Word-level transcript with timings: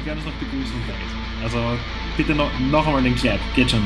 wir 0.00 0.06
werden 0.06 0.18
uns 0.18 0.26
noch 0.26 0.40
begrüßen 0.40 0.76
Also 1.42 1.78
bitte 2.16 2.34
noch, 2.34 2.50
noch 2.70 2.86
einmal 2.86 3.02
den 3.02 3.14
Clap. 3.14 3.38
Geht 3.54 3.70
schon. 3.70 3.82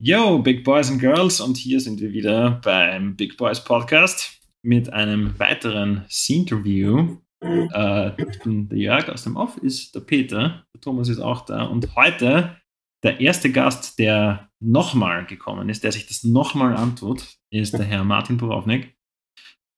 Yo, 0.00 0.38
Big 0.38 0.64
Boys 0.64 0.90
and 0.90 1.00
Girls, 1.00 1.40
und 1.40 1.56
hier 1.56 1.78
sind 1.78 2.00
wir 2.00 2.12
wieder 2.12 2.60
beim 2.64 3.16
Big 3.16 3.36
Boys 3.36 3.62
Podcast 3.62 4.40
mit 4.62 4.92
einem 4.92 5.38
weiteren 5.38 6.04
Scene-Interview. 6.08 7.18
Äh, 7.40 8.12
der 8.46 8.78
Jörg 8.78 9.08
aus 9.10 9.24
dem 9.24 9.36
Off 9.36 9.58
ist 9.58 9.94
der 9.94 10.00
Peter, 10.00 10.64
der 10.72 10.80
Thomas 10.80 11.08
ist 11.08 11.18
auch 11.18 11.44
da 11.44 11.64
und 11.64 11.94
heute 11.96 12.56
der 13.02 13.20
erste 13.20 13.50
Gast, 13.50 13.98
der 13.98 14.48
nochmal 14.60 15.26
gekommen 15.26 15.68
ist, 15.68 15.82
der 15.82 15.92
sich 15.92 16.06
das 16.06 16.22
nochmal 16.22 16.76
antut, 16.76 17.36
ist 17.50 17.76
der 17.76 17.84
Herr 17.84 18.04
Martin 18.04 18.36
Borownik. 18.36 18.96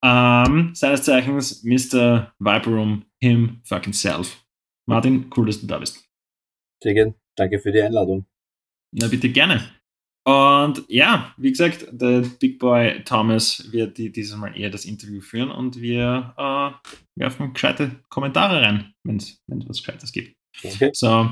Ähm, 0.04 0.74
seines 0.74 1.02
Zeichens 1.02 1.64
Mr. 1.64 2.34
Viper 2.38 2.70
Room, 2.70 3.06
him 3.20 3.60
fucking 3.64 3.94
self. 3.94 4.44
Martin, 4.86 5.30
cool, 5.34 5.46
dass 5.46 5.60
du 5.62 5.66
da 5.66 5.78
bist. 5.78 6.04
Sehr 6.82 6.92
gerne. 6.92 7.14
Danke 7.36 7.58
für 7.58 7.72
die 7.72 7.80
Einladung. 7.80 8.26
Na, 8.92 9.08
bitte 9.08 9.30
gerne. 9.30 9.70
Und 10.26 10.84
ja, 10.88 11.34
wie 11.38 11.50
gesagt, 11.50 11.86
der 11.90 12.20
Big 12.20 12.58
Boy 12.58 13.02
Thomas 13.04 13.72
wird 13.72 13.96
die, 13.96 14.12
dieses 14.12 14.36
Mal 14.36 14.58
eher 14.58 14.70
das 14.70 14.84
Interview 14.84 15.20
führen 15.20 15.50
und 15.50 15.80
wir 15.80 16.34
äh, 16.36 16.90
werfen 17.20 17.52
gescheite 17.54 18.02
Kommentare 18.08 18.60
rein, 18.60 18.94
wenn 19.04 19.16
es 19.16 19.42
was 19.46 19.78
Gescheites 19.78 20.12
gibt. 20.12 20.36
Okay. 20.62 20.90
So, 20.94 21.30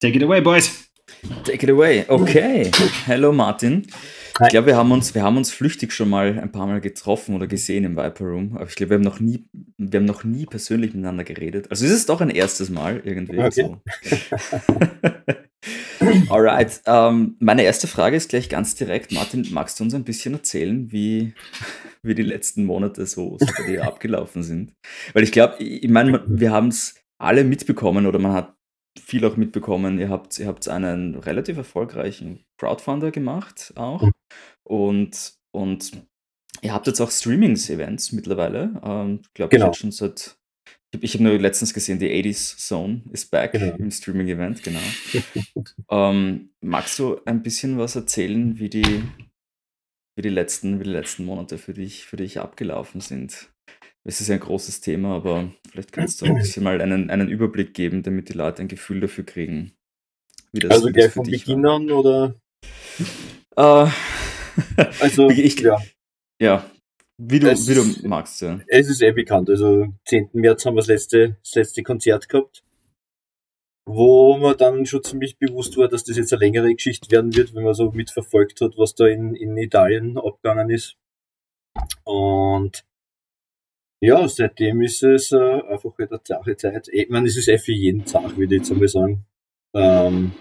take 0.00 0.16
it 0.16 0.22
away, 0.22 0.40
boys. 0.40 0.91
Take 1.44 1.64
it 1.64 1.70
away. 1.70 2.04
Okay. 2.08 2.70
Hello, 3.06 3.32
Martin. 3.32 3.86
Ich 4.40 4.48
glaube, 4.48 4.68
wir 4.68 4.76
haben 4.76 4.90
uns, 4.92 5.14
wir 5.14 5.22
haben 5.22 5.36
uns 5.36 5.50
flüchtig 5.50 5.92
schon 5.92 6.08
mal 6.08 6.38
ein 6.38 6.50
paar 6.50 6.66
Mal 6.66 6.80
getroffen 6.80 7.34
oder 7.34 7.46
gesehen 7.46 7.84
im 7.84 7.96
Viper 7.96 8.24
Room, 8.24 8.56
aber 8.56 8.66
ich 8.66 8.74
glaube, 8.74 8.90
wir 8.90 8.94
haben 8.96 9.02
noch 9.02 9.20
nie, 9.20 9.44
wir 9.76 10.00
haben 10.00 10.06
noch 10.06 10.24
nie 10.24 10.46
persönlich 10.46 10.94
miteinander 10.94 11.24
geredet. 11.24 11.70
Also 11.70 11.84
es 11.84 11.92
ist 11.92 12.08
doch 12.08 12.20
ein 12.20 12.30
erstes 12.30 12.70
Mal 12.70 13.02
irgendwie. 13.04 13.38
Okay. 13.38 13.50
So. 13.50 13.80
Alright. 16.30 16.80
Ähm, 16.86 17.36
meine 17.40 17.62
erste 17.62 17.86
Frage 17.86 18.16
ist 18.16 18.30
gleich 18.30 18.48
ganz 18.48 18.74
direkt. 18.74 19.12
Martin, 19.12 19.46
magst 19.50 19.78
du 19.78 19.84
uns 19.84 19.94
ein 19.94 20.04
bisschen 20.04 20.34
erzählen, 20.34 20.90
wie, 20.90 21.34
wie 22.02 22.14
die 22.14 22.22
letzten 22.22 22.64
Monate 22.64 23.06
so, 23.06 23.36
so 23.38 23.46
bei 23.58 23.70
dir 23.70 23.84
abgelaufen 23.86 24.42
sind? 24.42 24.74
Weil 25.12 25.22
ich 25.22 25.32
glaube, 25.32 25.62
ich 25.62 25.88
meine, 25.88 26.22
wir 26.26 26.50
haben 26.50 26.68
es 26.68 26.96
alle 27.18 27.44
mitbekommen 27.44 28.06
oder 28.06 28.18
man 28.18 28.32
hat 28.32 28.54
viel 28.98 29.24
auch 29.24 29.36
mitbekommen. 29.36 29.98
Ihr 29.98 30.10
habt, 30.10 30.38
ihr 30.38 30.46
habt 30.46 30.68
einen 30.68 31.14
relativ 31.16 31.56
erfolgreichen 31.56 32.44
Crowdfunder 32.58 33.10
gemacht 33.10 33.72
auch. 33.76 34.02
Mhm. 34.02 34.12
Und, 34.64 35.34
und 35.52 35.92
ihr 36.60 36.72
habt 36.72 36.86
jetzt 36.86 37.00
auch 37.00 37.10
Streamings-Events 37.10 38.12
mittlerweile. 38.12 38.80
Ähm, 38.84 39.20
ich 39.22 39.34
glaube, 39.34 39.50
genau. 39.50 39.70
ich 39.70 39.78
schon 39.78 39.92
seit. 39.92 40.36
Ich 41.00 41.14
habe 41.14 41.24
nur 41.24 41.38
letztens 41.38 41.72
gesehen, 41.72 41.98
die 41.98 42.10
80s 42.10 42.58
Zone 42.58 43.02
ist 43.12 43.30
back 43.30 43.52
genau. 43.52 43.74
im 43.76 43.90
Streaming-Event, 43.90 44.62
genau. 44.62 44.80
ähm, 45.90 46.50
magst 46.60 46.98
du 46.98 47.18
ein 47.24 47.42
bisschen 47.42 47.78
was 47.78 47.96
erzählen, 47.96 48.58
wie 48.58 48.68
die, 48.68 49.02
wie 50.16 50.22
die, 50.22 50.28
letzten, 50.28 50.80
wie 50.80 50.84
die 50.84 50.90
letzten 50.90 51.24
Monate 51.24 51.56
für 51.56 51.72
dich, 51.72 52.04
für 52.04 52.18
dich 52.18 52.40
abgelaufen 52.40 53.00
sind? 53.00 53.48
Es 54.04 54.20
ist 54.20 54.30
ein 54.30 54.40
großes 54.40 54.80
Thema, 54.80 55.14
aber 55.14 55.52
vielleicht 55.70 55.92
kannst 55.92 56.20
du 56.20 56.26
ein 56.26 56.34
bisschen 56.34 56.64
mal 56.64 56.80
einen, 56.80 57.08
einen 57.10 57.28
Überblick 57.28 57.72
geben, 57.72 58.02
damit 58.02 58.28
die 58.28 58.32
Leute 58.32 58.62
ein 58.62 58.68
Gefühl 58.68 59.00
dafür 59.00 59.24
kriegen. 59.24 59.72
Wie 60.52 60.60
das, 60.60 60.72
also 60.72 60.90
gleich 60.90 61.12
von 61.12 61.24
Beginn 61.24 61.64
an 61.66 61.90
oder? 61.90 62.34
Äh, 63.56 63.86
also, 65.00 65.30
ich, 65.30 65.60
ja. 65.60 65.80
Ja, 66.40 66.68
wie 67.18 67.38
du, 67.38 67.50
es, 67.50 67.68
wie 67.68 67.74
du 67.74 68.08
magst, 68.08 68.40
ja. 68.42 68.60
Es 68.66 68.88
ist 68.88 69.02
eh 69.02 69.12
bekannt. 69.12 69.48
Also, 69.48 69.86
10. 70.06 70.30
März 70.32 70.66
haben 70.66 70.74
wir 70.74 70.80
das 70.80 70.88
letzte, 70.88 71.36
das 71.44 71.54
letzte 71.54 71.82
Konzert 71.84 72.28
gehabt, 72.28 72.62
wo 73.86 74.36
man 74.36 74.56
dann 74.56 74.84
schon 74.84 75.04
ziemlich 75.04 75.38
bewusst 75.38 75.76
war, 75.76 75.88
dass 75.88 76.04
das 76.04 76.16
jetzt 76.16 76.32
eine 76.32 76.40
längere 76.40 76.74
Geschichte 76.74 77.10
werden 77.10 77.34
wird, 77.36 77.54
wenn 77.54 77.62
man 77.62 77.74
so 77.74 77.92
mitverfolgt 77.92 78.60
hat, 78.60 78.76
was 78.76 78.94
da 78.94 79.06
in, 79.06 79.36
in 79.36 79.56
Italien 79.56 80.18
abgegangen 80.18 80.70
ist. 80.70 80.96
Und 82.04 82.84
ja, 84.02 84.28
seitdem 84.28 84.82
ist 84.82 85.04
es 85.04 85.30
äh, 85.30 85.36
einfach 85.36 85.96
wieder 85.96 86.10
halt 86.10 86.26
Sache 86.26 86.56
Zeit. 86.56 86.88
Ich 86.88 87.08
meine, 87.08 87.28
es 87.28 87.36
ist 87.36 87.48
eh 87.48 87.56
für 87.56 87.72
jeden 87.72 88.04
Tag, 88.04 88.36
würde 88.36 88.56
ich 88.56 88.62
jetzt 88.62 88.72
einmal 88.72 88.88
sagen. 88.88 89.24
Ähm, 89.74 90.32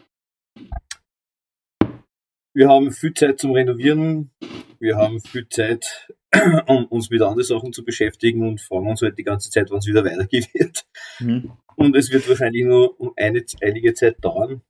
wir 2.56 2.68
haben 2.68 2.92
viel 2.92 3.14
Zeit 3.14 3.40
zum 3.40 3.52
Renovieren, 3.52 4.32
wir 4.80 4.98
haben 4.98 5.22
viel 5.22 5.48
Zeit, 5.48 6.12
um 6.66 6.86
uns 6.88 7.12
mit 7.12 7.22
anderen 7.22 7.44
Sachen 7.44 7.72
zu 7.72 7.86
beschäftigen 7.86 8.48
und 8.48 8.60
fragen 8.60 8.90
uns 8.90 9.04
halt 9.04 9.20
die 9.20 9.24
ganze 9.24 9.52
Zeit, 9.52 9.70
wann 9.70 9.78
es 9.78 9.88
wieder 9.88 10.04
weitergehen 10.06 10.48
wird. 10.54 10.88
Mhm. 11.20 11.52
Und 11.76 11.96
es 11.96 12.12
wird 12.12 12.28
wahrscheinlich 12.28 12.66
nur 12.66 13.00
um 13.00 13.14
eine, 13.16 13.46
einige 13.62 13.94
Zeit 13.94 14.26
dauern. 14.26 14.64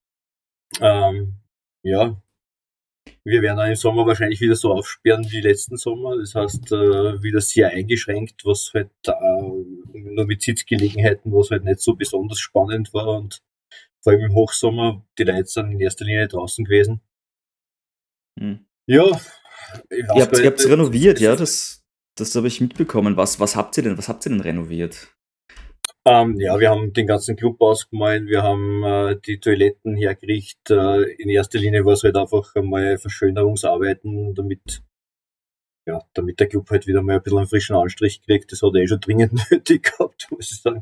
Ähm, 0.82 1.36
ja, 1.82 2.22
wir 3.24 3.42
werden 3.42 3.58
dann 3.58 3.70
im 3.70 3.76
Sommer 3.76 4.06
wahrscheinlich 4.08 4.42
wieder 4.42 4.56
so 4.56 4.74
aufsperren 4.74 5.26
wie 5.30 5.42
letzten 5.42 5.78
Sommer. 5.78 6.18
Das 6.18 6.34
heißt, 6.34 6.72
äh, 6.72 7.22
wieder 7.22 7.40
sehr 7.42 7.70
eingeschränkt, 7.70 8.44
was 8.46 8.72
halt 8.74 8.90
äh, 9.06 9.12
nur 9.12 10.26
mit 10.26 10.42
Sitzgelegenheiten, 10.42 11.32
was 11.32 11.52
halt 11.52 11.64
nicht 11.64 11.82
so 11.82 11.94
besonders 11.94 12.40
spannend 12.40 12.94
war. 12.94 13.20
Und 13.20 13.44
vor 14.02 14.14
allem 14.14 14.26
im 14.26 14.34
Hochsommer, 14.34 15.06
die 15.20 15.24
Leute 15.24 15.46
sind 15.46 15.72
in 15.72 15.80
erster 15.80 16.06
Linie 16.06 16.28
draußen 16.28 16.66
gewesen. 16.66 17.02
Hm. 18.40 18.66
Ja. 18.88 19.06
Ihr 19.90 20.22
habt 20.22 20.60
es 20.60 20.68
renoviert, 20.68 21.20
ja, 21.20 21.36
das, 21.36 21.84
das 22.16 22.36
habe 22.36 22.48
ich 22.48 22.60
mitbekommen. 22.60 23.18
Was, 23.18 23.40
was 23.40 23.56
habt 23.56 23.78
ihr 23.78 23.84
denn, 23.84 23.98
was 23.98 24.10
habt 24.10 24.26
ihr 24.26 24.32
denn 24.32 24.42
renoviert? 24.42 25.16
Ähm, 26.04 26.40
ja, 26.40 26.60
wir 26.60 26.70
haben 26.70 26.94
den 26.94 27.06
ganzen 27.06 27.36
Club 27.36 27.62
ausgemalt, 27.62 28.26
wir 28.26 28.42
haben 28.42 28.84
äh, 28.84 29.20
die 29.24 29.40
Toiletten 29.40 29.96
hergerichtet. 29.96 30.72
Äh, 30.72 31.12
in 31.22 31.30
erster 31.30 31.60
Linie 31.60 31.86
war 31.86 31.94
es 31.94 32.04
halt 32.04 32.18
einfach 32.18 32.56
einmal 32.56 32.98
Verschönerungsarbeiten, 32.98 34.34
damit, 34.34 34.82
ja, 35.88 36.02
damit 36.14 36.40
der 36.40 36.48
Club 36.48 36.72
halt 36.72 36.88
wieder 36.88 37.04
mal 37.04 37.18
ein 37.18 37.22
bisschen 37.22 37.38
einen 37.38 37.48
frischen 37.48 37.76
Anstrich 37.76 38.22
kriegt. 38.24 38.52
Das 38.52 38.64
hat 38.64 38.74
er 38.74 38.82
eh 38.82 38.88
schon 38.88 39.00
dringend 39.00 39.34
nötig 39.52 39.92
gehabt, 39.92 40.28
muss 40.32 40.52
ich 40.52 40.62
sagen. 40.62 40.82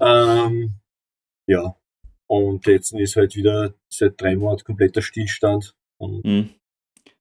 Ähm, 0.00 0.74
ja, 1.46 1.74
und 2.26 2.66
jetzt 2.66 2.92
ist 2.92 3.16
halt 3.16 3.36
wieder 3.36 3.74
seit 3.88 4.20
drei 4.20 4.36
Monaten 4.36 4.64
kompletter 4.64 5.00
Stillstand. 5.00 5.74
Mhm. 5.98 6.50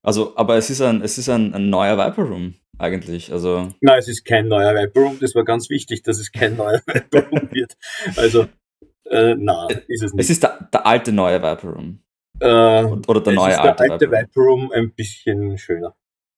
Also, 0.01 0.35
aber 0.35 0.57
es 0.57 0.69
ist 0.69 0.81
ein, 0.81 1.01
es 1.01 1.17
ist 1.17 1.29
ein, 1.29 1.53
ein 1.53 1.69
neuer 1.69 1.97
Viper 1.97 2.23
Room 2.23 2.55
eigentlich. 2.77 3.31
Also 3.31 3.69
Nein, 3.81 3.99
es 3.99 4.07
ist 4.07 4.25
kein 4.25 4.47
neuer 4.47 4.73
Viper 4.75 5.01
Room. 5.01 5.17
Das 5.19 5.35
war 5.35 5.43
ganz 5.43 5.69
wichtig, 5.69 6.03
dass 6.03 6.19
es 6.19 6.31
kein 6.31 6.55
neuer 6.55 6.81
Viper 6.87 7.27
Room 7.29 7.49
wird. 7.51 7.77
Also, 8.15 8.47
äh, 9.09 9.35
na, 9.37 9.67
ist 9.87 10.03
es 10.03 10.13
nicht. 10.13 10.23
Es 10.23 10.29
ist 10.29 10.43
der, 10.43 10.69
der 10.71 10.85
alte 10.85 11.11
neue 11.11 11.41
Viper 11.41 11.69
Room. 11.69 11.99
Äh, 12.39 12.45
Oder 12.45 13.21
der 13.21 13.33
neue 13.33 13.59
alte, 13.59 13.83
der 13.83 13.91
alte 13.91 14.11
Viper 14.11 14.41
Room 14.41 14.71
ein 14.71 14.91
bisschen 14.93 15.57
schöner. 15.57 15.95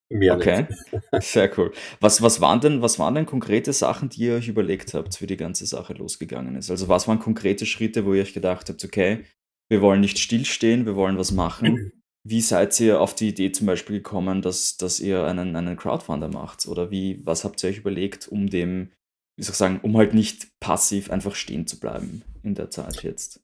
Mehr 0.08 0.36
okay, 0.36 0.66
sehr 1.20 1.50
cool. 1.58 1.72
Was, 1.98 2.22
was, 2.22 2.40
waren 2.40 2.60
denn, 2.60 2.80
was 2.80 3.00
waren 3.00 3.16
denn 3.16 3.26
konkrete 3.26 3.72
Sachen, 3.72 4.08
die 4.08 4.26
ihr 4.26 4.34
euch 4.34 4.46
überlegt 4.46 4.94
habt, 4.94 5.20
wie 5.20 5.26
die 5.26 5.36
ganze 5.36 5.66
Sache 5.66 5.94
losgegangen 5.94 6.54
ist? 6.54 6.70
Also 6.70 6.86
was 6.86 7.08
waren 7.08 7.18
konkrete 7.18 7.66
Schritte, 7.66 8.04
wo 8.04 8.14
ihr 8.14 8.22
euch 8.22 8.32
gedacht 8.32 8.68
habt, 8.68 8.84
okay, 8.84 9.24
wir 9.68 9.80
wollen 9.80 10.00
nicht 10.00 10.18
stillstehen, 10.18 10.86
wir 10.86 10.94
wollen 10.94 11.18
was 11.18 11.32
machen. 11.32 11.92
Wie 12.28 12.40
seid 12.40 12.78
ihr 12.80 13.00
auf 13.00 13.14
die 13.14 13.28
Idee 13.28 13.52
zum 13.52 13.68
Beispiel 13.68 13.98
gekommen, 13.98 14.42
dass, 14.42 14.76
dass 14.76 14.98
ihr 14.98 15.24
einen, 15.24 15.54
einen 15.54 15.76
Crowdfunder 15.76 16.26
macht? 16.26 16.66
Oder 16.66 16.90
wie, 16.90 17.24
was 17.24 17.44
habt 17.44 17.62
ihr 17.62 17.70
euch 17.70 17.78
überlegt, 17.78 18.26
um 18.26 18.50
dem, 18.50 18.90
wie 19.36 19.44
soll 19.44 19.52
ich 19.52 19.58
sagen, 19.58 19.80
um 19.84 19.96
halt 19.96 20.12
nicht 20.12 20.48
passiv 20.58 21.08
einfach 21.10 21.36
stehen 21.36 21.68
zu 21.68 21.78
bleiben 21.78 22.22
in 22.42 22.56
der 22.56 22.68
Zeit 22.68 23.04
jetzt? 23.04 23.40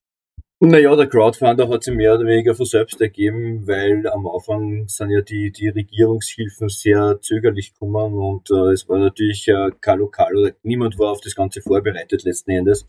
Naja, 0.58 0.96
der 0.96 1.08
Crowdfunder 1.08 1.68
hat 1.68 1.84
sich 1.84 1.94
mehr 1.94 2.14
oder 2.14 2.26
weniger 2.26 2.56
von 2.56 2.66
selbst 2.66 3.00
ergeben, 3.00 3.68
weil 3.68 4.08
am 4.08 4.26
Anfang 4.26 4.88
sind 4.88 5.10
ja 5.10 5.20
die, 5.20 5.52
die 5.52 5.68
Regierungshilfen 5.68 6.68
sehr 6.68 7.20
zögerlich 7.20 7.74
gekommen 7.74 8.14
und 8.14 8.50
äh, 8.50 8.72
es 8.72 8.88
war 8.88 8.98
natürlich 8.98 9.46
äh, 9.46 9.70
kein 9.80 10.00
Lokal 10.00 10.36
oder 10.36 10.52
niemand 10.64 10.98
war 10.98 11.12
auf 11.12 11.20
das 11.20 11.36
Ganze 11.36 11.62
vorbereitet 11.62 12.24
letzten 12.24 12.50
Endes. 12.50 12.88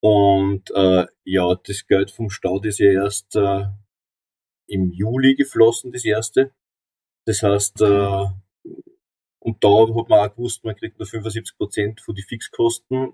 Und 0.00 0.72
äh, 0.74 1.06
ja, 1.24 1.54
das 1.66 1.86
Geld 1.86 2.10
vom 2.10 2.30
Staat 2.30 2.64
ist 2.66 2.78
ja 2.78 2.90
erst 2.90 3.36
äh, 3.36 3.64
im 4.66 4.90
Juli 4.90 5.34
geflossen, 5.34 5.92
das 5.92 6.04
erste. 6.04 6.52
Das 7.26 7.42
heißt, 7.42 7.80
äh, 7.82 8.26
und 9.44 9.62
da 9.62 9.86
hat 9.94 10.08
man 10.08 10.18
auch 10.18 10.34
gewusst, 10.34 10.64
man 10.64 10.74
kriegt 10.74 10.98
nur 10.98 11.06
75 11.06 11.56
Prozent 11.56 12.00
von 12.00 12.14
die 12.14 12.22
Fixkosten 12.22 13.12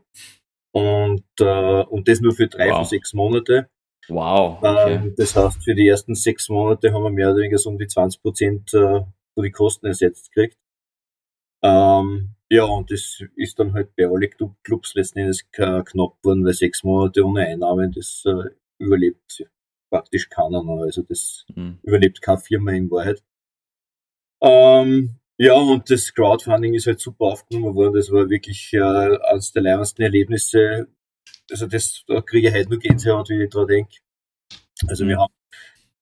und, 0.73 1.25
äh, 1.41 1.83
und 1.83 2.09
das 2.09 2.21
nur 2.21 2.33
für 2.33 2.47
drei 2.47 2.71
wow. 2.71 2.79
von 2.79 2.85
sechs 2.85 3.13
Monate. 3.13 3.69
Wow. 4.09 4.59
Okay. 4.59 4.95
Ähm, 4.95 5.15
das 5.17 5.35
heißt, 5.35 5.63
für 5.63 5.75
die 5.75 5.89
ersten 5.89 6.15
sechs 6.15 6.49
Monate 6.49 6.93
haben 6.93 7.03
wir 7.03 7.11
mehr 7.11 7.31
oder 7.31 7.39
weniger 7.39 7.59
so 7.59 7.71
um 7.71 7.79
die 7.79 7.87
20 7.87 8.23
Prozent 8.23 8.75
äh, 8.75 9.01
von 9.35 9.45
die 9.45 9.51
Kosten 9.51 9.87
ersetzt 9.87 10.33
gekriegt. 10.33 10.59
Ähm, 11.63 12.35
ja, 12.49 12.65
und 12.65 12.91
das 12.91 13.23
ist 13.37 13.59
dann 13.59 13.75
halt 13.75 13.95
bei 13.97 14.07
allen 14.07 14.31
Clubs 14.63 14.95
letzten 14.95 15.21
Endes 15.21 15.49
knapp 15.51 15.87
geworden, 15.93 16.45
weil 16.45 16.53
sechs 16.53 16.83
Monate 16.83 17.25
ohne 17.25 17.47
Einnahmen, 17.47 17.93
das 17.93 18.25
äh, 18.27 18.51
überlebt 18.79 19.45
praktisch 19.91 20.29
keiner 20.29 20.63
noch. 20.63 20.83
Also 20.83 21.03
das 21.03 21.45
mhm. 21.55 21.79
überlebt 21.83 22.23
keine 22.23 22.39
Firma 22.39 22.73
in 22.73 22.91
Wahrheit. 22.91 23.23
Ähm, 24.41 25.17
ja, 25.37 25.55
und 25.55 25.91
das 25.91 26.15
Crowdfunding 26.15 26.75
ist 26.75 26.87
halt 26.87 27.01
super 27.01 27.27
aufgenommen 27.27 27.75
worden. 27.75 27.95
Das 27.95 28.11
war 28.11 28.29
wirklich 28.31 28.73
äh, 28.73 28.81
eines 28.81 29.53
der 29.53 29.63
leibendsten 29.63 30.05
Erlebnisse, 30.05 30.89
also 31.51 31.67
das, 31.67 32.05
da 32.07 32.21
kriege 32.21 32.49
ich 32.49 32.55
heute 32.55 32.71
nur 32.71 32.79
Gänsehaut, 32.79 33.29
wie 33.29 33.43
ich 33.43 33.51
dran 33.51 33.67
denke. 33.67 33.97
Also 34.87 35.07
wir 35.07 35.19
haben 35.19 35.33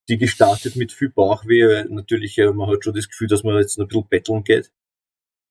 die 0.08 0.18
gestartet 0.18 0.76
mit 0.76 0.92
viel 0.92 1.10
Bauchweh, 1.10 1.66
weil 1.66 1.84
natürlich, 1.86 2.38
äh, 2.38 2.52
man 2.52 2.68
hat 2.70 2.84
schon 2.84 2.94
das 2.94 3.08
Gefühl, 3.08 3.28
dass 3.28 3.44
man 3.44 3.56
jetzt 3.56 3.78
ein 3.78 3.88
bisschen 3.88 4.08
betteln 4.08 4.44
geht. 4.44 4.72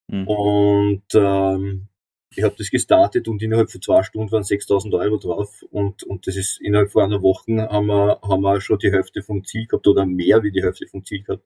Mhm. 0.08 0.28
Und 0.28 1.04
ähm, 1.14 1.88
ich 2.36 2.44
habe 2.44 2.56
das 2.58 2.70
gestartet 2.70 3.28
und 3.28 3.42
innerhalb 3.42 3.72
von 3.72 3.82
zwei 3.82 4.04
Stunden 4.04 4.32
waren 4.32 4.44
6000 4.44 4.94
Euro 4.94 5.18
drauf 5.18 5.64
und, 5.72 6.04
und 6.04 6.28
das 6.28 6.36
ist 6.36 6.60
innerhalb 6.62 6.92
von 6.92 7.04
einer 7.04 7.22
Woche 7.22 7.68
haben 7.70 7.88
wir, 7.88 8.20
haben 8.22 8.42
wir 8.42 8.62
schon 8.62 8.80
die 8.80 8.92
Hälfte 8.92 9.24
vom 9.24 9.44
Ziel 9.46 9.66
gehabt 9.68 9.88
oder 9.88 10.06
mehr 10.06 10.44
wie 10.44 10.52
die 10.52 10.62
Hälfte 10.64 10.88
vom 10.88 11.06
Ziel 11.06 11.24
gehabt. 11.24 11.44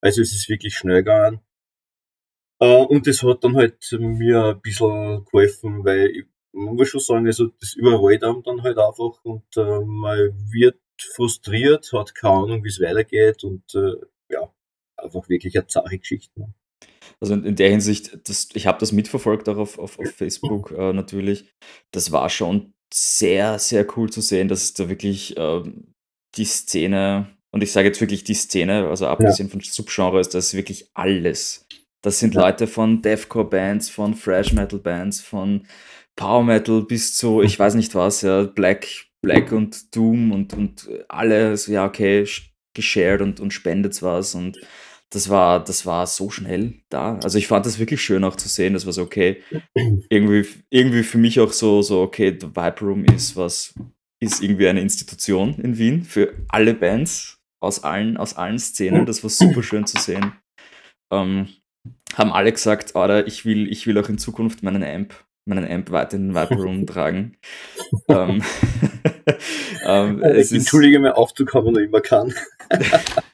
Also 0.00 0.22
es 0.22 0.32
ist 0.32 0.48
wirklich 0.48 0.74
schnell 0.76 0.98
gegangen. 0.98 1.40
Äh, 2.60 2.84
und 2.84 3.06
das 3.06 3.22
hat 3.22 3.44
dann 3.44 3.56
halt 3.56 3.76
mir 3.98 4.44
ein 4.44 4.60
bisschen 4.60 5.24
geholfen, 5.24 5.84
weil 5.84 6.10
ich, 6.10 6.26
man 6.52 6.76
muss 6.76 6.88
schon 6.88 7.00
sagen, 7.00 7.26
also 7.26 7.48
das 7.60 7.74
überrollt 7.74 8.24
einem 8.24 8.42
dann 8.42 8.62
halt 8.62 8.78
einfach 8.78 9.24
und 9.24 9.44
äh, 9.56 9.80
man 9.84 10.32
wird 10.50 10.78
frustriert, 11.14 11.92
hat 11.92 12.14
keine 12.14 12.34
Ahnung, 12.34 12.64
wie 12.64 12.68
es 12.68 12.80
weitergeht 12.80 13.44
und 13.44 13.74
äh, 13.74 13.94
ja, 14.30 14.52
einfach 14.96 15.28
wirklich 15.28 15.56
eine 15.56 15.66
zahre 15.66 15.98
Geschichte. 15.98 16.54
Also 17.20 17.34
in, 17.34 17.44
in, 17.44 17.56
der 17.56 17.70
Hinsicht, 17.70 18.18
das, 18.28 18.48
ich 18.54 18.66
habe 18.66 18.78
das 18.78 18.92
mitverfolgt 18.92 19.48
auch 19.48 19.56
auf, 19.56 19.78
auf, 19.78 19.98
auf 19.98 20.10
Facebook 20.10 20.72
äh, 20.76 20.92
natürlich. 20.92 21.46
Das 21.92 22.12
war 22.12 22.28
schon 22.28 22.74
sehr, 22.92 23.58
sehr 23.58 23.86
cool 23.96 24.10
zu 24.10 24.20
sehen, 24.20 24.48
dass 24.48 24.72
da 24.74 24.88
wirklich 24.88 25.36
äh, 25.36 25.62
die 26.36 26.44
Szene, 26.44 27.36
und 27.50 27.62
ich 27.62 27.72
sage 27.72 27.88
jetzt 27.88 28.00
wirklich 28.00 28.24
die 28.24 28.34
Szene, 28.34 28.88
also 28.88 29.06
abgesehen 29.06 29.48
ja. 29.48 29.52
von 29.52 29.60
Subgenres, 29.60 30.28
das 30.28 30.46
ist 30.46 30.54
wirklich 30.54 30.90
alles. 30.94 31.66
Das 32.02 32.18
sind 32.18 32.34
ja. 32.34 32.42
Leute 32.42 32.66
von 32.66 33.02
Deathcore-Bands, 33.02 33.88
von 33.88 34.18
Thrash-Metal-Bands, 34.18 35.22
von 35.22 35.66
Power 36.16 36.44
Metal 36.44 36.82
bis 36.82 37.16
zu, 37.16 37.42
ich 37.42 37.58
weiß 37.58 37.74
nicht 37.74 37.94
was, 37.94 38.22
ja, 38.22 38.44
Black, 38.44 38.86
Black 39.22 39.52
und 39.52 39.94
Doom 39.96 40.32
und, 40.32 40.52
und 40.52 40.88
alles, 41.08 41.66
ja, 41.66 41.86
okay, 41.86 42.26
geshared 42.74 43.22
und, 43.22 43.40
und 43.40 43.52
spendet 43.52 44.02
was 44.02 44.34
und 44.34 44.58
das 45.14 45.28
war, 45.28 45.62
das 45.62 45.86
war 45.86 46.06
so 46.08 46.28
schnell 46.28 46.74
da. 46.88 47.18
Also 47.22 47.38
ich 47.38 47.46
fand 47.46 47.66
das 47.66 47.78
wirklich 47.78 48.02
schön 48.02 48.24
auch 48.24 48.34
zu 48.34 48.48
sehen. 48.48 48.74
Das 48.74 48.84
war 48.84 48.92
so, 48.92 49.02
okay, 49.02 49.42
irgendwie, 50.08 50.44
irgendwie 50.70 51.04
für 51.04 51.18
mich 51.18 51.38
auch 51.38 51.52
so, 51.52 51.82
so, 51.82 52.02
okay, 52.02 52.36
The 52.38 52.48
Vibe 52.48 52.80
Room 52.80 53.04
ist 53.04 53.36
was, 53.36 53.74
ist 54.20 54.42
irgendwie 54.42 54.66
eine 54.66 54.80
Institution 54.80 55.54
in 55.60 55.78
Wien 55.78 56.02
für 56.02 56.34
alle 56.48 56.74
Bands 56.74 57.38
aus 57.62 57.84
allen, 57.84 58.16
aus 58.16 58.36
allen 58.36 58.58
Szenen. 58.58 59.06
Das 59.06 59.22
war 59.22 59.30
super 59.30 59.62
schön 59.62 59.86
zu 59.86 60.00
sehen. 60.00 60.32
Ähm, 61.12 61.48
haben 62.16 62.32
alle 62.32 62.50
gesagt, 62.50 62.96
oder 62.96 63.28
ich 63.28 63.44
will, 63.44 63.70
ich 63.70 63.86
will 63.86 63.98
auch 63.98 64.08
in 64.08 64.18
Zukunft 64.18 64.64
meinen 64.64 64.82
Amp, 64.82 65.14
meinen 65.46 65.70
Amp 65.70 65.92
weiter 65.92 66.16
in 66.16 66.32
den 66.32 66.34
Vibe 66.34 66.60
Room 66.60 66.86
tragen. 66.88 67.36
ähm, 68.08 68.42
ähm, 69.86 70.24
ich 70.34 70.50
entschuldige, 70.50 70.98
mein 70.98 71.12
Aufzug 71.12 71.54
haben 71.54 71.66
wir 71.66 71.72
noch 71.72 71.80
immer 71.80 72.00
kann. 72.00 72.34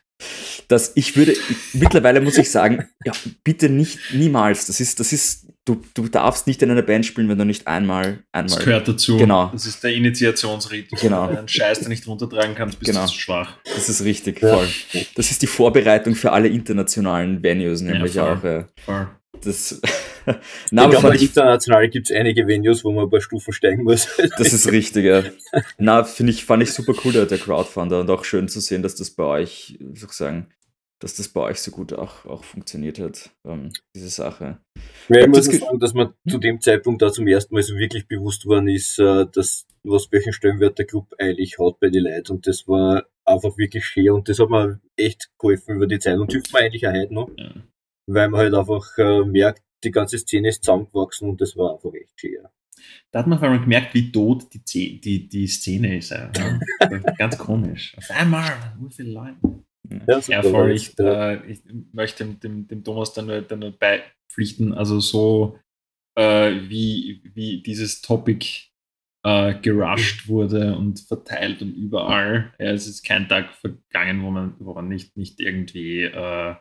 dass 0.71 0.93
ich 0.95 1.17
würde, 1.17 1.35
mittlerweile 1.73 2.21
muss 2.21 2.39
ich 2.39 2.51
sagen, 2.51 2.87
ja, 3.05 3.13
bitte 3.43 3.69
nicht, 3.69 3.99
niemals. 4.13 4.67
Das 4.67 4.79
ist, 4.79 5.01
das 5.01 5.13
ist, 5.13 5.49
du, 5.65 5.83
du 5.95 6.07
darfst 6.09 6.47
nicht 6.47 6.63
in 6.63 6.71
einer 6.71 6.83
Band 6.83 7.05
spielen, 7.05 7.29
wenn 7.29 7.39
du 7.39 7.45
nicht 7.45 7.67
einmal, 7.67 8.21
einmal. 8.31 8.57
Das 8.57 8.65
gehört 8.65 8.87
dazu. 8.87 9.17
Genau. 9.17 9.51
Das 9.53 9.67
ist 9.67 9.83
der 9.83 9.93
Initiationsritus. 9.95 11.01
Genau. 11.01 11.27
Wenn 11.27 11.35
du 11.35 11.39
einen 11.41 11.49
Scheiß, 11.49 11.81
den 11.81 11.89
nicht 11.89 12.07
runtertragen 12.07 12.55
kannst, 12.55 12.79
bist 12.79 12.93
genau. 12.93 13.05
du 13.05 13.11
zu 13.11 13.19
schwach. 13.19 13.57
Das 13.65 13.89
ist 13.89 14.05
richtig, 14.05 14.39
voll. 14.41 14.69
Das 15.17 15.33
ist 15.33 15.43
die 15.43 15.49
Vorbereitung 15.49 16.15
für 16.15 16.31
alle 16.31 16.47
internationalen 16.47 17.43
Venues, 17.43 17.81
nämlich 17.81 18.15
ja, 18.15 18.35
auch. 18.35 18.45
Äh, 18.45 18.65
voll. 18.85 19.09
Das, 19.43 19.81
Na, 20.71 20.85
ich 20.85 20.91
glaube, 20.91 21.17
international 21.17 21.89
gibt 21.89 22.11
es 22.11 22.17
einige 22.17 22.47
Venues, 22.47 22.85
wo 22.85 22.93
man 22.93 23.05
ein 23.05 23.11
paar 23.11 23.21
Stufen 23.21 23.53
steigen 23.53 23.85
muss. 23.85 24.07
das 24.39 24.53
ist 24.53 24.71
richtig, 24.71 25.05
ja. 25.05 25.25
Na, 25.79 26.05
finde 26.05 26.33
ich, 26.33 26.45
fand 26.45 26.63
ich 26.63 26.73
super 26.73 26.93
cool, 27.05 27.13
der 27.13 27.39
Crowdfunder 27.39 28.01
und 28.01 28.11
auch 28.11 28.25
schön 28.25 28.49
zu 28.49 28.61
sehen, 28.61 28.83
dass 28.83 28.95
das 28.95 29.11
bei 29.11 29.25
euch 29.25 29.79
sozusagen 29.95 30.47
dass 31.01 31.15
das 31.15 31.29
bei 31.29 31.41
euch 31.41 31.59
so 31.59 31.71
gut 31.71 31.93
auch, 31.93 32.27
auch 32.27 32.45
funktioniert 32.45 32.99
hat, 32.99 33.31
ähm, 33.47 33.73
diese 33.97 34.09
Sache. 34.09 34.59
Ja, 35.09 35.21
ich 35.21 35.27
muss 35.27 35.47
das 35.47 35.59
sagen, 35.59 35.81
dass 35.81 35.95
man 35.95 36.15
zu 36.29 36.39
dem 36.39 36.61
Zeitpunkt 36.61 37.03
da 37.03 37.11
zum 37.11 37.27
ersten 37.27 37.55
Mal 37.55 37.63
so 37.63 37.75
wirklich 37.77 38.07
bewusst 38.07 38.47
worden 38.47 38.69
ist, 38.69 38.99
äh, 38.99 39.27
dass 39.33 39.67
was 39.83 40.13
welchen 40.13 40.35
Stellenwert 40.35 40.79
der 40.79 40.87
Club 40.87 41.13
eigentlich 41.19 41.59
hat 41.59 41.81
bei 41.81 41.89
den 41.89 42.05
Leuten 42.05 42.33
und 42.33 42.47
das 42.47 42.69
war 42.69 43.07
einfach 43.25 43.57
wirklich 43.57 43.85
schön 43.87 44.11
und 44.11 44.29
das 44.29 44.39
hat 44.39 44.51
mir 44.51 44.81
echt 44.97 45.31
geholfen 45.39 45.77
über 45.77 45.87
die 45.87 45.99
Zeit 45.99 46.19
und 46.19 46.31
hilft 46.31 46.53
mir 46.53 46.61
eigentlich 46.61 46.87
auch 46.87 46.93
heute 46.93 47.15
noch, 47.15 47.31
ja. 47.37 47.55
weil 48.07 48.29
man 48.29 48.41
halt 48.41 48.55
einfach 48.55 48.87
äh, 48.99 49.25
merkt, 49.25 49.63
die 49.83 49.91
ganze 49.91 50.19
Szene 50.19 50.49
ist 50.49 50.65
zusammengewachsen 50.65 51.31
und 51.31 51.41
das 51.41 51.57
war 51.57 51.75
einfach 51.75 51.95
echt 51.95 52.21
schön. 52.21 52.47
Da 53.11 53.21
hat 53.21 53.27
man 53.27 53.39
auf 53.39 53.45
einmal 53.45 53.61
gemerkt, 53.61 53.95
wie 53.95 54.13
tot 54.13 54.47
die, 54.53 55.01
die, 55.01 55.29
die 55.29 55.47
Szene 55.47 55.99
ist. 55.99 56.11
Ja. 56.11 56.31
Ganz 57.19 57.37
komisch. 57.39 57.95
Auf 57.97 58.11
einmal, 58.11 58.75
wie 58.81 58.91
viele 58.91 59.13
Leute. 59.13 59.37
Ja, 60.07 60.19
ja 60.19 60.43
voll. 60.43 60.73
Ich, 60.73 60.99
äh, 60.99 61.45
ich 61.51 61.61
möchte 61.93 62.25
dem, 62.25 62.41
dem, 62.41 62.69
dem 62.69 62.85
Thomas 62.85 63.13
dann 63.13 63.27
nur, 63.27 63.43
dann 63.43 63.61
nur 63.61 63.73
beipflichten. 63.73 64.73
Also 64.75 65.01
so 65.01 65.59
äh, 66.17 66.53
wie, 66.69 67.23
wie 67.35 67.63
dieses 67.63 68.01
Topic 68.01 68.71
äh, 69.25 69.55
gerusht 69.61 70.29
wurde 70.29 70.77
und 70.77 71.01
verteilt 71.01 71.63
und 71.63 71.75
überall. 71.75 72.53
Ja, 72.59 72.71
es 72.73 72.87
ist 72.87 73.05
kein 73.05 73.29
Tag 73.29 73.55
vergangen, 73.55 74.23
wo 74.23 74.31
man, 74.31 74.55
wo 74.59 74.75
man 74.75 74.89
nicht, 74.89 75.17
nicht 75.17 75.41
irgendwie 75.41 76.05
äh, 76.05 76.55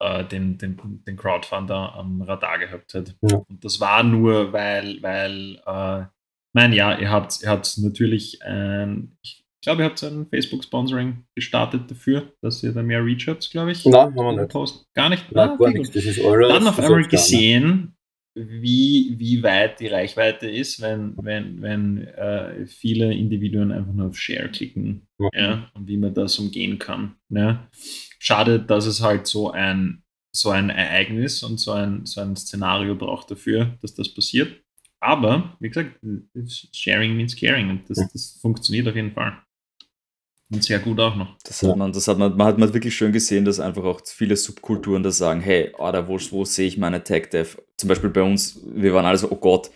äh, 0.00 0.24
den, 0.24 0.58
den, 0.58 1.04
den 1.06 1.16
Crowdfunder 1.16 1.94
am 1.94 2.22
Radar 2.22 2.58
gehabt 2.58 2.94
hat. 2.94 3.14
Ja. 3.22 3.36
Und 3.48 3.64
das 3.64 3.80
war 3.80 4.02
nur, 4.02 4.52
weil, 4.52 5.02
weil 5.02 5.60
äh, 5.66 6.06
mein 6.54 6.72
ja, 6.72 6.98
ihr 6.98 7.10
habt, 7.10 7.42
ihr 7.42 7.48
habt 7.48 7.78
natürlich, 7.78 8.38
ähm, 8.44 9.16
ich 9.22 9.41
ich 9.62 9.64
glaube, 9.64 9.82
ihr 9.82 9.84
habt 9.84 10.02
ein 10.02 10.26
Facebook-Sponsoring 10.26 11.22
gestartet 11.36 11.88
dafür, 11.88 12.32
dass 12.40 12.64
ihr 12.64 12.72
da 12.72 12.82
mehr 12.82 13.04
Reach 13.04 13.28
habt, 13.28 13.48
glaube 13.48 13.70
ich. 13.70 13.84
Nein, 13.84 14.06
haben 14.06 14.16
wir 14.16 14.32
nicht. 14.32 14.50
Post. 14.50 14.88
Gar 14.92 15.08
nicht? 15.10 15.30
Nein, 15.30 15.50
ah, 15.50 15.56
gar 15.56 15.70
nichts. 15.70 15.92
Das 15.92 16.04
ist 16.04 16.18
eure, 16.18 16.48
Dann 16.48 16.66
auf 16.66 16.80
einmal 16.80 17.04
gesehen, 17.04 17.94
wie, 18.34 19.14
wie 19.18 19.40
weit 19.44 19.78
die 19.78 19.86
Reichweite 19.86 20.50
ist, 20.50 20.80
wenn, 20.80 21.14
wenn, 21.22 21.62
wenn 21.62 22.08
äh, 22.08 22.66
viele 22.66 23.14
Individuen 23.14 23.70
einfach 23.70 23.92
nur 23.92 24.08
auf 24.08 24.18
Share 24.18 24.48
klicken 24.48 25.06
ja. 25.20 25.28
ja. 25.32 25.70
und 25.74 25.86
wie 25.86 25.96
man 25.96 26.12
das 26.12 26.40
umgehen 26.40 26.80
kann. 26.80 27.14
Ja. 27.28 27.68
Schade, 28.18 28.58
dass 28.58 28.86
es 28.86 29.00
halt 29.00 29.28
so 29.28 29.52
ein, 29.52 30.02
so 30.34 30.50
ein 30.50 30.70
Ereignis 30.70 31.44
und 31.44 31.60
so 31.60 31.70
ein, 31.70 32.04
so 32.04 32.20
ein 32.20 32.34
Szenario 32.34 32.96
braucht 32.96 33.30
dafür, 33.30 33.78
dass 33.80 33.94
das 33.94 34.12
passiert. 34.12 34.60
Aber, 34.98 35.56
wie 35.60 35.68
gesagt, 35.68 36.00
Sharing 36.72 37.16
means 37.16 37.36
caring 37.36 37.70
und 37.70 37.88
das, 37.88 37.98
das 38.12 38.38
funktioniert 38.40 38.88
auf 38.88 38.96
jeden 38.96 39.12
Fall. 39.12 39.36
Und 40.52 40.62
sehr 40.62 40.78
gut 40.80 41.00
auch 41.00 41.16
noch. 41.16 41.36
Das 41.44 41.62
hat 41.62 41.76
man, 41.76 41.92
das 41.92 42.06
hat 42.08 42.18
man, 42.18 42.36
man 42.36 42.46
hat 42.46 42.58
man 42.58 42.74
wirklich 42.74 42.94
schön 42.94 43.12
gesehen, 43.12 43.44
dass 43.44 43.58
einfach 43.58 43.84
auch 43.84 44.00
viele 44.04 44.36
Subkulturen 44.36 45.02
da 45.02 45.10
sagen, 45.10 45.40
hey, 45.40 45.72
oh, 45.78 45.90
wo, 46.06 46.18
wo 46.30 46.44
sehe 46.44 46.68
ich 46.68 46.76
meine 46.76 47.02
Tech-Dev? 47.02 47.56
Zum 47.78 47.88
Beispiel 47.88 48.10
bei 48.10 48.22
uns, 48.22 48.60
wir 48.66 48.92
waren 48.92 49.06
alle 49.06 49.16
so, 49.16 49.30
oh 49.30 49.36
Gott, 49.36 49.70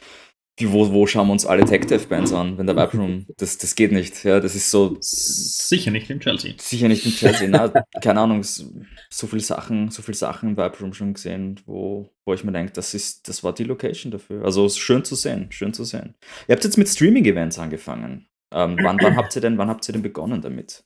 wo, 0.61 0.91
wo 0.91 1.07
schauen 1.07 1.29
wir 1.29 1.33
uns 1.33 1.47
alle 1.47 1.65
Tech-Dev-Bands 1.65 2.33
an, 2.33 2.57
wenn 2.57 2.67
der 2.67 2.77
Vibe 2.77 2.97
Room, 2.99 3.27
das, 3.37 3.59
das 3.59 3.75
geht 3.75 3.93
nicht. 3.93 4.25
Ja, 4.25 4.41
das 4.41 4.55
ist 4.55 4.71
so. 4.71 4.97
Sicher 5.01 5.91
nicht 5.91 6.09
im 6.09 6.21
Chelsea. 6.21 6.55
Sicher 6.59 6.89
nicht 6.89 7.05
im 7.05 7.13
Chelsea. 7.13 7.49
Na, 7.49 7.69
keine 8.03 8.21
Ahnung, 8.21 8.43
so 8.43 9.27
viele 9.27 9.43
Sachen, 9.43 9.91
so 9.91 10.03
viele 10.03 10.17
Sachen 10.17 10.57
im 10.57 10.93
schon 10.95 11.15
gesehen, 11.15 11.61
wo, 11.67 12.11
wo 12.25 12.33
ich 12.33 12.45
mir 12.45 12.53
denke, 12.53 12.73
das 12.73 12.95
ist, 12.95 13.29
das 13.29 13.45
war 13.45 13.55
die 13.55 13.65
Location 13.65 14.11
dafür. 14.11 14.45
Also 14.45 14.69
schön 14.69 15.05
zu 15.05 15.15
sehen, 15.15 15.47
schön 15.51 15.75
zu 15.75 15.85
sehen. 15.85 16.15
Ihr 16.49 16.55
habt 16.55 16.65
jetzt 16.65 16.79
mit 16.79 16.89
Streaming-Events 16.89 17.59
angefangen. 17.59 18.27
Ähm, 18.57 18.79
wann, 18.83 18.99
wann, 19.03 19.17
habt 19.17 19.37
ihr 19.37 19.43
denn, 19.43 19.59
wann 19.59 19.69
habt 19.69 19.87
ihr 19.87 19.93
denn 19.93 20.03
begonnen 20.03 20.41
damit? 20.41 20.83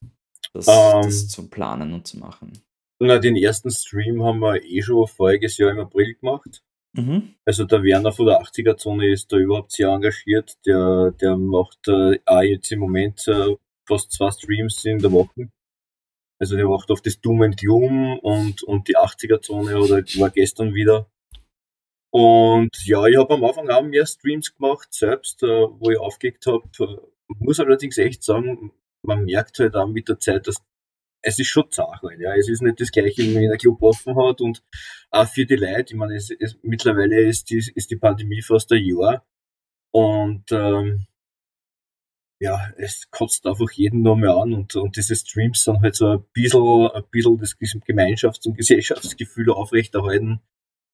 Das, 0.52 0.66
um, 0.66 0.74
ähm. 0.74 1.02
das 1.02 1.28
zu 1.28 1.48
planen 1.48 1.92
und 1.94 2.04
zu 2.04 2.18
machen? 2.18 2.52
Na, 2.98 3.18
den 3.18 3.36
ersten 3.36 3.70
Stream 3.70 4.24
haben 4.24 4.40
wir 4.40 4.62
eh 4.64 4.82
schon 4.82 5.06
voriges 5.06 5.56
Jahr 5.56 5.70
im 5.70 5.78
April 5.78 6.14
gemacht. 6.14 6.62
Mhm. 6.94 7.36
Also 7.44 7.64
der 7.64 7.84
Werner 7.84 8.10
von 8.10 8.26
der 8.26 8.40
80er-Zone 8.40 9.12
ist 9.12 9.32
da 9.32 9.36
überhaupt 9.36 9.70
sehr 9.70 9.88
engagiert. 9.88 10.58
Der, 10.66 11.12
der 11.12 11.36
macht 11.36 11.86
äh, 11.86 12.18
auch 12.26 12.42
jetzt 12.42 12.72
im 12.72 12.80
Moment 12.80 13.26
äh, 13.28 13.54
fast 13.86 14.10
zwei 14.10 14.32
Streams 14.32 14.84
in 14.84 14.98
der 14.98 15.12
Woche. 15.12 15.48
Also 16.40 16.56
der 16.56 16.66
macht 16.66 16.90
auf 16.90 17.02
das 17.02 17.20
Doom 17.20 17.42
and 17.42 17.56
Gloom 17.56 18.18
und, 18.18 18.64
und 18.64 18.88
die 18.88 18.96
80er-Zone 18.96 19.78
oder 19.78 19.98
war 20.18 20.30
gestern 20.30 20.74
wieder. 20.74 21.08
Und 22.12 22.84
ja, 22.84 23.06
ich 23.06 23.16
habe 23.16 23.34
am 23.34 23.44
Anfang 23.44 23.70
auch 23.70 23.82
mehr 23.82 24.06
Streams 24.06 24.56
gemacht, 24.56 24.88
selbst, 24.92 25.44
äh, 25.44 25.46
wo 25.46 25.90
ich 25.90 25.98
aufgelegt 25.98 26.46
habe. 26.46 26.68
Muss 27.38 27.60
allerdings 27.60 27.98
echt 27.98 28.22
sagen, 28.22 28.72
man 29.02 29.24
merkt 29.24 29.58
halt 29.58 29.76
auch 29.76 29.88
mit 29.88 30.08
der 30.08 30.18
Zeit, 30.18 30.46
dass 30.46 30.56
es 31.22 31.38
ist 31.38 31.48
schon 31.48 31.70
zart 31.70 32.02
halt, 32.02 32.20
ja. 32.20 32.34
Es 32.34 32.48
ist 32.48 32.62
nicht 32.62 32.80
das 32.80 32.90
gleiche, 32.90 33.22
wenn 33.34 33.50
ein 33.50 33.58
Club 33.58 33.82
offen 33.82 34.16
hat 34.16 34.40
und 34.40 34.62
auch 35.10 35.28
für 35.28 35.44
die 35.44 35.56
Leute, 35.56 35.92
ich 35.92 35.98
meine, 35.98 36.16
es, 36.16 36.30
es, 36.30 36.58
mittlerweile 36.62 37.20
ist 37.20 37.50
die, 37.50 37.58
ist 37.58 37.90
die 37.90 37.96
Pandemie 37.96 38.42
fast 38.42 38.72
ein 38.72 38.84
Jahr 38.84 39.26
und 39.92 40.44
ähm, 40.50 41.06
ja, 42.40 42.70
es 42.78 43.10
kotzt 43.10 43.46
einfach 43.46 43.70
jeden 43.72 44.02
noch 44.02 44.16
mehr 44.16 44.34
an 44.34 44.54
und, 44.54 44.74
und 44.76 44.96
diese 44.96 45.14
Streams 45.14 45.62
sind 45.62 45.82
halt 45.82 45.94
so 45.94 46.06
ein 46.08 46.24
bisschen, 46.32 46.88
ein 46.90 47.04
bisschen 47.10 47.38
das 47.38 47.54
Gemeinschafts- 47.54 48.46
und 48.46 48.56
Gesellschaftsgefühl 48.56 49.50
aufrechterhalten, 49.50 50.40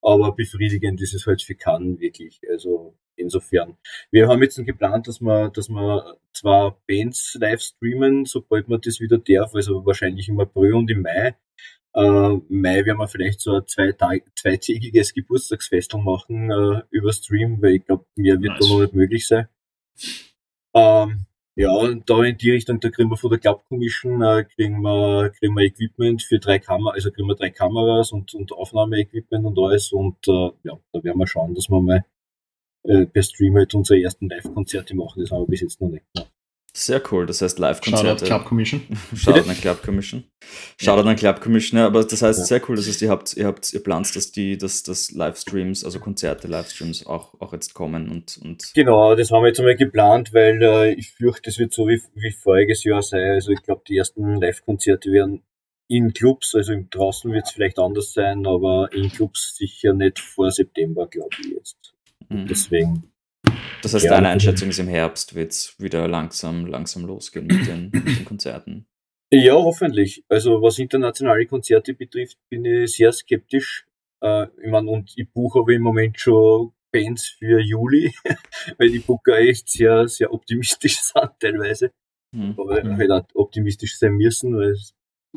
aber 0.07 0.33
befriedigend 0.33 1.01
ist 1.03 1.15
es 1.15 1.27
halt 1.27 1.43
für 1.43 1.57
keinen 1.57 1.99
wirklich. 1.99 2.41
Also 2.49 2.95
insofern. 3.17 3.77
Wir 4.13 4.29
haben 4.29 4.41
jetzt 4.41 4.57
geplant, 4.65 5.09
dass 5.09 5.21
wir, 5.21 5.51
dass 5.51 5.69
wir 5.69 6.17
zwar 6.33 6.81
Bands 6.87 7.37
live 7.41 7.61
streamen, 7.61 8.25
sobald 8.25 8.69
man 8.69 8.81
das 8.81 9.01
wieder 9.01 9.19
darf, 9.19 9.53
also 9.55 9.85
wahrscheinlich 9.85 10.29
im 10.29 10.39
April 10.39 10.75
und 10.75 10.91
im 10.91 11.03
Mai. 11.03 11.35
Äh, 11.95 12.41
Mai 12.49 12.85
werden 12.85 12.99
wir 12.99 13.09
vielleicht 13.09 13.41
so 13.41 13.57
ein 13.57 13.67
zwei 13.67 13.93
zweitägiges 14.37 15.13
Geburtstagsfestel 15.13 16.01
machen 16.01 16.53
äh, 16.53 16.83
über 16.91 17.13
Stream, 17.13 17.61
weil 17.61 17.75
ich 17.77 17.85
glaube, 17.85 18.07
mehr 18.15 18.41
wird 18.41 18.53
nice. 18.53 18.61
da 18.61 18.69
noch 18.69 18.81
nicht 18.83 18.95
möglich 18.95 19.27
sein. 19.27 19.49
Ähm, 20.73 21.26
ja, 21.57 21.95
da 22.07 22.23
in 22.23 22.37
die 22.37 22.51
Richtung, 22.51 22.81
da 22.81 22.91
kriegen 22.91 23.11
wir 23.11 23.17
von 23.17 23.31
der 23.31 23.39
Club 23.39 23.65
Commission, 23.69 24.23
äh, 24.23 24.45
kriegen 24.45 24.83
wir, 24.83 25.31
kriegen 25.31 25.55
wir 25.55 25.65
Equipment 25.65 26.23
für 26.23 26.39
drei 26.39 26.59
Kameras, 26.59 26.97
also 26.97 27.11
kriegen 27.11 27.29
wir 27.29 27.35
drei 27.35 27.51
Kameras 27.51 28.13
und, 28.13 28.35
und 28.35 28.53
Aufnahmeequipment 28.53 29.47
und 29.47 29.59
alles 29.59 29.91
und 29.91 30.17
äh, 30.29 30.51
ja, 30.65 30.79
da 30.93 31.03
werden 31.03 31.19
wir 31.19 31.27
schauen, 31.27 31.55
dass 31.55 31.71
wir 31.71 31.81
mal 31.81 32.05
äh, 32.85 33.07
per 33.07 33.23
Stream 33.23 33.57
halt 33.57 33.75
unsere 33.75 34.01
ersten 34.03 34.29
Live-Konzerte 34.29 34.95
machen, 34.95 35.21
das 35.23 35.31
haben 35.31 35.43
wir 35.43 35.49
bis 35.49 35.63
jetzt 35.63 35.81
noch 35.81 35.89
nicht 35.89 36.05
gemacht. 36.15 36.36
Sehr 36.79 37.01
cool, 37.11 37.25
das 37.25 37.41
heißt 37.41 37.59
Live-Konzerte. 37.59 38.07
Shoutout 38.07 38.27
Club 38.27 38.45
Commission. 38.45 38.83
Shoutout 39.17 39.49
an 39.49 39.57
Club 39.57 39.83
Commission. 39.83 40.25
Shoutout 40.79 41.09
an 41.09 41.17
Club 41.17 41.41
Commission, 41.41 41.79
ja, 41.79 41.87
aber 41.87 42.05
das 42.05 42.21
heißt 42.21 42.39
ja. 42.39 42.45
sehr 42.45 42.61
cool, 42.69 42.77
das 42.77 42.87
heißt, 42.87 43.01
ihr 43.01 43.09
habt, 43.09 43.35
ihr 43.35 43.47
habt, 43.47 43.73
ihr 43.73 43.83
plant, 43.83 44.15
dass 44.15 44.31
die, 44.31 44.59
dass, 44.59 44.83
dass 44.83 45.11
Livestreams, 45.11 45.87
also 45.87 46.01
Konzerte, 46.01 46.49
Livestreams 46.49 47.07
auch, 47.07 47.33
auch 47.41 47.55
jetzt 47.55 47.73
kommen 47.73 48.11
und, 48.11 48.39
und. 48.45 48.73
Genau, 48.75 49.15
das 49.15 49.31
haben 49.31 49.43
wir 49.43 49.49
jetzt 49.49 49.59
einmal 49.59 49.77
geplant, 49.77 50.35
weil 50.35 50.63
äh, 50.63 50.93
ich 50.93 51.13
fürchte, 51.13 51.49
es 51.49 51.59
wird 51.59 51.73
so 51.73 51.89
wie, 51.89 51.99
wie 52.15 52.31
voriges 52.31 52.85
Jahr 52.85 53.01
sein. 53.01 53.31
Also 53.31 53.53
ich 53.53 53.63
glaube, 53.63 53.81
die 53.89 53.97
ersten 53.97 54.39
Live-Konzerte 54.39 55.11
werden 55.11 55.45
in 55.89 56.13
Clubs, 56.13 56.55
also 56.55 56.75
draußen 56.91 57.33
wird 57.33 57.47
es 57.47 57.53
vielleicht 57.53 57.79
anders 57.79 58.13
sein, 58.13 58.47
aber 58.47 58.91
in 58.93 59.09
Clubs 59.11 59.57
sicher 59.57 59.95
nicht 59.95 60.19
vor 60.19 60.51
September, 60.51 61.07
glaube 61.07 61.37
ich 61.41 61.53
jetzt. 61.53 61.95
Mhm. 62.29 62.47
Deswegen 62.49 63.13
das 63.83 63.95
heißt, 63.95 64.05
ja, 64.05 64.13
deine 64.13 64.29
Einschätzung 64.29 64.69
ist 64.69 64.79
im 64.79 64.89
Herbst 64.89 65.35
wird 65.35 65.53
es 65.53 65.75
wieder 65.79 66.09
langsam, 66.09 66.67
langsam 66.67 67.05
losgehen 67.05 67.47
mit 67.47 67.67
den, 67.67 67.91
mit 67.93 68.19
den 68.19 68.25
Konzerten. 68.25 68.87
Ja, 69.31 69.55
hoffentlich. 69.55 70.25
Also 70.29 70.63
was 70.63 70.79
internationale 70.79 71.47
Konzerte 71.47 71.95
betrifft, 71.95 72.39
bin 72.49 72.65
ich 72.65 72.97
sehr 72.97 73.13
skeptisch. 73.13 73.87
Äh, 74.23 74.47
ich 74.63 74.71
meine, 74.71 74.91
und 74.91 75.13
ich 75.17 75.31
buche 75.33 75.61
aber 75.61 75.73
im 75.73 75.83
Moment 75.83 76.19
schon 76.21 76.73
Bands 76.93 77.29
für 77.39 77.61
Juli, 77.61 78.13
weil 78.79 78.91
die 78.91 79.01
Booker 79.01 79.39
echt 79.39 79.69
sehr, 79.69 80.09
sehr 80.09 80.33
optimistisch 80.33 81.01
sind 81.03 81.31
teilweise. 81.41 81.91
Mhm. 82.33 82.55
Aber 82.57 82.83
mhm. 82.83 82.97
halt 82.97 83.11
auch 83.11 83.25
optimistisch 83.35 83.99
sein 83.99 84.13
müssen, 84.13 84.57
weil 84.57 84.77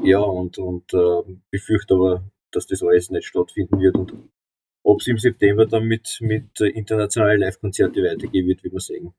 ja, 0.02 0.20
und, 0.20 0.58
und 0.58 0.94
äh, 0.94 1.38
befürchte 1.52 1.96
aber, 1.96 2.24
dass 2.52 2.68
das 2.68 2.84
alles 2.84 3.10
nicht 3.10 3.28
stattfinden 3.28 3.80
wird 3.80 3.96
und 3.96 4.14
ob 4.84 5.02
es 5.02 5.08
im 5.08 5.18
September 5.18 5.66
dann 5.66 5.86
mit, 5.86 6.18
mit 6.22 6.60
internationalen 6.60 7.42
Live-Konzerten 7.42 8.04
weitergehen 8.04 8.48
wird, 8.48 8.64
wie 8.64 8.72
wir 8.72 8.80
sehen. 8.80 9.14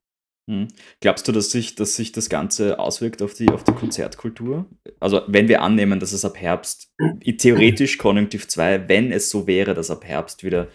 Hm. 0.49 0.69
Glaubst 1.01 1.29
du, 1.29 1.33
dass 1.33 1.51
sich, 1.51 1.75
dass 1.75 1.97
sich 1.97 2.13
das 2.13 2.29
Ganze 2.29 2.79
auswirkt 2.79 3.23
auf 3.23 3.35
die, 3.35 3.49
auf 3.51 3.63
die 3.63 3.73
Konzertkultur? 3.73 4.67
Also, 4.99 5.23
wenn 5.29 5.49
wir 5.49 5.63
annehmen, 5.63 6.01
dass 6.01 6.13
es 6.13 6.25
ab 6.25 6.37
Herbst, 6.37 6.93
theoretisch 7.39 7.99
Konjunktiv 7.99 8.49
2, 8.49 8.89
wenn 8.89 9.13
es 9.13 9.31
so 9.31 9.47
wäre, 9.47 9.75
dass 9.75 9.91
ab 9.91 10.05
Herbst 10.05 10.43
wieder 10.43 10.69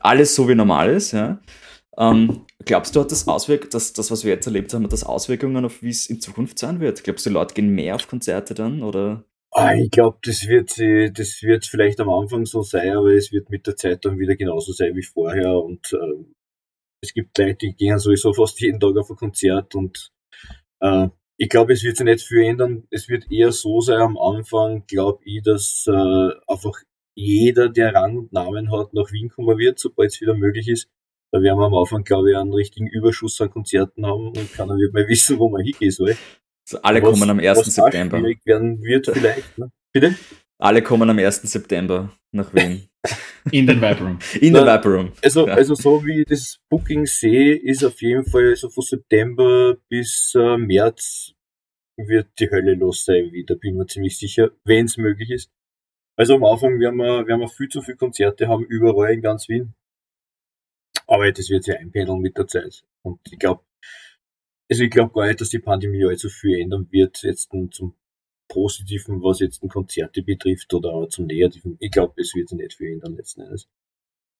alles 0.00 0.34
so 0.34 0.48
wie 0.48 0.54
normal 0.54 0.90
ist, 0.90 1.12
ja, 1.12 1.40
ähm, 1.98 2.46
glaubst 2.64 2.94
du, 2.94 3.00
hat 3.00 3.10
das 3.10 3.26
Auswirkungen, 3.26 3.70
dass 3.70 3.92
das, 3.92 4.12
was 4.12 4.22
wir 4.24 4.32
jetzt 4.32 4.46
erlebt 4.46 4.72
haben, 4.72 4.84
hat 4.84 4.92
das 4.92 5.02
Auswirkungen 5.02 5.64
auf 5.64 5.82
wie 5.82 5.90
es 5.90 6.06
in 6.06 6.20
Zukunft 6.20 6.58
sein 6.58 6.78
wird? 6.78 7.02
Glaubst 7.02 7.26
du, 7.26 7.30
Leute 7.30 7.54
gehen 7.54 7.74
mehr 7.74 7.96
auf 7.96 8.06
Konzerte 8.06 8.54
dann? 8.54 8.84
Oder? 8.84 9.24
Ah, 9.60 9.74
ich 9.74 9.90
glaube, 9.90 10.18
das 10.22 10.46
wird 10.46 10.70
das 11.18 11.42
wird 11.42 11.66
vielleicht 11.66 11.98
am 11.98 12.10
Anfang 12.10 12.46
so 12.46 12.62
sein, 12.62 12.96
aber 12.96 13.12
es 13.14 13.32
wird 13.32 13.50
mit 13.50 13.66
der 13.66 13.74
Zeit 13.74 14.04
dann 14.04 14.16
wieder 14.16 14.36
genauso 14.36 14.70
sein 14.70 14.94
wie 14.94 15.02
vorher. 15.02 15.52
Und 15.52 15.92
äh, 15.94 16.24
es 17.02 17.12
gibt 17.12 17.36
Leute, 17.36 17.56
die 17.56 17.74
gehen 17.74 17.98
sowieso 17.98 18.32
fast 18.32 18.60
jeden 18.60 18.78
Tag 18.78 18.96
auf 18.96 19.10
ein 19.10 19.16
Konzert 19.16 19.74
und 19.74 20.12
äh, 20.80 21.08
ich 21.38 21.48
glaube, 21.48 21.72
es 21.72 21.82
wird 21.82 21.96
sich 21.96 22.04
nicht 22.04 22.22
viel 22.24 22.44
ändern. 22.44 22.86
Es 22.90 23.08
wird 23.08 23.32
eher 23.32 23.50
so 23.50 23.80
sein 23.80 24.00
am 24.00 24.16
Anfang, 24.16 24.86
glaube 24.86 25.24
ich, 25.24 25.42
dass 25.42 25.86
äh, 25.88 26.30
einfach 26.46 26.80
jeder, 27.16 27.68
der 27.68 27.94
Rang 27.94 28.16
und 28.16 28.32
Namen 28.32 28.70
hat, 28.70 28.94
nach 28.94 29.10
Wien 29.10 29.28
kommen 29.28 29.58
wird, 29.58 29.80
sobald 29.80 30.12
es 30.12 30.20
wieder 30.20 30.34
möglich 30.34 30.68
ist. 30.68 30.88
Da 31.32 31.42
werden 31.42 31.58
wir 31.58 31.66
am 31.66 31.74
Anfang, 31.74 32.04
glaube 32.04 32.30
ich, 32.30 32.36
einen 32.36 32.54
richtigen 32.54 32.86
Überschuss 32.86 33.40
an 33.40 33.50
Konzerten 33.50 34.06
haben 34.06 34.28
und 34.28 34.52
keiner 34.52 34.76
wird 34.76 34.94
mehr 34.94 35.08
wissen, 35.08 35.40
wo 35.40 35.48
man 35.48 35.64
hingehen 35.64 35.90
soll. 35.90 36.16
Also 36.68 36.82
alle 36.82 37.02
was, 37.02 37.10
kommen 37.10 37.30
am 37.30 37.38
1. 37.38 37.64
September. 37.74 38.22
werden 38.44 38.82
wird 38.82 39.06
vielleicht. 39.06 39.56
Ne? 39.56 39.70
Bitte? 39.92 40.14
Alle 40.60 40.82
kommen 40.82 41.08
am 41.08 41.18
1. 41.18 41.42
September 41.42 42.12
nach 42.32 42.52
Wien. 42.52 42.88
In 43.52 43.66
den 43.66 43.80
Vibe 43.80 44.00
Room. 44.00 44.18
In 44.40 44.52
den 44.52 44.66
Vibe 44.66 44.88
Room. 44.88 45.12
Also, 45.22 45.46
ja. 45.46 45.54
also 45.54 45.74
so 45.74 46.04
wie 46.04 46.20
ich 46.20 46.26
das 46.26 46.58
Booking 46.68 47.06
sehe, 47.06 47.56
ist 47.56 47.84
auf 47.84 48.02
jeden 48.02 48.26
Fall 48.26 48.54
so 48.56 48.68
von 48.68 48.82
September 48.82 49.76
bis 49.88 50.34
äh, 50.36 50.58
März 50.58 51.32
wird 51.96 52.28
die 52.38 52.50
Hölle 52.50 52.74
los 52.74 53.04
sein 53.04 53.32
wieder, 53.32 53.56
bin 53.56 53.76
mir 53.76 53.86
ziemlich 53.86 54.18
sicher, 54.18 54.50
wenn 54.64 54.84
es 54.84 54.98
möglich 54.98 55.30
ist. 55.30 55.50
Also 56.16 56.34
am 56.34 56.44
Anfang 56.44 56.78
werden 56.78 56.96
wir, 56.96 57.26
werden 57.26 57.40
wir 57.40 57.48
viel 57.48 57.68
zu 57.68 57.80
viele 57.80 57.96
Konzerte 57.96 58.46
haben, 58.46 58.64
überall 58.66 59.14
in 59.14 59.22
ganz 59.22 59.48
Wien. 59.48 59.74
Aber 61.06 61.30
das 61.32 61.48
wird 61.48 61.64
sich 61.64 61.76
einpendeln 61.76 62.20
mit 62.20 62.36
der 62.36 62.46
Zeit. 62.46 62.84
Und 63.02 63.20
ich 63.30 63.38
glaube, 63.38 63.62
also 64.70 64.82
ich 64.82 64.90
glaube 64.90 65.12
gar 65.12 65.26
nicht, 65.26 65.40
dass 65.40 65.50
die 65.50 65.58
Pandemie 65.58 66.04
allzu 66.04 66.28
viel 66.28 66.60
ändern 66.60 66.86
wird, 66.90 67.22
jetzt 67.22 67.50
zum 67.70 67.94
Positiven, 68.48 69.22
was 69.22 69.40
jetzt 69.40 69.60
Konzerte 69.68 70.22
betrifft 70.22 70.72
oder 70.72 71.08
zum 71.08 71.26
Negativen. 71.26 71.76
Ich 71.80 71.90
glaube, 71.90 72.14
es 72.16 72.34
wird 72.34 72.50
nicht 72.52 72.74
viel 72.74 72.92
ändern 72.92 73.16
letzten 73.16 73.42
Endes. 73.42 73.68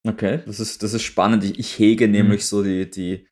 Okay, 0.07 0.41
das 0.47 0.61
ist, 0.61 0.83
das 0.83 0.95
ist 0.95 1.03
spannend. 1.03 1.45
Ich, 1.45 1.59
ich 1.59 1.79
hege 1.79 2.07
mhm. 2.07 2.13
nämlich 2.13 2.47
so 2.47 2.63
die, 2.63 2.91
die, 2.91 3.27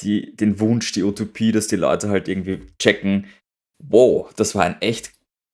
die, 0.00 0.34
den 0.34 0.58
Wunsch, 0.58 0.92
die 0.92 1.04
Utopie, 1.04 1.52
dass 1.52 1.68
die 1.68 1.76
Leute 1.76 2.08
halt 2.08 2.28
irgendwie 2.28 2.60
checken, 2.78 3.26
wow, 3.78 4.32
das 4.34 4.54
war 4.54 4.64
ein 4.64 4.80
echt 4.80 5.12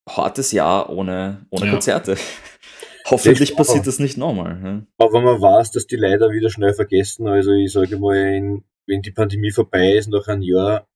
hartes 0.09 0.51
Jahr 0.51 0.89
ohne, 0.89 1.45
ohne 1.49 1.65
ja. 1.65 1.71
Konzerte. 1.71 2.17
Hoffentlich 3.09 3.55
passiert 3.55 3.87
das 3.87 3.99
nicht 3.99 4.17
nochmal. 4.17 4.59
Ja. 4.61 5.05
Aber 5.05 5.21
man 5.21 5.41
weiß, 5.41 5.71
dass 5.71 5.87
die 5.87 5.95
leider 5.95 6.31
wieder 6.31 6.49
schnell 6.49 6.73
vergessen. 6.73 7.27
Also 7.27 7.51
ich 7.51 7.71
sage 7.71 7.97
mal, 7.97 8.17
in 8.17 8.63
wenn 8.87 9.01
die 9.01 9.11
Pandemie 9.11 9.51
vorbei 9.51 9.93
ist, 9.93 10.07
nach 10.07 10.27
einem 10.27 10.41
Jahr, 10.41 10.87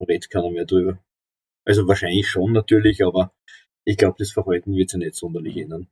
redet 0.00 0.30
keiner 0.30 0.50
mehr 0.50 0.64
drüber. 0.64 0.98
Also 1.66 1.86
wahrscheinlich 1.88 2.28
schon 2.28 2.52
natürlich, 2.52 3.04
aber 3.04 3.32
ich 3.84 3.96
glaube, 3.96 4.16
das 4.18 4.32
Verhalten 4.32 4.74
wird 4.74 4.90
sich 4.90 4.98
nicht 4.98 5.14
sonderlich 5.14 5.56
ändern. 5.56 5.88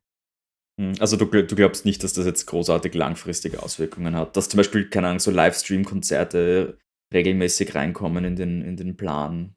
Hm, 0.80 0.94
also 1.00 1.16
du, 1.16 1.26
du, 1.26 1.54
glaubst 1.54 1.84
nicht, 1.84 2.02
dass 2.02 2.14
das 2.14 2.26
jetzt 2.26 2.46
großartig 2.46 2.94
langfristige 2.94 3.62
Auswirkungen 3.62 4.16
hat? 4.16 4.36
Dass 4.36 4.48
zum 4.48 4.58
Beispiel, 4.58 4.88
keine 4.88 5.08
Ahnung, 5.08 5.20
so 5.20 5.30
Livestream-Konzerte 5.30 6.78
regelmäßig 7.12 7.74
reinkommen 7.74 8.24
in 8.24 8.36
den, 8.36 8.62
in 8.62 8.76
den 8.76 8.96
Plan? 8.96 9.54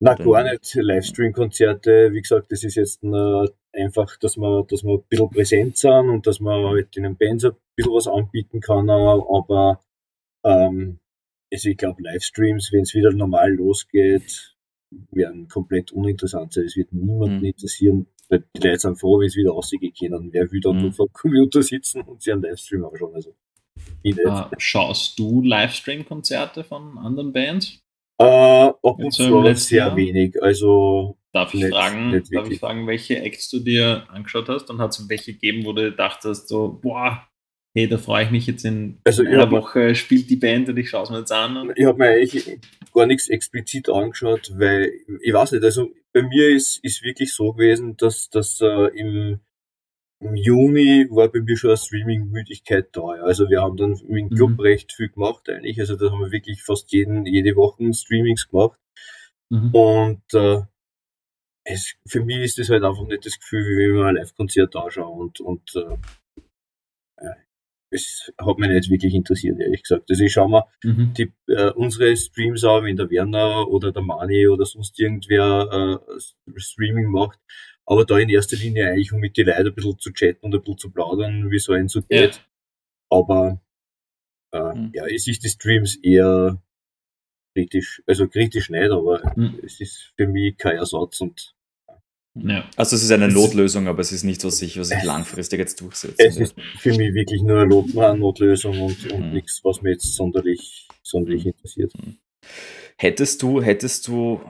Na, 0.00 0.14
gar 0.14 0.44
nicht. 0.44 0.74
Livestream-Konzerte, 0.74 2.12
wie 2.12 2.22
gesagt, 2.22 2.52
das 2.52 2.64
ist 2.64 2.74
jetzt 2.74 3.02
einfach, 3.72 4.16
dass 4.18 4.36
man, 4.36 4.66
dass 4.66 4.82
man 4.82 4.96
ein 4.96 5.04
bisschen 5.08 5.30
präsent 5.30 5.76
sind 5.76 6.08
und 6.08 6.26
dass 6.26 6.40
man 6.40 6.64
halt 6.66 6.96
in 6.96 7.02
den 7.04 7.16
Bands 7.16 7.44
ein 7.44 7.52
bisschen 7.76 7.92
was 7.92 8.06
anbieten 8.06 8.60
kann, 8.60 8.88
aber 8.88 9.80
ähm, 10.44 10.98
also 11.52 11.68
ich 11.68 11.76
glaube, 11.76 12.02
Livestreams, 12.02 12.72
wenn 12.72 12.82
es 12.82 12.94
wieder 12.94 13.12
normal 13.12 13.52
losgeht, 13.52 14.56
werden 15.10 15.48
komplett 15.48 15.92
uninteressant 15.92 16.52
sein. 16.52 16.64
Es 16.64 16.76
wird 16.76 16.92
niemanden 16.92 17.38
mhm. 17.38 17.44
interessieren. 17.44 18.06
Weil 18.28 18.44
die 18.56 18.66
Leute 18.66 18.78
sind 18.78 18.98
froh, 18.98 19.18
wenn 19.18 19.26
es 19.26 19.36
wieder 19.36 19.50
rausgehen 19.50 19.92
können. 19.98 20.32
Wer 20.32 20.50
will 20.52 20.60
dann 20.60 20.76
mhm. 20.76 20.82
nur 20.82 20.92
vor 20.92 21.06
dem 21.08 21.12
Computer 21.12 21.62
sitzen 21.62 22.02
und 22.02 22.22
sich 22.22 22.32
einen 22.32 22.42
Livestream 22.42 22.84
anschauen? 22.84 23.14
Also, 23.14 23.34
uh, 24.04 24.44
schaust 24.58 25.18
du 25.18 25.42
Livestream-Konzerte 25.42 26.64
von 26.64 26.98
anderen 26.98 27.32
Bands? 27.32 27.80
Uh, 28.20 28.24
ab 28.24 28.78
und 28.82 29.12
zu 29.12 29.54
sehr 29.54 29.78
Jahr? 29.78 29.96
wenig. 29.96 30.40
Also 30.42 31.16
Darf 31.32 31.54
ich, 31.54 31.62
nicht, 31.62 31.72
fragen, 31.72 32.10
nicht 32.10 32.34
darf 32.34 32.50
ich 32.50 32.58
fragen, 32.58 32.88
welche 32.88 33.20
Acts 33.20 33.48
du 33.50 33.60
dir 33.60 34.04
angeschaut 34.10 34.48
hast 34.48 34.68
und 34.68 34.80
hat 34.80 34.90
es 34.90 35.08
welche 35.08 35.32
gegeben, 35.32 35.64
wo 35.64 35.72
du 35.72 35.92
dachtest, 35.92 36.48
so, 36.48 36.80
boah, 36.82 37.28
hey, 37.74 37.88
da 37.88 37.98
freue 37.98 38.24
ich 38.24 38.30
mich 38.30 38.46
jetzt 38.46 38.64
in 38.64 38.98
also 39.04 39.22
einer 39.22 39.50
Woche, 39.50 39.94
spielt 39.94 40.28
die 40.28 40.36
Band 40.36 40.68
und 40.68 40.76
ich 40.76 40.90
schaue 40.90 41.04
es 41.04 41.10
mir 41.10 41.18
jetzt 41.18 41.32
an. 41.32 41.72
Ich 41.76 41.84
habe 41.84 41.98
mir 41.98 42.10
eigentlich 42.10 42.58
gar 42.92 43.06
nichts 43.06 43.28
explizit 43.28 43.88
angeschaut, 43.88 44.52
weil 44.56 44.92
ich 45.22 45.32
weiß 45.32 45.52
nicht, 45.52 45.64
also 45.64 45.90
bei 46.12 46.22
mir 46.22 46.48
ist, 46.48 46.82
ist 46.82 47.02
wirklich 47.02 47.32
so 47.32 47.52
gewesen, 47.52 47.96
dass, 47.96 48.28
dass 48.30 48.60
äh, 48.60 48.88
im, 48.98 49.40
im 50.20 50.34
Juni 50.34 51.06
war 51.10 51.28
bei 51.28 51.40
mir 51.40 51.56
schon 51.56 51.70
eine 51.70 51.76
Streaming-Müdigkeit 51.76 52.88
da. 52.92 53.02
Also 53.22 53.48
wir 53.48 53.62
haben 53.62 53.76
dann 53.76 53.92
mit 54.08 54.22
dem 54.22 54.30
Club 54.30 54.50
mhm. 54.50 54.60
recht 54.60 54.92
viel 54.92 55.08
gemacht 55.08 55.48
eigentlich. 55.48 55.78
Also 55.78 55.96
da 55.96 56.10
haben 56.10 56.20
wir 56.20 56.32
wirklich 56.32 56.62
fast 56.62 56.90
jeden, 56.92 57.24
jede 57.26 57.54
Woche 57.54 57.92
Streamings 57.94 58.48
gemacht. 58.48 58.78
Mhm. 59.50 59.72
Und 59.72 60.34
äh, 60.34 60.62
es, 61.64 61.94
für 62.06 62.24
mich 62.24 62.38
ist 62.38 62.58
das 62.58 62.70
halt 62.70 62.82
einfach 62.82 63.06
nicht 63.06 63.24
das 63.24 63.38
Gefühl, 63.38 63.64
wie 63.64 63.88
wenn 63.88 63.96
man 63.96 64.08
ein 64.08 64.16
Live-Konzert 64.16 64.74
anschaue 64.74 65.14
und, 65.14 65.40
und 65.40 65.76
äh, 65.76 65.96
es 67.90 68.32
hat 68.38 68.58
mich 68.58 68.70
nicht 68.70 68.90
wirklich 68.90 69.14
interessiert, 69.14 69.58
ehrlich 69.58 69.82
gesagt. 69.82 70.10
Also 70.10 70.24
ich 70.24 70.32
schaue 70.32 70.48
mir 70.48 70.64
mhm. 70.84 71.12
die, 71.14 71.32
äh, 71.48 71.70
unsere 71.72 72.16
Streams 72.16 72.64
an, 72.64 72.84
wenn 72.84 72.96
der 72.96 73.10
Werner 73.10 73.68
oder 73.68 73.92
der 73.92 74.02
Mani 74.02 74.48
oder 74.48 74.64
sonst 74.64 74.98
irgendwer 74.98 76.00
äh, 76.08 76.60
Streaming 76.60 77.10
macht. 77.10 77.38
Aber 77.84 78.04
da 78.04 78.18
in 78.18 78.28
erster 78.28 78.56
Linie 78.56 78.88
eigentlich, 78.88 79.12
um 79.12 79.20
mit 79.20 79.36
den 79.36 79.46
Leuten 79.46 79.66
ein 79.66 79.74
bisschen 79.74 79.98
zu 79.98 80.12
chatten 80.12 80.46
und 80.46 80.54
ein 80.54 80.60
bisschen 80.60 80.78
zu 80.78 80.90
plaudern, 80.90 81.50
wie 81.50 81.58
so 81.58 81.72
ein 81.72 81.88
so 81.88 82.02
geht. 82.02 82.36
Ja. 82.36 82.40
Aber 83.10 83.60
äh, 84.52 84.74
mhm. 84.74 84.92
ja, 84.94 85.06
ich 85.06 85.24
sehe 85.24 85.34
die 85.34 85.48
Streams 85.48 85.96
eher 85.96 86.62
kritisch, 87.54 88.02
also 88.06 88.28
kritisch 88.28 88.70
nicht, 88.70 88.90
aber 88.90 89.32
mhm. 89.36 89.58
es 89.64 89.80
ist 89.80 90.12
für 90.16 90.28
mich 90.28 90.56
kein 90.56 90.76
Ersatz 90.76 91.20
und 91.20 91.54
ja. 92.34 92.64
Also 92.76 92.96
es 92.96 93.02
ist 93.02 93.10
eine 93.10 93.28
Notlösung, 93.28 93.88
aber 93.88 94.00
es 94.00 94.12
ist 94.12 94.24
nicht, 94.24 94.44
was 94.44 94.58
sich, 94.58 94.78
was 94.78 94.88
sich 94.88 95.02
langfristig 95.02 95.58
jetzt 95.58 95.80
durchsetzt. 95.80 96.20
Es 96.20 96.36
ist 96.36 96.54
für 96.78 96.90
mich 96.90 97.14
wirklich 97.14 97.42
nur 97.42 97.60
eine 97.60 98.18
Notlösung 98.18 98.80
und, 98.80 99.12
und 99.12 99.28
mhm. 99.28 99.32
nichts, 99.32 99.60
was 99.64 99.82
mich 99.82 99.92
jetzt 99.92 100.14
sonderlich, 100.14 100.88
sonderlich 101.02 101.44
mhm. 101.44 101.50
interessiert. 101.50 101.92
Mhm. 101.98 102.18
Hättest 102.96 103.42
du, 103.42 103.62
hättest 103.62 104.08
du 104.08 104.40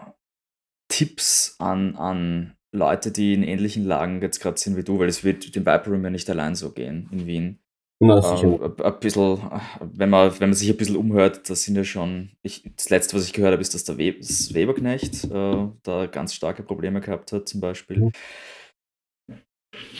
Tipps 0.88 1.56
an, 1.58 1.96
an 1.96 2.56
Leute, 2.72 3.10
die 3.10 3.32
in 3.32 3.42
ähnlichen 3.42 3.84
Lagen 3.84 4.20
jetzt 4.22 4.40
gerade 4.40 4.58
sind 4.58 4.76
wie 4.76 4.84
du, 4.84 4.98
weil 4.98 5.08
es 5.08 5.24
wird 5.24 5.54
dem 5.54 5.64
Viper 5.64 5.90
Room 5.90 6.04
ja 6.04 6.10
nicht 6.10 6.28
allein 6.28 6.54
so 6.54 6.72
gehen 6.72 7.08
in 7.12 7.26
Wien. 7.26 7.59
Na, 8.02 8.42
ähm, 8.42 8.74
ein 8.82 9.00
bisschen, 9.00 9.38
wenn 9.80 10.08
man, 10.08 10.32
wenn 10.40 10.48
man 10.48 10.54
sich 10.54 10.70
ein 10.70 10.76
bisschen 10.78 10.96
umhört, 10.96 11.50
das 11.50 11.64
sind 11.64 11.76
ja 11.76 11.84
schon, 11.84 12.30
ich, 12.42 12.64
das 12.74 12.88
letzte, 12.88 13.14
was 13.14 13.26
ich 13.26 13.34
gehört 13.34 13.52
habe, 13.52 13.60
ist, 13.60 13.74
dass 13.74 13.84
der 13.84 13.98
We 13.98 14.14
das 14.14 14.54
Weberknecht 14.54 15.24
äh, 15.24 15.68
da 15.82 16.06
ganz 16.06 16.32
starke 16.32 16.62
Probleme 16.62 17.02
gehabt 17.02 17.30
hat, 17.32 17.46
zum 17.46 17.60
Beispiel. 17.60 17.98
Mhm. 17.98 18.12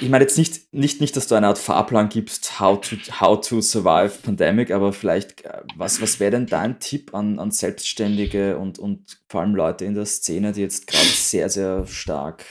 Ich 0.01 0.09
meine 0.09 0.25
jetzt 0.25 0.39
nicht, 0.39 0.73
nicht, 0.73 1.03
nicht, 1.03 1.15
dass 1.15 1.27
du 1.27 1.35
eine 1.35 1.49
Art 1.49 1.59
Fahrplan 1.59 2.09
gibst, 2.09 2.59
how 2.59 2.81
to, 2.81 2.97
how 3.21 3.39
to 3.39 3.61
survive 3.61 4.23
Pandemic, 4.23 4.71
aber 4.71 4.95
vielleicht, 4.95 5.45
äh, 5.45 5.63
was, 5.77 6.01
was 6.01 6.19
wäre 6.21 6.31
denn 6.31 6.47
dein 6.47 6.81
Tipp 6.81 7.15
an, 7.15 7.39
an 7.39 7.51
Selbstständige 7.51 8.57
und, 8.57 8.79
und 8.79 9.21
vor 9.29 9.43
allem 9.43 9.55
Leute 9.55 9.85
in 9.85 9.95
der 9.95 10.07
Szene, 10.07 10.53
die 10.53 10.63
jetzt 10.63 10.87
gerade 10.87 11.05
sehr, 11.05 11.51
sehr 11.51 11.87
stark 11.87 12.47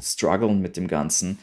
strugglen 0.00 0.60
mit 0.60 0.76
dem 0.76 0.86
Ganzen? 0.86 1.40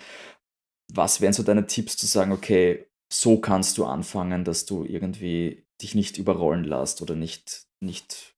Was 0.94 1.20
wären 1.20 1.34
so 1.34 1.44
deine 1.44 1.68
Tipps 1.68 1.98
zu 1.98 2.08
sagen, 2.08 2.32
okay, 2.32 2.89
so 3.12 3.40
kannst 3.40 3.78
du 3.78 3.86
anfangen, 3.86 4.44
dass 4.44 4.66
du 4.66 4.86
irgendwie 4.86 5.66
dich 5.82 5.96
nicht 5.96 6.18
überrollen 6.18 6.64
lässt 6.64 7.02
oder 7.02 7.16
nicht, 7.16 7.64
nicht 7.80 8.36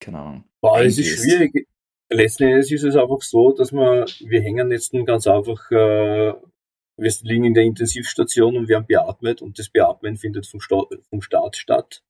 keine 0.00 0.18
Ahnung. 0.18 0.44
Boah, 0.60 0.80
es 0.80 0.98
ist 0.98 1.22
schwierig. 1.22 1.68
Letzten 2.12 2.44
Endes 2.44 2.72
ist 2.72 2.82
es 2.82 2.96
einfach 2.96 3.22
so, 3.22 3.52
dass 3.52 3.72
wir, 3.72 4.06
wir 4.20 4.42
hängen 4.42 4.70
jetzt 4.72 4.92
ganz 5.06 5.26
einfach, 5.26 5.70
äh, 5.70 6.34
wir 6.96 7.12
liegen 7.22 7.44
in 7.44 7.54
der 7.54 7.62
Intensivstation 7.64 8.56
und 8.56 8.68
werden 8.68 8.86
beatmet 8.86 9.42
und 9.42 9.58
das 9.58 9.68
Beatmen 9.68 10.16
findet 10.16 10.46
vom, 10.46 10.60
Staat, 10.60 10.88
vom 11.08 11.22
Staat 11.22 11.56
statt. 11.56 12.02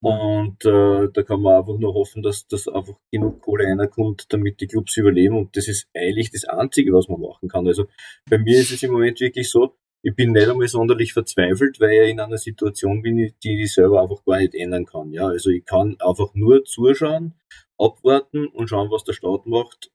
Und 0.00 0.64
äh, 0.64 1.08
da 1.12 1.22
kann 1.24 1.42
man 1.42 1.56
einfach 1.56 1.76
nur 1.76 1.92
hoffen, 1.92 2.22
dass 2.22 2.46
das 2.46 2.68
einfach 2.68 2.94
genug 3.10 3.42
Kohle 3.42 3.64
reinkommt, 3.64 4.26
damit 4.32 4.60
die 4.60 4.68
Clubs 4.68 4.96
überleben. 4.96 5.36
Und 5.36 5.56
das 5.56 5.66
ist 5.66 5.88
eigentlich 5.94 6.30
das 6.30 6.44
Einzige, 6.44 6.92
was 6.92 7.08
man 7.08 7.20
machen 7.20 7.48
kann. 7.48 7.66
Also 7.66 7.86
bei 8.30 8.38
mir 8.38 8.60
ist 8.60 8.70
es 8.70 8.82
im 8.84 8.92
Moment 8.92 9.20
wirklich 9.20 9.50
so, 9.50 9.74
ich 10.02 10.14
bin 10.14 10.32
nicht 10.32 10.48
einmal 10.48 10.68
sonderlich 10.68 11.12
verzweifelt, 11.12 11.80
weil 11.80 12.04
ich 12.04 12.10
in 12.10 12.20
einer 12.20 12.38
Situation 12.38 13.02
bin, 13.02 13.34
die 13.42 13.62
ich 13.62 13.74
selber 13.74 14.02
einfach 14.02 14.24
gar 14.24 14.38
nicht 14.38 14.54
ändern 14.54 14.86
kann. 14.86 15.12
Ja, 15.12 15.26
also 15.26 15.50
ich 15.50 15.64
kann 15.64 15.96
einfach 16.00 16.34
nur 16.34 16.64
zuschauen, 16.64 17.34
abwarten 17.78 18.46
und 18.46 18.68
schauen, 18.68 18.90
was 18.90 19.04
der 19.04 19.12
Staat 19.12 19.46
macht 19.46 19.90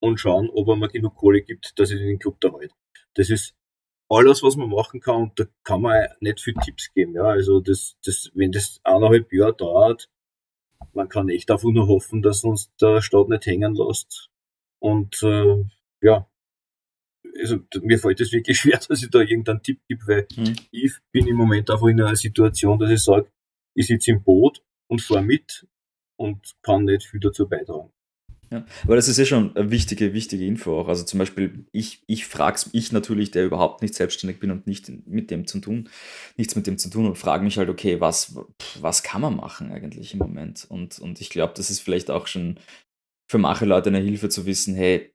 und 0.00 0.18
schauen, 0.18 0.50
ob 0.50 0.68
er 0.68 0.76
mir 0.76 0.88
genug 0.88 1.16
Kohle 1.16 1.42
gibt, 1.42 1.78
dass 1.78 1.90
ich 1.90 1.98
den 1.98 2.18
Club 2.18 2.40
da 2.40 2.52
halte. 2.52 2.74
Das 3.14 3.30
ist 3.30 3.54
alles, 4.08 4.42
was 4.42 4.56
man 4.56 4.70
machen 4.70 5.00
kann 5.00 5.22
und 5.22 5.38
da 5.38 5.44
kann 5.62 5.82
man 5.82 6.08
nicht 6.20 6.40
viel 6.40 6.54
Tipps 6.54 6.92
geben. 6.92 7.14
Ja, 7.14 7.24
also 7.24 7.60
das, 7.60 7.96
das, 8.04 8.30
wenn 8.34 8.52
das 8.52 8.80
eineinhalb 8.84 9.32
Jahre 9.32 9.54
dauert, 9.54 10.08
man 10.94 11.08
kann 11.08 11.28
echt 11.28 11.50
einfach 11.50 11.70
nur 11.70 11.88
hoffen, 11.88 12.22
dass 12.22 12.44
uns 12.44 12.74
der 12.80 13.02
Staat 13.02 13.28
nicht 13.28 13.46
hängen 13.46 13.74
lässt. 13.74 14.30
Und 14.80 15.22
äh, 15.22 15.64
ja, 16.00 16.26
also 17.38 17.58
mir 17.82 17.98
fällt 17.98 18.20
es 18.20 18.32
wirklich 18.32 18.58
schwer, 18.60 18.80
dass 18.88 19.02
ich 19.02 19.10
da 19.10 19.20
irgendeinen 19.20 19.62
Tipp 19.62 19.80
gebe, 19.88 20.06
weil 20.06 20.26
mhm. 20.36 20.56
ich 20.70 20.92
bin 21.12 21.26
im 21.26 21.36
Moment 21.36 21.70
einfach 21.70 21.86
in 21.86 22.00
einer 22.00 22.16
Situation, 22.16 22.78
dass 22.78 22.90
ich 22.90 23.02
sage, 23.02 23.30
ich 23.74 23.86
sitze 23.86 24.10
im 24.10 24.22
Boot 24.22 24.62
und 24.88 25.00
fahre 25.00 25.22
mit 25.22 25.66
und 26.16 26.54
kann 26.62 26.84
nicht 26.84 27.04
viel 27.04 27.20
dazu 27.20 27.48
beitragen. 27.48 27.90
Ja, 28.52 28.64
aber 28.82 28.96
das 28.96 29.06
ist 29.06 29.16
ja 29.16 29.24
schon 29.24 29.56
eine 29.56 29.70
wichtige, 29.70 30.12
wichtige 30.12 30.44
Info 30.44 30.80
auch. 30.80 30.88
Also 30.88 31.04
zum 31.04 31.18
Beispiel, 31.18 31.66
ich, 31.70 32.02
ich 32.08 32.26
frage 32.26 32.60
ich 32.72 32.90
natürlich, 32.90 33.30
der 33.30 33.44
überhaupt 33.44 33.80
nicht 33.80 33.94
selbstständig 33.94 34.40
bin 34.40 34.50
und 34.50 34.66
nicht 34.66 34.90
mit 35.06 35.30
dem 35.30 35.46
zu 35.46 35.60
tun, 35.60 35.88
nichts 36.36 36.56
mit 36.56 36.66
dem 36.66 36.76
zu 36.76 36.90
tun 36.90 37.06
und 37.06 37.16
frage 37.16 37.44
mich 37.44 37.58
halt, 37.58 37.68
okay, 37.68 38.00
was, 38.00 38.36
was 38.80 39.04
kann 39.04 39.20
man 39.20 39.36
machen 39.36 39.70
eigentlich 39.70 40.14
im 40.14 40.18
Moment? 40.18 40.66
Und, 40.68 40.98
und 40.98 41.20
ich 41.20 41.30
glaube, 41.30 41.52
das 41.56 41.70
ist 41.70 41.78
vielleicht 41.78 42.10
auch 42.10 42.26
schon 42.26 42.58
für 43.30 43.38
manche 43.38 43.66
Leute 43.66 43.90
eine 43.90 44.00
Hilfe 44.00 44.28
zu 44.28 44.46
wissen, 44.46 44.74
hey, 44.74 45.14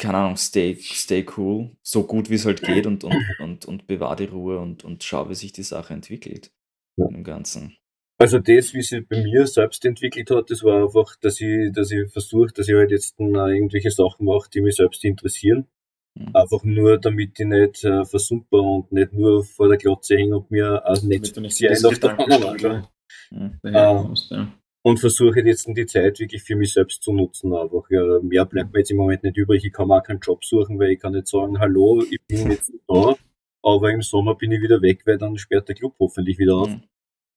keine 0.00 0.18
Ahnung, 0.18 0.36
stay, 0.36 0.76
stay 0.80 1.24
cool, 1.36 1.70
so 1.82 2.04
gut 2.04 2.30
wie 2.30 2.34
es 2.34 2.46
halt 2.46 2.62
geht 2.62 2.86
und, 2.86 3.04
und, 3.04 3.24
und, 3.38 3.66
und 3.66 3.86
bewahr 3.86 4.16
die 4.16 4.24
Ruhe 4.24 4.58
und, 4.58 4.82
und 4.82 5.04
schau, 5.04 5.28
wie 5.28 5.34
sich 5.34 5.52
die 5.52 5.62
Sache 5.62 5.92
entwickelt 5.92 6.50
ja. 6.96 7.06
im 7.08 7.22
Ganzen. 7.22 7.76
Also 8.18 8.38
das, 8.38 8.74
wie 8.74 8.82
sie 8.82 9.00
bei 9.02 9.22
mir 9.22 9.46
selbst 9.46 9.84
entwickelt 9.84 10.30
hat, 10.30 10.50
das 10.50 10.62
war 10.62 10.84
einfach, 10.84 11.16
dass 11.20 11.40
ich, 11.40 11.72
dass 11.72 11.90
ich 11.90 12.10
versuche, 12.10 12.52
dass 12.52 12.68
ich 12.68 12.74
halt 12.74 12.90
jetzt 12.90 13.18
irgendwelche 13.18 13.90
Sachen 13.90 14.26
mache, 14.26 14.48
die 14.52 14.60
mich 14.60 14.76
selbst 14.76 15.04
interessieren. 15.04 15.66
Mhm. 16.14 16.34
Einfach 16.34 16.62
nur, 16.64 16.98
damit 16.98 17.38
ich 17.38 17.46
nicht 17.46 17.84
äh, 17.84 18.04
versumper 18.04 18.58
und 18.58 18.92
nicht 18.92 19.12
nur 19.12 19.44
vor 19.44 19.68
der 19.68 19.78
Glotze 19.78 20.16
hänge 20.16 20.36
und 20.36 20.50
mir 20.50 20.84
also 20.84 21.06
nicht, 21.06 21.36
nicht 21.36 21.56
sie 21.56 21.68
ein 21.68 21.84
auf 21.84 21.98
der 21.98 22.18
anderen 22.18 22.86
mhm. 23.30 23.58
äh, 23.62 24.46
und 24.82 24.98
versuche 24.98 25.40
jetzt 25.40 25.66
die 25.68 25.86
Zeit 25.86 26.18
wirklich 26.20 26.42
für 26.42 26.56
mich 26.56 26.72
selbst 26.72 27.02
zu 27.02 27.12
nutzen. 27.12 27.52
Einfach. 27.54 27.88
Ja, 27.90 28.20
mehr 28.22 28.44
bleibt 28.44 28.72
mir 28.72 28.80
jetzt 28.80 28.90
im 28.90 28.96
Moment 28.96 29.22
nicht 29.22 29.36
übrig. 29.36 29.64
Ich 29.64 29.72
kann 29.72 29.88
mir 29.88 29.98
auch 29.98 30.02
keinen 30.02 30.20
Job 30.20 30.44
suchen, 30.44 30.78
weil 30.78 30.90
ich 30.90 31.00
kann 31.00 31.12
nicht 31.12 31.28
sagen, 31.28 31.58
hallo, 31.58 32.02
ich 32.10 32.20
bin 32.26 32.50
jetzt 32.50 32.72
da, 32.88 33.14
aber 33.62 33.90
im 33.90 34.02
Sommer 34.02 34.34
bin 34.34 34.52
ich 34.52 34.62
wieder 34.62 34.80
weg, 34.80 35.02
weil 35.04 35.18
dann 35.18 35.36
sperrt 35.36 35.68
der 35.68 35.74
Club 35.74 35.94
hoffentlich 35.98 36.38
wieder 36.38 36.56
auf. 36.56 36.70
Mhm. 36.70 36.82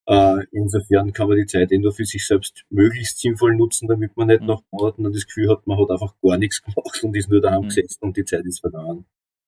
Äh, 0.05 0.45
insofern 0.51 1.13
kann 1.13 1.29
man 1.29 1.37
die 1.37 1.45
Zeit 1.45 1.71
eh 1.71 1.77
nur 1.77 1.93
für 1.93 2.05
sich 2.05 2.27
selbst 2.27 2.65
möglichst 2.69 3.19
sinnvoll 3.19 3.55
nutzen, 3.55 3.87
damit 3.87 4.17
man 4.17 4.27
nicht 4.27 4.41
mhm. 4.41 4.47
nach 4.47 4.61
Monaten 4.71 5.03
das 5.03 5.25
Gefühl 5.25 5.49
hat, 5.49 5.65
man 5.65 5.79
hat 5.79 5.91
einfach 5.91 6.15
gar 6.21 6.37
nichts 6.37 6.61
gemacht 6.61 7.03
und 7.03 7.15
ist 7.15 7.29
nur 7.29 7.41
daheim 7.41 7.63
mhm. 7.63 7.67
gesetzt 7.67 8.01
und 8.01 8.17
die 8.17 8.25
Zeit 8.25 8.45
ist 8.45 8.59
verloren. 8.59 9.05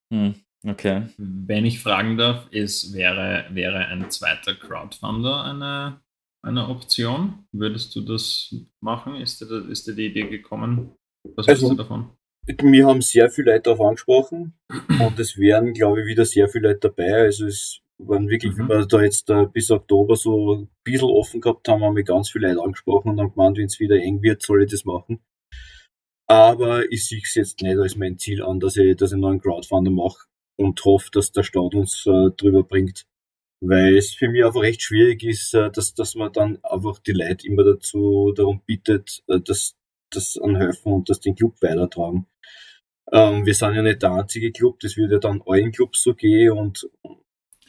Mhm. 0.09 0.35
Okay. 0.65 1.03
Wenn 1.17 1.65
ich 1.65 1.79
fragen 1.79 2.17
darf, 2.17 2.47
ist, 2.51 2.93
wäre, 2.93 3.45
wäre 3.51 3.85
ein 3.87 4.09
zweiter 4.09 4.55
Crowdfunder 4.55 5.43
eine 5.43 5.99
eine 6.45 6.69
Option? 6.69 7.45
Würdest 7.51 7.95
du 7.95 8.01
das 8.01 8.55
machen? 8.79 9.15
Ist 9.15 9.41
dir, 9.41 9.67
ist 9.69 9.87
dir 9.87 9.95
die 9.95 10.07
Idee 10.07 10.27
gekommen? 10.27 10.91
Was 11.35 11.47
also, 11.47 11.69
du 11.69 11.75
davon? 11.75 12.11
Mir 12.61 12.85
haben 12.85 13.01
sehr 13.01 13.29
viele 13.31 13.51
Leute 13.51 13.63
darauf 13.63 13.81
angesprochen 13.81 14.53
und 14.69 15.19
es 15.19 15.37
wären, 15.37 15.73
glaube 15.73 16.01
ich, 16.01 16.07
wieder 16.07 16.25
sehr 16.25 16.47
viele 16.47 16.69
Leute 16.69 16.89
dabei. 16.89 17.23
Also 17.23 17.47
es 17.47 17.81
waren 17.97 18.29
wirklich, 18.29 18.53
mhm. 18.53 18.59
wenn 18.59 18.67
wir 18.67 18.85
da 18.85 19.01
jetzt 19.01 19.29
uh, 19.31 19.47
bis 19.47 19.71
Oktober 19.71 20.15
so 20.15 20.55
ein 20.55 20.69
bisschen 20.83 21.09
offen 21.09 21.41
gehabt 21.41 21.67
haben, 21.67 21.83
haben 21.83 21.95
wir 21.95 22.03
ganz 22.03 22.29
viele 22.29 22.49
Leute 22.49 22.61
angesprochen 22.61 23.09
und 23.09 23.19
haben 23.19 23.33
gemeint, 23.33 23.57
wenn 23.57 23.65
es 23.65 23.79
wieder 23.79 23.95
eng 23.95 24.21
wird, 24.21 24.43
soll 24.43 24.63
ich 24.63 24.71
das 24.71 24.85
machen. 24.85 25.21
Aber 26.27 26.91
ich 26.91 27.07
sehe 27.07 27.21
es 27.23 27.33
jetzt 27.33 27.61
nicht 27.61 27.77
als 27.77 27.95
mein 27.95 28.19
Ziel 28.19 28.43
an, 28.43 28.59
dass 28.59 28.77
ich, 28.77 28.95
dass 28.95 29.11
ich 29.11 29.17
noch 29.17 29.29
einen 29.29 29.41
Crowdfunder 29.41 29.91
mache 29.91 30.27
und 30.57 30.83
hoffe, 30.85 31.09
dass 31.11 31.31
der 31.31 31.43
Staat 31.43 31.73
uns 31.73 32.05
uh, 32.05 32.29
drüber 32.29 32.63
bringt 32.63 33.07
weil 33.67 33.97
es 33.97 34.13
für 34.13 34.29
mich 34.29 34.43
einfach 34.43 34.61
recht 34.61 34.81
schwierig 34.81 35.23
ist, 35.23 35.53
äh, 35.53 35.71
dass, 35.71 35.93
dass 35.93 36.15
man 36.15 36.31
dann 36.31 36.59
einfach 36.63 36.99
die 36.99 37.13
Leute 37.13 37.47
immer 37.47 37.63
dazu 37.63 38.33
darum 38.35 38.61
bittet, 38.65 39.23
äh, 39.27 39.39
dass 39.39 39.75
das 40.09 40.37
anhelfen 40.37 40.93
und 40.93 41.09
das 41.09 41.19
den 41.19 41.35
Club 41.35 41.55
weitertragen. 41.61 42.27
Ähm, 43.11 43.45
wir 43.45 43.53
sind 43.53 43.75
ja 43.75 43.81
nicht 43.81 44.01
der 44.01 44.13
einzige 44.13 44.51
Club, 44.51 44.79
das 44.79 44.97
würde 44.97 45.15
ja 45.15 45.19
dann 45.19 45.41
allen 45.45 45.71
Clubs 45.71 46.01
so 46.01 46.13
gehen 46.15 46.51
und 46.51 46.89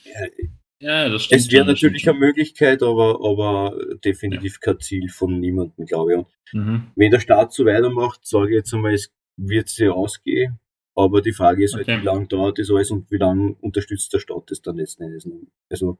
äh, 0.04 0.48
ja, 0.78 1.08
das 1.08 1.24
stimmt. 1.24 1.40
Es 1.40 1.52
wäre 1.52 1.64
natürlich 1.66 2.08
eine 2.08 2.18
Möglichkeit, 2.18 2.82
aber, 2.82 3.18
aber 3.24 3.78
definitiv 4.04 4.58
ja. 4.60 4.72
kein 4.72 4.80
Ziel 4.80 5.08
von 5.08 5.40
niemandem, 5.40 5.86
glaube 5.86 6.12
ich. 6.12 6.18
Und 6.18 6.26
mhm. 6.52 6.92
wenn 6.96 7.10
der 7.10 7.20
Staat 7.20 7.52
so 7.52 7.64
weitermacht, 7.64 8.26
sage 8.26 8.50
ich 8.50 8.56
jetzt 8.56 8.74
einmal, 8.74 8.92
es 8.92 9.10
wird 9.36 9.68
sie 9.68 9.88
ausgehen. 9.88 10.58
Aber 10.96 11.20
die 11.20 11.32
Frage 11.32 11.64
ist 11.64 11.74
halt, 11.74 11.88
okay. 11.88 12.00
wie 12.00 12.04
lange 12.04 12.26
dauert 12.26 12.58
das 12.58 12.70
alles 12.70 12.90
und 12.90 13.10
wie 13.10 13.18
lange 13.18 13.54
unterstützt 13.60 14.12
der 14.14 14.18
Staat 14.18 14.50
das 14.50 14.62
dann 14.62 14.76
letzten 14.76 15.04
Endes. 15.04 15.28
Also, 15.70 15.98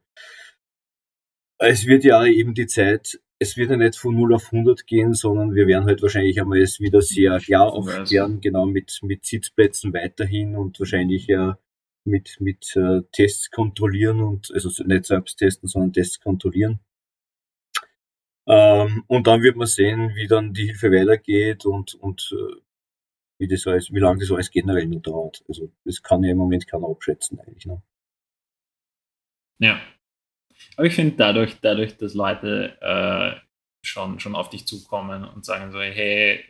es 1.59 1.87
wird 1.87 2.05
ja 2.05 2.25
eben 2.25 2.55
die 2.55 2.67
Zeit, 2.67 3.21
es 3.39 3.57
wird 3.59 3.71
ja 3.71 3.77
nicht 3.77 3.97
von 3.97 4.15
0 4.15 4.35
auf 4.35 4.53
100 4.53 4.87
gehen, 4.87 5.13
sondern 5.13 5.55
wir 5.55 5.67
werden 5.67 5.85
halt 5.85 6.01
wahrscheinlich 6.01 6.41
einmal 6.41 6.61
es 6.61 6.81
wieder 6.81 7.03
sehr 7.03 7.39
klar 7.39 7.73
aufklären, 7.73 8.41
genau 8.41 8.65
mit, 8.65 8.99
mit 9.03 9.27
Sitzplätzen 9.27 9.93
weiterhin 9.93 10.57
und 10.57 10.79
wahrscheinlich 10.81 11.27
ja 11.27 11.59
mit, 12.07 12.41
mit 12.41 12.75
äh, 12.77 13.03
Tests 13.13 13.51
kontrollieren 13.51 14.23
und, 14.23 14.51
also 14.55 14.71
nicht 14.85 15.05
selbst 15.05 15.37
testen, 15.37 15.69
sondern 15.69 15.93
Tests 15.93 16.21
kontrollieren. 16.21 16.81
Ähm, 18.49 19.05
und 19.09 19.27
dann 19.27 19.43
wird 19.43 19.57
man 19.57 19.67
sehen, 19.67 20.13
wie 20.15 20.29
dann 20.29 20.55
die 20.55 20.67
Hilfe 20.67 20.91
weitergeht 20.91 21.67
und, 21.67 21.95
und 21.95 22.33
äh, 22.33 22.61
wie 23.38 23.49
das 23.49 23.66
alles, 23.66 23.92
wie 23.92 23.99
lange 23.99 24.20
das 24.20 24.31
alles 24.31 24.51
generell 24.51 24.87
noch 24.87 25.03
dauert. 25.03 25.44
Also 25.49 25.72
das 25.85 26.03
kann 26.03 26.22
ja 26.25 26.33
im 26.33 26.38
Moment 26.38 26.66
keiner 26.66 26.88
abschätzen 26.88 27.38
eigentlich. 27.40 27.66
Ne? 27.66 27.83
Ja. 29.59 29.81
Aber 30.77 30.87
ich 30.87 30.94
finde 30.94 31.16
dadurch, 31.16 31.57
dadurch, 31.61 31.96
dass 31.96 32.14
Leute 32.14 32.77
äh, 32.81 33.40
schon, 33.83 34.20
schon 34.20 34.35
auf 34.35 34.51
dich 34.51 34.66
zukommen 34.66 35.25
und 35.25 35.44
sagen 35.44 35.72
so, 35.72 35.81
hey, 35.81 36.44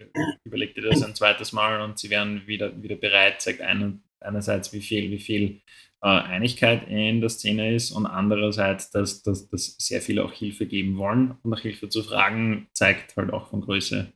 überleg 0.44 0.74
dir 0.74 0.82
das 0.82 1.02
ein 1.02 1.14
zweites 1.14 1.52
Mal 1.52 1.80
und 1.80 1.98
sie 1.98 2.10
werden 2.10 2.46
wieder, 2.46 2.82
wieder 2.82 2.96
bereit, 2.96 3.40
zeigt 3.42 3.60
einen, 3.60 4.04
einerseits, 4.20 4.72
wie 4.72 4.80
viel, 4.80 5.10
wie 5.10 5.18
viel 5.18 5.60
äh, 6.02 6.08
Einigkeit 6.08 6.88
in 6.88 7.20
der 7.20 7.30
Szene 7.30 7.74
ist 7.74 7.90
und 7.90 8.06
andererseits, 8.06 8.90
dass, 8.90 9.22
dass, 9.22 9.48
dass 9.48 9.76
sehr 9.78 10.00
viele 10.00 10.24
auch 10.24 10.32
Hilfe 10.32 10.66
geben 10.66 10.96
wollen 10.96 11.36
und 11.42 11.50
nach 11.50 11.60
Hilfe 11.60 11.88
zu 11.88 12.02
fragen, 12.02 12.68
zeigt 12.72 13.16
halt 13.16 13.32
auch 13.32 13.48
von 13.48 13.60
Größe. 13.60 14.12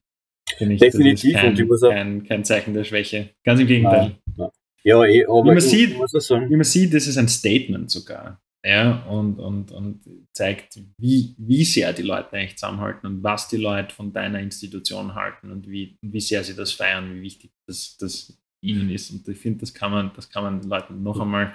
Ich, 0.61 0.81
Definitiv. 0.81 1.35
Kein, 1.35 1.51
und 1.51 1.59
ich 1.59 1.67
muss 1.67 1.83
auch, 1.83 1.91
kein, 1.91 2.23
kein 2.25 2.45
Zeichen 2.45 2.75
der 2.75 2.85
Schwäche. 2.85 3.31
Ganz 3.45 3.61
im 3.61 3.67
Gegenteil. 3.67 4.17
Nein. 4.37 4.51
Ja, 4.83 5.05
eh, 5.05 5.25
aber 5.25 5.45
wie 5.45 5.49
man, 5.49 5.61
sieht, 5.61 5.91
wie 5.95 6.57
man 6.57 6.65
sieht, 6.65 6.95
das 6.95 7.07
ist 7.07 7.19
ein 7.19 7.29
Statement 7.29 7.91
sogar. 7.91 8.41
Ja, 8.65 9.05
und, 9.07 9.39
und, 9.39 9.73
und 9.73 10.03
zeigt, 10.35 10.79
wie, 10.99 11.35
wie 11.39 11.65
sehr 11.65 11.95
die 11.95 12.03
Leute 12.03 12.33
eigentlich 12.33 12.59
zusammenhalten 12.59 13.07
und 13.07 13.23
was 13.23 13.49
die 13.49 13.57
Leute 13.57 13.95
von 13.95 14.13
deiner 14.13 14.41
Institution 14.41 15.15
halten 15.15 15.51
und 15.51 15.69
wie, 15.69 15.97
wie 16.03 16.21
sehr 16.21 16.45
sie 16.45 16.55
das 16.55 16.73
feiern, 16.73 17.15
wie 17.15 17.23
wichtig 17.23 17.53
das, 17.67 17.97
das 17.99 18.39
ihnen 18.63 18.91
ist. 18.91 19.11
Und 19.11 19.27
ich 19.29 19.39
finde, 19.39 19.61
das 19.61 19.73
kann 19.73 19.91
man, 19.91 20.13
das 20.15 20.29
kann 20.29 20.45
man 20.45 20.61
den 20.61 20.69
Leuten 20.69 21.03
noch 21.03 21.21
einmal 21.21 21.55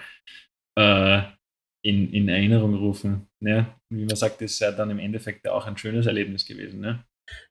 äh, 0.79 1.21
in, 1.83 2.11
in 2.11 2.27
Erinnerung 2.27 2.73
rufen. 2.73 3.27
Ja? 3.39 3.79
Wie 3.89 4.05
man 4.05 4.15
sagt, 4.15 4.41
das 4.41 4.53
ist 4.53 4.59
ja 4.59 4.71
dann 4.71 4.89
im 4.89 4.97
Endeffekt 4.97 5.47
auch 5.47 5.67
ein 5.67 5.77
schönes 5.77 6.07
Erlebnis 6.07 6.45
gewesen. 6.45 6.79
Ne? 6.79 7.05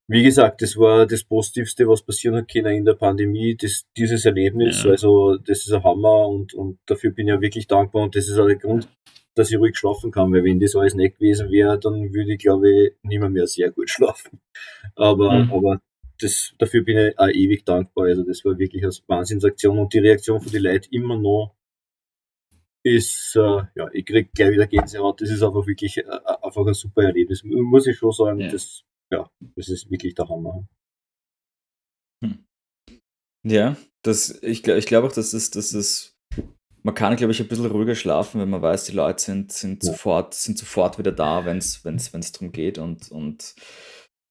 Wie 0.06 0.22
gesagt, 0.22 0.60
das 0.60 0.76
war 0.76 1.06
das 1.06 1.24
Positivste, 1.24 1.88
was 1.88 2.02
passieren 2.02 2.36
hat 2.36 2.48
können 2.48 2.76
in 2.76 2.84
der 2.84 2.94
Pandemie, 2.94 3.56
das, 3.56 3.84
dieses 3.96 4.24
Erlebnis. 4.24 4.84
Ja. 4.84 4.90
Also, 4.90 5.36
das 5.38 5.66
ist 5.66 5.72
ein 5.72 5.82
Hammer 5.82 6.28
und, 6.28 6.52
und 6.54 6.78
dafür 6.86 7.10
bin 7.10 7.26
ich 7.26 7.34
ja 7.34 7.40
wirklich 7.40 7.66
dankbar 7.66 8.02
und 8.02 8.14
das 8.14 8.28
ist 8.28 8.38
auch 8.38 8.46
der 8.46 8.56
Grund, 8.56 8.88
dass 9.34 9.50
ich 9.50 9.58
ruhig 9.58 9.76
schlafen 9.76 10.10
kann, 10.10 10.32
weil 10.32 10.44
wenn 10.44 10.60
das 10.60 10.76
alles 10.76 10.94
nicht 10.94 11.18
gewesen 11.18 11.50
wäre, 11.50 11.78
dann 11.78 12.12
würde 12.12 12.34
ich, 12.34 12.38
glaube 12.38 12.70
ich, 12.70 12.92
nicht 13.02 13.18
mehr, 13.18 13.30
mehr 13.30 13.46
sehr 13.46 13.70
gut 13.70 13.90
schlafen. 13.90 14.40
Aber, 14.94 15.32
mhm. 15.32 15.52
aber 15.52 15.80
das, 16.20 16.54
dafür 16.58 16.82
bin 16.82 16.98
ich 16.98 17.18
auch 17.18 17.28
ewig 17.28 17.64
dankbar. 17.64 18.06
Also 18.06 18.22
das 18.22 18.44
war 18.44 18.58
wirklich 18.58 18.84
eine 18.84 18.92
Wahnsinnsaktion 19.06 19.78
und 19.78 19.92
die 19.92 19.98
Reaktion 19.98 20.40
von 20.40 20.52
den 20.52 20.62
Leuten 20.62 20.94
immer 20.94 21.18
noch 21.18 21.54
ist, 22.84 23.34
äh, 23.36 23.62
ja, 23.74 23.88
ich 23.92 24.04
krieg 24.04 24.30
gleich 24.32 24.52
wieder 24.52 24.66
Gänsehaut. 24.66 25.20
Das 25.20 25.30
ist 25.30 25.42
einfach 25.42 25.66
wirklich 25.66 25.96
äh, 25.98 26.04
einfach 26.42 26.66
ein 26.66 26.74
super 26.74 27.02
Erlebnis. 27.02 27.42
Muss 27.42 27.86
ich 27.86 27.96
schon 27.96 28.12
sagen, 28.12 28.40
ja. 28.40 28.48
das, 28.48 28.84
ja, 29.12 29.28
das 29.56 29.68
ist 29.68 29.90
wirklich 29.90 30.14
der 30.14 30.28
Hammer. 30.28 30.66
Hm. 32.22 32.44
Ja, 33.46 33.76
das, 34.02 34.42
ich, 34.42 34.66
ich 34.66 34.86
glaube 34.86 35.06
auch, 35.06 35.12
dass 35.12 35.32
es, 35.32 35.50
dass 35.50 35.72
es, 35.74 36.16
man 36.82 36.94
kann, 36.94 37.16
glaube 37.16 37.32
ich, 37.32 37.40
ein 37.40 37.48
bisschen 37.48 37.66
ruhiger 37.66 37.94
schlafen, 37.94 38.40
wenn 38.40 38.50
man 38.50 38.62
weiß, 38.62 38.84
die 38.84 38.92
Leute 38.92 39.22
sind, 39.22 39.52
sind, 39.52 39.84
ja. 39.84 39.92
sofort, 39.92 40.34
sind 40.34 40.58
sofort 40.58 40.98
wieder 40.98 41.12
da, 41.12 41.44
wenn 41.44 41.58
es 41.58 41.82
darum 42.32 42.52
geht 42.52 42.78
und, 42.78 43.10
und 43.10 43.54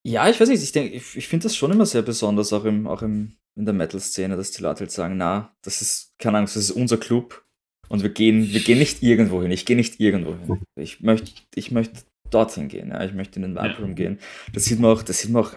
ja, 0.05 0.29
ich 0.29 0.39
weiß 0.39 0.49
nicht, 0.49 0.61
ich 0.61 0.75
ich, 0.75 1.15
ich 1.15 1.27
finde 1.27 1.43
das 1.43 1.55
schon 1.55 1.71
immer 1.71 1.85
sehr 1.85 2.01
besonders, 2.01 2.51
auch, 2.51 2.65
im, 2.65 2.87
auch 2.87 3.01
im, 3.01 3.37
in 3.55 3.65
der 3.65 3.73
Metal-Szene, 3.73 4.35
dass 4.35 4.51
die 4.51 4.61
Leute 4.61 4.81
halt 4.81 4.91
sagen, 4.91 5.17
na, 5.17 5.55
das 5.63 5.81
ist, 5.81 6.13
keine 6.19 6.37
Ahnung, 6.37 6.47
das 6.47 6.57
ist 6.57 6.71
unser 6.71 6.97
Club 6.97 7.43
und 7.89 8.01
wir 8.01 8.09
gehen, 8.09 8.51
wir 8.51 8.59
gehen 8.59 8.79
nicht 8.79 9.01
irgendwo 9.03 9.41
hin, 9.41 9.51
ich 9.51 9.65
gehe 9.65 9.75
nicht 9.75 9.99
irgendwo 9.99 10.35
hin. 10.35 10.63
Ich 10.75 11.01
möchte, 11.01 11.31
ich 11.55 11.71
möchte 11.71 12.01
dorthin 12.33 12.67
gehen, 12.67 12.89
ja, 12.89 13.03
ich 13.03 13.13
möchte 13.13 13.37
in 13.37 13.43
den 13.43 13.55
Vibe 13.55 13.77
Room 13.79 13.89
ja. 13.89 13.95
gehen. 13.95 14.19
Das 14.53 14.65
sieht 14.65 14.79
man 14.79 14.91
auch, 14.91 15.03
das 15.03 15.19
sieht 15.19 15.31
man 15.31 15.43
auch, 15.43 15.53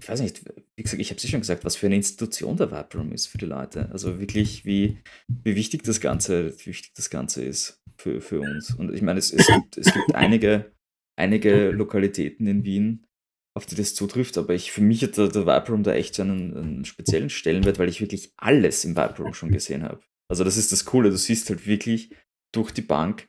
ich 0.00 0.08
weiß 0.08 0.20
nicht, 0.20 0.44
wie 0.76 0.82
gesagt, 0.82 1.00
ich 1.00 1.10
habe 1.10 1.18
es 1.18 1.28
schon 1.28 1.40
gesagt, 1.40 1.64
was 1.64 1.76
für 1.76 1.86
eine 1.86 1.96
Institution 1.96 2.56
der 2.56 2.70
Vibe 2.70 2.98
Room 2.98 3.12
ist 3.12 3.26
für 3.26 3.38
die 3.38 3.46
Leute. 3.46 3.90
Also 3.92 4.20
wirklich, 4.20 4.64
wie, 4.64 4.98
wie 5.28 5.56
wichtig 5.56 5.82
das 5.82 6.00
Ganze, 6.00 6.52
wie 6.58 6.66
wichtig 6.66 6.92
das 6.94 7.10
Ganze 7.10 7.44
ist 7.44 7.82
für, 7.96 8.20
für 8.20 8.40
uns. 8.40 8.74
Und 8.74 8.94
ich 8.94 9.02
meine, 9.02 9.18
es, 9.18 9.32
es, 9.32 9.46
gibt, 9.46 9.78
es 9.78 9.92
gibt 9.92 10.14
einige, 10.14 10.72
einige 11.16 11.70
Lokalitäten 11.70 12.46
in 12.46 12.64
Wien, 12.64 13.06
auf 13.54 13.66
die 13.66 13.74
das 13.74 13.94
zutrifft, 13.94 14.38
aber 14.38 14.54
ich, 14.54 14.72
für 14.72 14.80
mich 14.80 15.02
hat 15.02 15.16
der, 15.16 15.28
der 15.28 15.46
Vibe 15.46 15.68
Room 15.68 15.82
da 15.82 15.92
echt 15.92 16.14
so 16.14 16.22
einen, 16.22 16.56
einen, 16.56 16.84
speziellen 16.84 17.28
Stellenwert, 17.28 17.78
weil 17.78 17.88
ich 17.88 18.00
wirklich 18.00 18.32
alles 18.36 18.84
im 18.84 18.96
Vibe 18.96 19.18
Room 19.18 19.34
schon 19.34 19.50
gesehen 19.50 19.82
habe. 19.82 20.00
Also 20.30 20.44
das 20.44 20.56
ist 20.56 20.72
das 20.72 20.86
Coole, 20.86 21.10
du 21.10 21.16
siehst 21.16 21.50
halt 21.50 21.66
wirklich 21.66 22.14
durch 22.54 22.70
die 22.70 22.82
Bank 22.82 23.28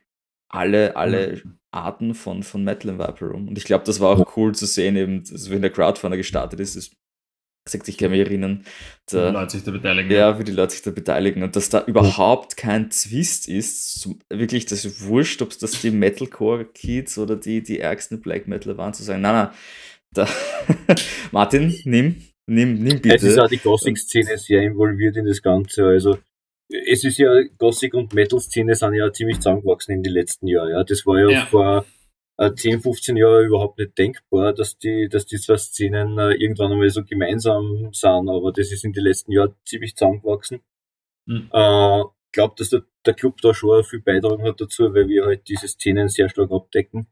alle, 0.54 0.96
alle 0.96 1.42
Arten 1.72 2.14
von, 2.14 2.42
von 2.42 2.64
Metal 2.64 2.90
im 2.90 2.98
Vibe 2.98 3.26
Room. 3.26 3.48
Und 3.48 3.58
ich 3.58 3.64
glaube, 3.64 3.84
das 3.84 4.00
war 4.00 4.10
auch 4.10 4.36
cool 4.36 4.54
zu 4.54 4.66
sehen, 4.66 4.96
eben, 4.96 5.24
also 5.30 5.50
wenn 5.50 5.62
der 5.62 5.70
Crowdfunder 5.70 6.16
gestartet 6.16 6.60
ist, 6.60 6.76
ist 6.76 6.94
gesagt, 7.64 7.88
ich 7.88 7.96
kann 7.96 8.10
mich 8.10 8.20
erinnern, 8.20 8.64
da, 9.10 9.26
wie 9.26 9.30
die 9.30 9.32
Leute 9.32 9.52
sich 9.52 9.64
da 9.64 9.70
beteiligen. 9.70 10.10
Ja, 10.10 10.38
wie 10.38 10.44
die 10.44 10.52
Leute 10.52 10.72
sich 10.72 10.82
da 10.82 10.90
beteiligen 10.90 11.42
und 11.42 11.56
dass 11.56 11.70
da 11.70 11.82
überhaupt 11.84 12.56
kein 12.56 12.90
Twist 12.90 13.48
ist. 13.48 14.00
So, 14.00 14.16
wirklich, 14.30 14.66
das 14.66 14.84
ist 14.84 15.06
wurscht, 15.06 15.40
ob 15.42 15.58
das 15.58 15.80
die 15.80 15.90
Metalcore-Kids 15.90 17.18
oder 17.18 17.36
die, 17.36 17.62
die 17.62 17.80
ärgsten 17.80 18.20
Black 18.20 18.46
Metaler 18.46 18.76
waren, 18.76 18.92
zu 18.92 19.02
sagen, 19.02 19.22
nein, 19.22 19.34
nein, 19.34 19.48
da, 20.12 20.28
Martin, 21.32 21.74
nimm, 21.84 22.22
nimm, 22.46 22.74
nimm 22.74 23.00
bitte. 23.00 23.16
Es 23.16 23.22
ist 23.22 23.38
auch 23.38 23.48
die 23.48 23.58
Gothic-Szene 23.58 24.36
sehr 24.36 24.62
involviert 24.62 25.16
in 25.16 25.26
das 25.26 25.42
Ganze. 25.42 25.86
Also 25.86 26.18
es 26.68 27.04
ist 27.04 27.18
ja, 27.18 27.30
Gothic 27.58 27.94
und 27.94 28.14
Metal-Szene 28.14 28.74
sind 28.74 28.94
ja 28.94 29.12
ziemlich 29.12 29.36
zusammengewachsen 29.36 29.96
in 29.96 30.02
den 30.02 30.12
letzten 30.12 30.46
Jahren. 30.46 30.70
Ja. 30.70 30.84
Das 30.84 31.06
war 31.06 31.18
ja, 31.18 31.30
ja. 31.30 31.46
vor 31.46 31.84
äh, 32.38 32.52
10, 32.54 32.80
15 32.80 33.16
Jahren 33.16 33.46
überhaupt 33.46 33.78
nicht 33.78 33.96
denkbar, 33.96 34.52
dass 34.52 34.78
die, 34.78 35.08
dass 35.08 35.26
die 35.26 35.38
zwei 35.38 35.56
Szenen 35.56 36.18
äh, 36.18 36.32
irgendwann 36.34 36.72
einmal 36.72 36.90
so 36.90 37.04
gemeinsam 37.04 37.90
sind, 37.92 38.28
aber 38.28 38.52
das 38.52 38.72
ist 38.72 38.84
in 38.84 38.92
den 38.92 39.04
letzten 39.04 39.32
Jahren 39.32 39.54
ziemlich 39.64 39.94
zusammengewachsen. 39.94 40.60
Mhm. 41.26 41.48
Äh, 41.52 42.02
glaube, 42.34 42.54
dass 42.58 42.70
der, 42.70 42.82
der 43.06 43.14
Club 43.14 43.40
da 43.40 43.54
schon 43.54 43.84
viel 43.84 44.02
beitragen 44.02 44.42
hat 44.42 44.60
dazu, 44.60 44.92
weil 44.92 45.08
wir 45.08 45.24
halt 45.24 45.48
diese 45.48 45.68
Szenen 45.68 46.08
sehr 46.08 46.28
stark 46.28 46.50
abdecken. 46.50 47.06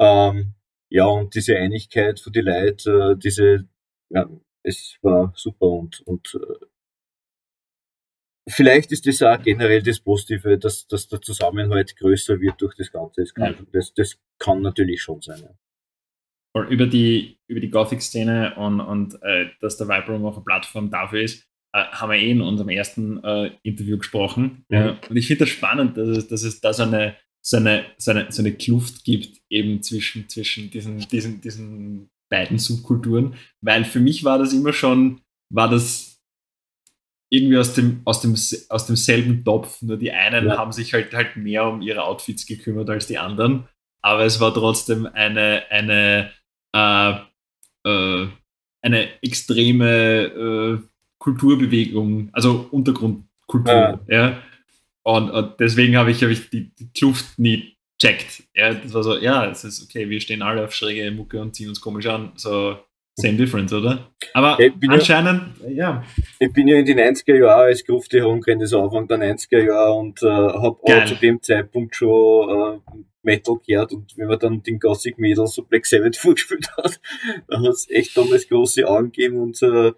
Ähm, 0.00 0.54
ja, 0.90 1.04
und 1.06 1.34
diese 1.34 1.56
Einigkeit 1.56 2.18
von 2.18 2.32
die 2.32 2.40
Leute, 2.40 3.12
äh, 3.12 3.18
diese, 3.18 3.68
ja, 4.10 4.28
es 4.62 4.98
war 5.02 5.32
super 5.36 5.66
und, 5.66 6.00
und 6.06 6.34
äh, 6.34 6.66
vielleicht 8.48 8.92
ist 8.92 9.06
das 9.06 9.22
auch 9.22 9.42
generell 9.42 9.82
das 9.82 10.00
Positive, 10.00 10.58
dass, 10.58 10.86
dass 10.86 11.08
der 11.08 11.20
Zusammenhalt 11.20 11.96
größer 11.96 12.40
wird 12.40 12.60
durch 12.60 12.74
das 12.74 12.90
Ganze. 12.90 13.22
Das 13.22 13.34
kann, 13.34 13.54
ja. 13.54 13.66
das, 13.72 13.94
das 13.94 14.18
kann 14.38 14.62
natürlich 14.62 15.02
schon 15.02 15.20
sein. 15.20 15.42
Ja. 15.42 16.62
Über 16.68 16.86
die, 16.86 17.38
über 17.46 17.60
die 17.60 17.70
Gothic-Szene 17.70 18.56
und, 18.56 18.80
und 18.80 19.22
äh, 19.22 19.46
dass 19.60 19.76
der 19.76 19.88
Vibe 19.88 20.12
Room 20.12 20.24
auch 20.26 20.36
eine 20.36 20.44
Plattform 20.44 20.90
dafür 20.90 21.22
ist, 21.22 21.46
äh, 21.72 21.84
haben 21.84 22.10
wir 22.10 22.18
eh 22.18 22.30
in 22.30 22.40
unserem 22.40 22.70
ersten 22.70 23.22
äh, 23.22 23.52
Interview 23.62 23.98
gesprochen. 23.98 24.64
Ja. 24.68 24.98
Und 25.08 25.16
ich 25.16 25.28
finde 25.28 25.44
das 25.44 25.50
spannend, 25.50 25.96
dass 25.96 26.08
es, 26.08 26.26
dass 26.26 26.42
es 26.42 26.60
da 26.60 26.72
so 26.72 26.82
eine 26.82 27.16
so 27.48 27.56
eine, 27.56 27.86
so 27.96 28.10
eine, 28.10 28.30
so 28.30 28.42
eine 28.42 28.52
Kluft 28.52 29.04
gibt, 29.04 29.40
eben 29.48 29.82
zwischen, 29.82 30.28
zwischen 30.28 30.70
diesen, 30.70 30.98
diesen, 31.08 31.40
diesen 31.40 32.10
beiden 32.28 32.58
Subkulturen. 32.58 33.34
Weil 33.62 33.84
für 33.84 34.00
mich 34.00 34.24
war 34.24 34.38
das 34.38 34.52
immer 34.52 34.72
schon, 34.72 35.20
war 35.50 35.70
das 35.70 36.07
irgendwie 37.30 37.58
aus 37.58 37.74
dem, 37.74 38.00
aus 38.04 38.20
dem, 38.20 38.34
aus 38.68 38.86
demselben 38.86 39.44
Topf. 39.44 39.82
Nur 39.82 39.96
die 39.96 40.12
einen 40.12 40.46
ja. 40.46 40.58
haben 40.58 40.72
sich 40.72 40.94
halt, 40.94 41.14
halt 41.14 41.36
mehr 41.36 41.66
um 41.66 41.82
ihre 41.82 42.04
Outfits 42.04 42.46
gekümmert 42.46 42.88
als 42.90 43.06
die 43.06 43.18
anderen. 43.18 43.68
Aber 44.00 44.24
es 44.24 44.40
war 44.40 44.54
trotzdem 44.54 45.06
eine, 45.06 45.64
eine, 45.70 46.30
äh, 46.72 47.12
äh, 47.84 48.28
eine 48.82 49.22
extreme 49.22 50.24
äh, 50.24 50.78
Kulturbewegung, 51.18 52.30
also 52.32 52.68
Untergrundkultur. 52.70 53.72
Ja. 53.72 54.00
ja. 54.08 54.42
Und, 55.02 55.30
und 55.30 55.60
deswegen 55.60 55.96
habe 55.96 56.10
ich, 56.10 56.22
hab 56.22 56.30
ich 56.30 56.48
die, 56.50 56.74
die 56.74 56.90
Kluft 56.92 57.38
nie 57.38 57.76
checkt. 57.98 58.44
Ja, 58.54 58.72
das 58.72 58.94
war 58.94 59.02
so, 59.02 59.18
ja, 59.18 59.46
es 59.46 59.64
ist 59.64 59.82
okay, 59.82 60.08
wir 60.08 60.20
stehen 60.20 60.42
alle 60.42 60.64
auf 60.64 60.74
schräge 60.74 61.10
Mucke 61.10 61.40
und 61.40 61.54
ziehen 61.54 61.68
uns 61.68 61.80
komisch 61.80 62.06
an. 62.06 62.32
So, 62.36 62.78
same 63.20 63.36
difference, 63.36 63.72
oder? 63.72 64.10
Aber 64.32 64.58
anscheinend, 64.88 65.56
ja, 65.62 65.70
ja, 65.70 66.04
Ich 66.38 66.52
bin 66.52 66.68
ja 66.68 66.76
in 66.76 66.86
den 66.86 66.98
90er 66.98 67.36
Jahren 67.36 67.66
als 67.66 67.84
Grufte 67.84 68.18
herumgerannt, 68.18 68.68
so 68.68 68.82
Anfang 68.82 69.08
der 69.08 69.18
90er 69.18 69.64
Jahre 69.64 69.92
und 69.92 70.22
äh, 70.22 70.26
habe 70.26 70.78
auch 70.82 71.04
zu 71.04 71.14
dem 71.16 71.42
Zeitpunkt 71.42 71.94
schon 71.94 72.80
äh, 72.88 73.00
Metal 73.22 73.56
gehört 73.66 73.92
und 73.92 74.16
wenn 74.16 74.28
man 74.28 74.38
dann 74.38 74.62
den 74.62 74.78
Gothic 74.78 75.18
Mädels 75.18 75.54
so 75.54 75.62
Black 75.62 75.86
Sabbath 75.86 76.16
vorgespielt 76.18 76.68
hat, 76.76 77.00
dann 77.48 77.62
hat 77.62 77.74
es 77.74 77.90
echt 77.90 78.16
damals 78.16 78.48
große 78.48 78.86
Augen 78.86 79.12
gegeben 79.12 79.38
und 79.40 79.60
äh, 79.62 79.92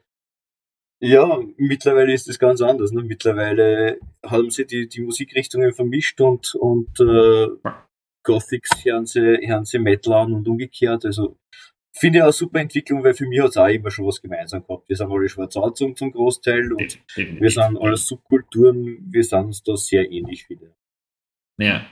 ja, 1.03 1.41
mittlerweile 1.57 2.13
ist 2.13 2.29
es 2.29 2.39
ganz 2.39 2.61
anders. 2.61 2.93
Ne? 2.93 3.03
Mittlerweile 3.03 3.99
haben 4.23 4.51
sie 4.51 4.67
die, 4.67 4.87
die 4.87 5.01
Musikrichtungen 5.01 5.73
vermischt 5.73 6.21
und, 6.21 6.55
und 6.57 7.01
äh, 7.01 7.49
Gothics 8.23 8.85
hören 8.85 9.07
sie, 9.07 9.39
hören 9.47 9.65
sie 9.65 9.79
Metal 9.79 10.13
an 10.13 10.35
und 10.35 10.47
umgekehrt. 10.47 11.07
Also 11.07 11.39
finde 11.93 12.19
ich 12.19 12.23
auch 12.23 12.27
eine 12.27 12.33
super 12.33 12.61
Entwicklung, 12.61 13.05
weil 13.05 13.15
für 13.15 13.27
mich 13.27 13.41
hat 13.41 13.51
es 13.51 13.57
auch 13.57 13.67
immer 13.67 13.91
schon 13.91 14.07
was 14.07 14.21
gemeinsam 14.21 14.67
gehabt. 14.67 14.89
Wir 14.89 14.97
sind 14.97 15.11
alle 15.11 15.29
schwarz 15.29 15.55
zum, 15.75 15.97
zum 15.97 16.13
Großteil 16.13 16.73
und 16.73 16.99
wir 17.17 17.51
sind 17.51 17.79
alle 17.79 17.97
Subkulturen, 17.97 18.99
wir 19.11 19.25
sind 19.25 19.47
uns 19.47 19.63
da 19.63 19.77
sehr 19.77 20.11
ähnlich 20.11 20.49
wieder. 20.49 20.69
Ja. 21.59 21.87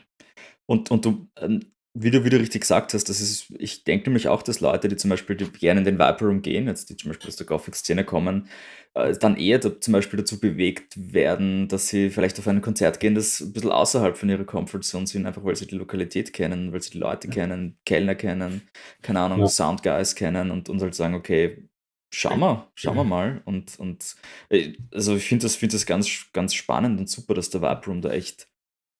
Und, 0.66 0.90
und 0.90 1.04
du, 1.04 1.28
ähm, 1.36 1.72
wie 1.94 2.10
du, 2.10 2.24
wie 2.24 2.30
du 2.30 2.38
richtig 2.38 2.62
gesagt 2.62 2.94
hast, 2.94 3.08
das 3.08 3.20
ist, 3.20 3.50
ich 3.58 3.84
denke 3.84 4.08
nämlich 4.08 4.28
auch, 4.28 4.42
dass 4.42 4.60
Leute, 4.60 4.88
die 4.88 4.96
zum 4.96 5.10
Beispiel 5.10 5.36
die 5.36 5.46
gerne 5.46 5.80
in 5.80 5.84
den 5.84 5.98
Viper 5.98 6.26
Room 6.26 6.42
gehen, 6.42 6.66
jetzt 6.66 6.90
die 6.90 6.96
zum 6.96 7.10
Beispiel 7.10 7.28
aus 7.28 7.36
der 7.36 7.46
Gothic-Szene 7.46 8.04
kommen, 8.04 8.48
äh, 8.94 9.14
dann 9.18 9.36
eher 9.36 9.58
da, 9.58 9.80
zum 9.80 9.92
Beispiel 9.92 10.18
dazu 10.18 10.38
bewegt 10.38 10.94
werden, 10.96 11.66
dass 11.68 11.88
sie 11.88 12.10
vielleicht 12.10 12.38
auf 12.38 12.46
ein 12.46 12.60
Konzert 12.60 13.00
gehen, 13.00 13.14
das 13.14 13.40
ein 13.40 13.52
bisschen 13.52 13.70
außerhalb 13.70 14.16
von 14.16 14.28
ihrer 14.28 14.44
Comfortzone 14.44 15.06
sind, 15.06 15.26
einfach 15.26 15.44
weil 15.44 15.56
sie 15.56 15.66
die 15.66 15.76
Lokalität 15.76 16.32
kennen, 16.32 16.72
weil 16.72 16.82
sie 16.82 16.90
die 16.90 16.98
Leute 16.98 17.28
kennen, 17.28 17.78
Kellner 17.84 18.14
kennen, 18.14 18.62
keine 19.02 19.20
Ahnung, 19.20 19.40
ja. 19.40 19.48
Soundguys 19.48 20.14
kennen 20.14 20.50
und, 20.50 20.68
und 20.68 20.80
halt 20.80 20.94
sagen, 20.94 21.14
okay, 21.14 21.68
schauen 22.10 22.40
wir, 22.40 22.70
schauen 22.74 22.96
wir 22.96 23.04
mal. 23.04 23.42
Und, 23.44 23.78
und 23.78 24.14
äh, 24.50 24.74
also 24.92 25.16
ich 25.16 25.24
finde 25.24 25.44
das, 25.44 25.56
find 25.56 25.74
das 25.74 25.86
ganz, 25.86 26.26
ganz 26.32 26.54
spannend 26.54 27.00
und 27.00 27.08
super, 27.08 27.34
dass 27.34 27.50
der 27.50 27.62
Vibe 27.62 27.86
Room 27.86 28.02
da 28.02 28.10
echt 28.10 28.48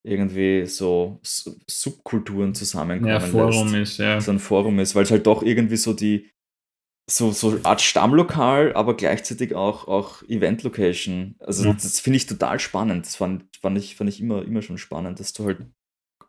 irgendwie 0.09 0.66
so 0.66 1.21
Subkulturen 1.23 2.55
zusammenkommen 2.55 3.11
ja, 3.11 3.21
Forum 3.21 3.73
lässt. 3.73 3.92
ist, 3.92 3.99
ja. 3.99 4.21
So 4.21 4.33
ein 4.33 4.38
Forum 4.38 4.79
ist, 4.79 4.94
weil 4.94 5.05
es 5.05 5.11
halt 5.11 5.27
doch 5.27 5.42
irgendwie 5.42 5.77
so 5.77 5.92
die, 5.92 6.31
so, 7.11 7.33
so 7.33 7.51
eine 7.51 7.64
Art 7.64 7.81
Stammlokal, 7.81 8.75
aber 8.75 8.97
gleichzeitig 8.97 9.55
auch, 9.55 9.88
auch 9.88 10.23
Event-Location. 10.25 11.37
Also 11.40 11.64
ja. 11.64 11.73
das 11.73 12.01
finde 12.01 12.18
ich 12.18 12.27
total 12.27 12.61
spannend. 12.61 13.07
Das 13.07 13.16
fand, 13.16 13.44
fand, 13.61 13.79
ich, 13.79 13.97
fand 13.97 14.11
ich 14.11 14.21
immer, 14.21 14.44
immer 14.44 14.62
schon 14.62 14.79
spannend, 14.79 15.18
dass 15.18 15.33
du 15.33 15.47
halt 15.47 15.59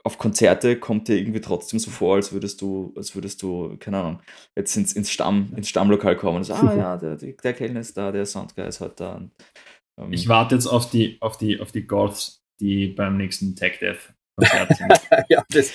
auf 0.03 0.17
Konzerte 0.17 0.79
kommt 0.79 1.07
dir 1.07 1.17
irgendwie 1.17 1.41
trotzdem 1.41 1.77
so 1.77 1.91
vor, 1.91 2.15
als 2.15 2.31
würdest 2.31 2.61
du, 2.61 2.93
als 2.95 3.15
würdest 3.15 3.41
du, 3.43 3.75
keine 3.79 3.99
Ahnung, 3.99 4.21
jetzt 4.55 4.75
ins, 4.77 4.93
ins, 4.93 5.11
Stamm, 5.11 5.51
ins 5.55 5.67
Stammlokal 5.67 6.15
kommen 6.15 6.37
und 6.37 6.43
so, 6.45 6.53
ah 6.53 6.73
ja, 6.77 6.97
der, 6.97 7.15
der 7.17 7.53
Kellner 7.53 7.81
ist 7.81 7.97
da, 7.97 8.11
der 8.11 8.25
Soundguy 8.25 8.65
ist 8.67 8.79
halt 8.79 8.99
da. 8.99 9.15
Und, 9.15 9.31
ähm, 9.97 10.13
ich 10.13 10.27
warte 10.27 10.55
jetzt 10.55 10.67
auf 10.67 10.89
die, 10.89 11.17
auf 11.21 11.37
die, 11.37 11.59
auf 11.59 11.71
die 11.71 11.85
Goths, 11.85 12.41
die 12.59 12.87
beim 12.87 13.17
nächsten 13.17 13.55
Tech 13.55 13.79
Death 13.79 14.13
ja, 15.29 15.43
das 15.51 15.73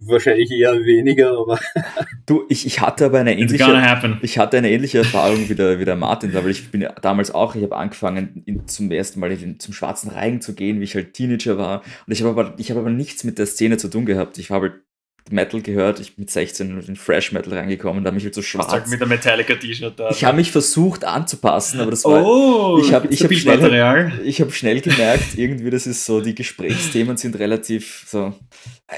wahrscheinlich 0.00 0.50
eher 0.50 0.74
weniger, 0.84 1.38
aber. 1.38 1.58
du, 2.26 2.44
ich, 2.48 2.66
ich 2.66 2.80
hatte 2.80 3.06
aber 3.06 3.20
eine 3.20 3.36
ähnliche. 3.38 4.18
Ich 4.22 4.38
hatte 4.38 4.58
eine 4.58 4.70
ähnliche 4.70 4.98
Erfahrung 4.98 5.48
wie 5.48 5.54
der, 5.54 5.78
wie 5.78 5.84
der 5.84 5.96
Martin, 5.96 6.34
weil 6.34 6.48
ich 6.48 6.70
bin 6.70 6.82
ja 6.82 6.92
damals 6.92 7.30
auch, 7.30 7.54
ich 7.54 7.62
habe 7.62 7.76
angefangen, 7.76 8.42
in, 8.46 8.66
zum 8.68 8.90
ersten 8.90 9.20
Mal 9.20 9.32
in, 9.32 9.58
zum 9.58 9.74
Schwarzen 9.74 10.10
Reigen 10.10 10.40
zu 10.40 10.54
gehen, 10.54 10.80
wie 10.80 10.84
ich 10.84 10.94
halt 10.94 11.14
Teenager 11.14 11.58
war. 11.58 11.82
Und 12.06 12.12
ich 12.12 12.22
habe 12.22 12.30
aber, 12.38 12.54
ich 12.58 12.70
habe 12.70 12.80
aber 12.80 12.90
nichts 12.90 13.24
mit 13.24 13.38
der 13.38 13.46
Szene 13.46 13.76
zu 13.76 13.88
tun 13.88 14.06
gehabt. 14.06 14.38
Ich 14.38 14.50
habe 14.50 14.68
halt 14.68 14.80
Metal 15.30 15.60
gehört. 15.62 16.00
Ich 16.00 16.16
bin 16.16 16.24
mit 16.24 16.30
16 16.30 16.82
in 16.86 16.96
Fresh 16.96 17.32
Metal 17.32 17.52
reingekommen, 17.52 18.04
da 18.04 18.08
habe 18.08 18.18
ich 18.18 18.24
halt 18.24 18.34
so 18.34 18.42
schwarz. 18.42 18.72
Halt 18.72 18.88
mit 18.88 19.00
der 19.00 19.06
Metallica 19.06 19.54
T-Shirt 19.54 19.98
da. 19.98 20.10
Ich 20.10 20.24
habe 20.24 20.36
mich 20.36 20.50
versucht 20.52 21.04
anzupassen, 21.04 21.80
aber 21.80 21.90
das 21.90 22.04
war. 22.04 22.24
Oh, 22.24 22.78
ich 22.80 22.92
habe 22.92 23.08
ich 23.08 23.22
hab 23.22 23.32
schnell, 23.32 24.12
ich 24.24 24.40
hab 24.40 24.52
schnell 24.52 24.80
gemerkt, 24.80 25.36
irgendwie, 25.36 25.70
das 25.70 25.86
ist 25.86 26.04
so, 26.04 26.20
die 26.20 26.34
Gesprächsthemen 26.34 27.16
sind 27.16 27.38
relativ 27.38 28.04
so. 28.06 28.34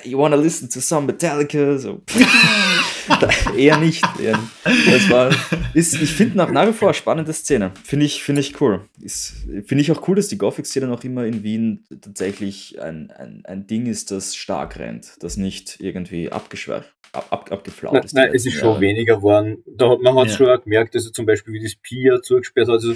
You 0.05 0.19
wanna 0.19 0.37
listen 0.37 0.69
to 0.71 0.81
some 0.81 1.07
Metallica? 1.07 1.79
So. 1.79 2.03
eher 3.57 3.79
nicht. 3.79 4.05
Eher 4.21 4.39
nicht. 4.39 4.87
Das 4.87 5.11
war, 5.11 5.35
ist, 5.75 5.95
ich 5.95 6.11
finde 6.11 6.37
nach, 6.37 6.51
nach 6.51 6.69
wie 6.69 6.73
vor 6.73 6.89
eine 6.89 6.95
spannende 6.95 7.33
Szene. 7.33 7.73
Finde 7.85 8.07
ich, 8.07 8.23
find 8.23 8.39
ich 8.39 8.61
cool. 8.61 8.83
Finde 9.67 9.81
ich 9.81 9.93
auch 9.93 10.07
cool, 10.09 10.17
dass 10.17 10.29
die 10.29 10.39
Gothic-Szene 10.39 10.87
noch 10.87 11.05
immer 11.05 11.25
in 11.25 11.43
Wien 11.43 11.85
tatsächlich 12.01 12.81
ein, 12.81 13.11
ein, 13.11 13.43
ein 13.45 13.67
Ding 13.67 13.87
ist, 13.87 14.11
das 14.11 14.35
stark 14.35 14.79
rennt, 14.79 15.15
das 15.21 15.37
nicht 15.37 15.81
irgendwie 15.81 16.31
abgeschwächt 16.31 16.95
ab, 17.13 17.27
ab, 17.31 17.53
abgeflaut 17.53 18.05
ist. 18.05 18.15
Nein, 18.15 18.31
es 18.35 18.45
ist 18.45 18.55
schon 18.55 18.81
weniger 18.81 19.17
geworden. 19.17 19.63
Da, 19.67 19.97
man 19.97 20.17
hat 20.17 20.29
ja. 20.29 20.37
schon 20.37 20.61
gemerkt, 20.63 20.95
also 20.95 21.11
zum 21.11 21.27
Beispiel, 21.27 21.55
wie 21.55 21.63
das 21.63 21.77
Pia 21.77 22.21
zugesperrt 22.23 22.69
hat, 22.69 22.75
also 22.75 22.95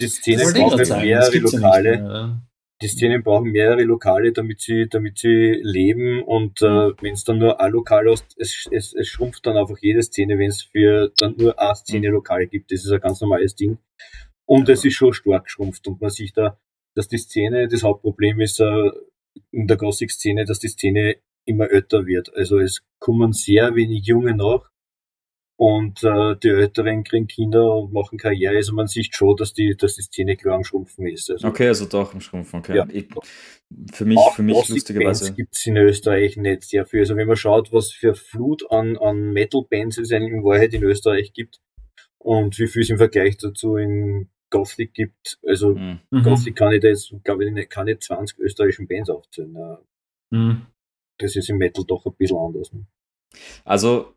die 0.00 0.08
Szene 0.08 0.42
braucht 0.52 0.78
mehrere 0.78 1.38
Lokale. 1.38 1.94
Ja 1.94 2.42
die 2.82 2.88
Szenen 2.88 3.22
brauchen 3.22 3.50
mehrere 3.50 3.82
Lokale, 3.82 4.32
damit 4.32 4.60
sie, 4.60 4.88
damit 4.88 5.18
sie 5.18 5.60
leben 5.62 6.22
und 6.22 6.62
äh, 6.62 6.92
wenn 7.00 7.12
es 7.12 7.24
dann 7.24 7.38
nur 7.38 7.60
ein 7.60 7.72
Lokal 7.72 8.08
ist, 8.08 8.24
es, 8.38 8.66
es, 8.70 8.94
es 8.94 9.08
schrumpft 9.08 9.44
dann 9.44 9.56
einfach 9.56 9.76
jede 9.80 10.02
Szene, 10.02 10.38
wenn 10.38 10.48
es 10.48 10.62
für 10.62 11.12
dann 11.18 11.34
nur 11.36 11.58
eine 11.60 11.74
Szene 11.74 12.08
mhm. 12.08 12.14
Lokale 12.14 12.46
gibt. 12.46 12.72
Das 12.72 12.84
ist 12.84 12.90
ein 12.90 13.00
ganz 13.00 13.20
normales 13.20 13.54
Ding. 13.54 13.78
Und 14.46 14.68
es 14.68 14.84
ist 14.84 14.94
schon 14.94 15.12
stark 15.12 15.44
geschrumpft 15.44 15.86
und 15.86 16.00
man 16.00 16.10
sieht 16.10 16.36
da, 16.36 16.58
dass 16.94 17.08
die 17.08 17.18
Szene, 17.18 17.68
das 17.68 17.82
Hauptproblem 17.82 18.40
ist 18.40 18.60
äh, 18.60 18.90
in 19.52 19.66
der 19.66 19.76
Gothic-Szene, 19.76 20.44
dass 20.44 20.58
die 20.58 20.68
Szene 20.68 21.16
immer 21.44 21.70
älter 21.70 22.06
wird. 22.06 22.34
Also 22.34 22.58
es 22.58 22.82
kommen 22.98 23.32
sehr 23.32 23.74
wenig 23.74 24.06
Junge 24.06 24.34
nach 24.34 24.70
und 25.60 26.02
äh, 26.04 26.36
die 26.42 26.48
Älteren 26.48 27.04
kriegen 27.04 27.26
Kinder 27.26 27.76
und 27.76 27.92
machen 27.92 28.16
Karriere. 28.16 28.56
Also 28.56 28.72
man 28.72 28.86
sieht 28.86 29.14
schon, 29.14 29.36
dass 29.36 29.52
die, 29.52 29.76
dass 29.76 29.94
die 29.94 30.00
Szene 30.00 30.34
klar 30.34 30.54
am 30.54 30.64
Schrumpfen 30.64 31.06
ist. 31.06 31.30
Also, 31.30 31.46
okay, 31.46 31.68
also 31.68 31.84
doch 31.84 32.14
am 32.14 32.22
Schrumpfen. 32.22 32.60
Okay. 32.60 32.78
Ja. 32.78 32.88
Ich, 32.90 33.08
für 33.92 34.06
mich, 34.06 34.16
Auch 34.16 34.34
für 34.34 34.42
mich 34.42 34.70
lustigerweise. 34.70 35.34
gibt 35.34 35.54
es 35.54 35.66
in 35.66 35.76
Österreich 35.76 36.38
nicht 36.38 36.62
sehr 36.62 36.86
viel. 36.86 37.00
Also 37.00 37.14
wenn 37.14 37.28
man 37.28 37.36
schaut, 37.36 37.74
was 37.74 37.92
für 37.92 38.14
Flut 38.14 38.72
an, 38.72 38.96
an 38.96 39.34
Metal-Bands 39.34 39.98
es 39.98 40.10
in 40.12 40.42
Wahrheit 40.42 40.72
in 40.72 40.82
Österreich 40.82 41.34
gibt 41.34 41.60
und 42.16 42.58
wie 42.58 42.66
viel 42.66 42.80
es 42.80 42.88
im 42.88 42.96
Vergleich 42.96 43.36
dazu 43.36 43.76
in 43.76 44.30
Gothic 44.48 44.94
gibt. 44.94 45.38
Also 45.46 45.74
mhm. 45.74 46.00
Gothic 46.24 46.56
kann 46.56 46.72
ich 46.72 46.80
da 46.80 46.88
jetzt, 46.88 47.12
glaube 47.22 47.44
ich, 47.44 47.68
keine 47.68 47.98
20 47.98 48.38
österreichischen 48.38 48.88
Bands 48.88 49.10
aufzählen. 49.10 49.54
Mhm. 50.30 50.68
Das 51.18 51.36
ist 51.36 51.50
im 51.50 51.58
Metal 51.58 51.84
doch 51.86 52.06
ein 52.06 52.14
bisschen 52.16 52.38
anders. 52.38 52.72
Ne? 52.72 52.86
Also 53.66 54.14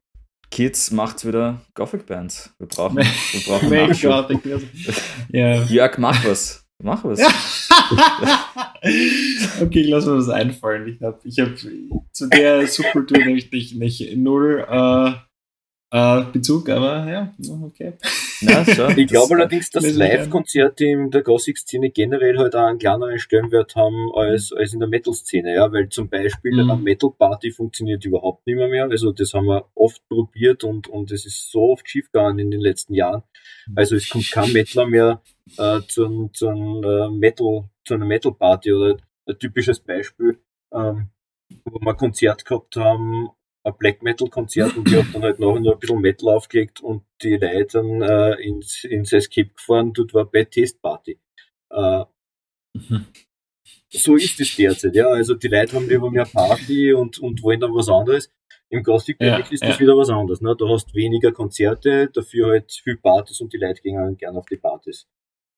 Kids 0.54 0.92
macht 0.92 1.26
wieder 1.26 1.62
Gothic 1.74 2.06
Bands. 2.06 2.54
Wir 2.60 2.68
brauchen, 2.68 2.98
wir 2.98 3.42
brauchen 3.48 3.72
Nachschub. 3.72 4.30
ja. 5.30 5.64
Jörg, 5.64 5.98
mach 5.98 6.24
was. 6.24 6.64
Mach 6.78 7.04
was. 7.04 7.20
okay, 9.64 9.82
ich 9.82 9.90
lasse 9.90 10.12
mir 10.12 10.18
das 10.18 10.30
einfallen. 10.30 10.90
Ich 10.90 11.02
habe 11.02 11.20
ich 11.24 11.40
hab 11.40 11.58
zu 11.58 12.28
der 12.28 12.68
Subkultur 12.68 13.18
nicht, 13.26 13.52
nicht, 13.52 13.76
nicht 13.78 14.16
null 14.16 14.64
äh, 14.70 15.14
äh, 15.94 16.24
Bezug, 16.32 16.70
aber 16.70 17.08
ja, 17.08 17.32
okay. 17.62 17.94
Na, 18.42 18.66
so. 18.66 18.88
ich 18.98 19.06
glaube 19.06 19.36
allerdings, 19.36 19.70
dass 19.70 19.94
Live-Konzerte 19.94 20.86
in 20.86 21.12
der 21.12 21.22
Gothic-Szene 21.22 21.92
generell 21.92 22.40
halt 22.40 22.56
auch 22.56 22.66
einen 22.66 22.80
kleineren 22.80 23.20
Stellenwert 23.20 23.76
haben 23.76 24.12
als, 24.16 24.52
als 24.52 24.74
in 24.74 24.80
der 24.80 24.90
Metal-Szene, 24.90 25.54
ja, 25.54 25.72
weil 25.72 25.90
zum 25.90 26.10
Beispiel 26.10 26.54
mhm. 26.54 26.72
eine 26.72 26.82
Metal-Party 26.82 27.52
funktioniert 27.52 28.04
überhaupt 28.06 28.48
nicht 28.48 28.56
mehr, 28.56 28.70
mehr. 28.70 28.86
Also 28.86 29.12
das 29.12 29.36
haben 29.36 29.46
wir 29.46 29.70
oft 29.76 30.02
probiert 30.10 30.64
und, 30.64 30.88
und 30.88 31.12
es 31.12 31.28
ist 31.28 31.52
so 31.52 31.74
oft 31.74 31.88
schiefgegangen 31.88 32.40
in 32.40 32.50
den 32.50 32.62
letzten 32.62 32.96
Jahren. 32.96 33.22
Also 33.76 33.96
es 33.96 34.10
kommt 34.10 34.32
kein 34.32 34.52
Metaler 34.52 34.88
mehr 34.88 35.22
äh, 35.60 35.80
zu, 35.88 36.28
zu, 36.34 36.48
äh, 36.48 37.10
Metal, 37.12 37.66
zu 37.86 37.94
einer 37.94 38.06
Metal-Party 38.06 38.74
oder 38.74 38.98
ein 39.28 39.38
typisches 39.38 39.80
Beispiel, 39.80 40.40
ähm, 40.74 41.10
wo 41.66 41.80
wir 41.80 41.92
ein 41.92 41.98
Konzert 41.98 42.46
gehabt 42.46 42.78
haben 42.78 43.30
Black 43.72 44.04
Metal 44.04 44.30
Konzert 44.30 44.76
und 44.76 44.90
ich 44.90 44.98
habe 44.98 45.08
dann 45.14 45.24
halt 45.24 45.40
nachher 45.40 45.60
noch 45.60 45.74
ein 45.74 45.80
bisschen 45.80 46.02
Metal 46.02 46.30
aufgelegt 46.30 46.82
und 46.82 47.04
die 47.22 47.38
Leute 47.38 47.80
dann 47.80 48.02
äh, 48.02 48.34
ins, 48.42 48.84
ins 48.84 49.14
Escape 49.14 49.50
gefahren, 49.50 49.94
dort 49.94 50.14
war 50.14 50.26
bei 50.26 50.44
Testparty. 50.44 51.18
Äh, 51.72 52.04
mhm. 52.74 53.06
So 53.90 54.16
ist 54.16 54.40
es 54.40 54.56
derzeit, 54.56 54.96
ja. 54.96 55.08
Also 55.08 55.36
die 55.36 55.48
Leute 55.48 55.76
haben 55.76 55.88
lieber 55.88 56.10
mehr 56.10 56.26
Party 56.26 56.94
und, 56.94 57.20
und 57.20 57.44
wollen 57.44 57.60
dann 57.60 57.74
was 57.74 57.90
anderes. 57.90 58.30
Im 58.70 58.82
Gothic 58.82 59.18
ja, 59.22 59.38
ist 59.38 59.62
ja. 59.62 59.70
das 59.70 59.80
wieder 59.80 59.96
was 59.96 60.10
anderes. 60.10 60.42
Ne? 60.42 60.56
Du 60.58 60.68
hast 60.68 60.96
weniger 60.96 61.32
Konzerte, 61.32 62.10
dafür 62.12 62.48
halt 62.50 62.72
viel 62.72 62.98
Partys 62.98 63.40
und 63.40 63.54
die 63.54 63.58
Leute 63.58 63.82
gehen 63.82 63.96
dann 63.96 64.18
gerne 64.18 64.40
auf 64.40 64.48
die 64.48 64.58
Partys. 64.58 65.08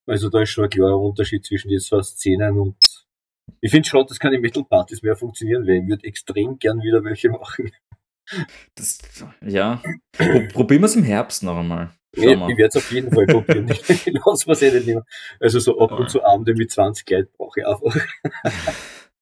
Also 0.05 0.29
da 0.29 0.41
ist 0.41 0.49
schon 0.49 0.65
ein 0.65 0.69
klarer 0.69 0.99
Unterschied 0.99 1.45
zwischen 1.45 1.69
den 1.69 1.79
zwei 1.79 2.01
Szenen 2.01 2.59
und 2.59 2.75
ich 3.61 3.71
finde 3.71 3.87
schon, 3.87 4.05
dass 4.05 4.19
keine 4.19 4.39
Metal-Partys 4.39 5.01
mehr 5.01 5.15
funktionieren 5.15 5.65
werden. 5.65 5.83
Ich 5.83 5.89
würde 5.89 6.07
extrem 6.07 6.59
gern 6.59 6.81
wieder 6.81 7.03
welche 7.03 7.29
machen. 7.31 7.71
Das, 8.75 8.99
ja. 9.45 9.81
Probieren 10.53 10.81
wir 10.81 10.87
es 10.87 10.95
im 10.95 11.03
Herbst 11.03 11.43
noch 11.43 11.57
einmal. 11.57 11.91
Ja, 12.15 12.31
ich 12.31 12.57
werde 12.57 12.65
es 12.65 12.75
auf 12.77 12.91
jeden 12.91 13.11
Fall 13.11 13.25
probieren. 13.25 13.69
ich 13.87 14.05
lasse 14.25 14.47
was 14.47 14.61
eh 14.61 14.71
nicht 14.71 14.87
mehr. 14.87 15.05
Also 15.39 15.59
so 15.59 15.79
ab 15.79 15.91
und 15.99 16.09
zu 16.09 16.23
Abende 16.23 16.53
mit 16.53 16.71
20 16.71 17.09
Leuten 17.09 17.31
brauche 17.37 17.59
ich 17.59 17.67
einfach. 17.67 17.95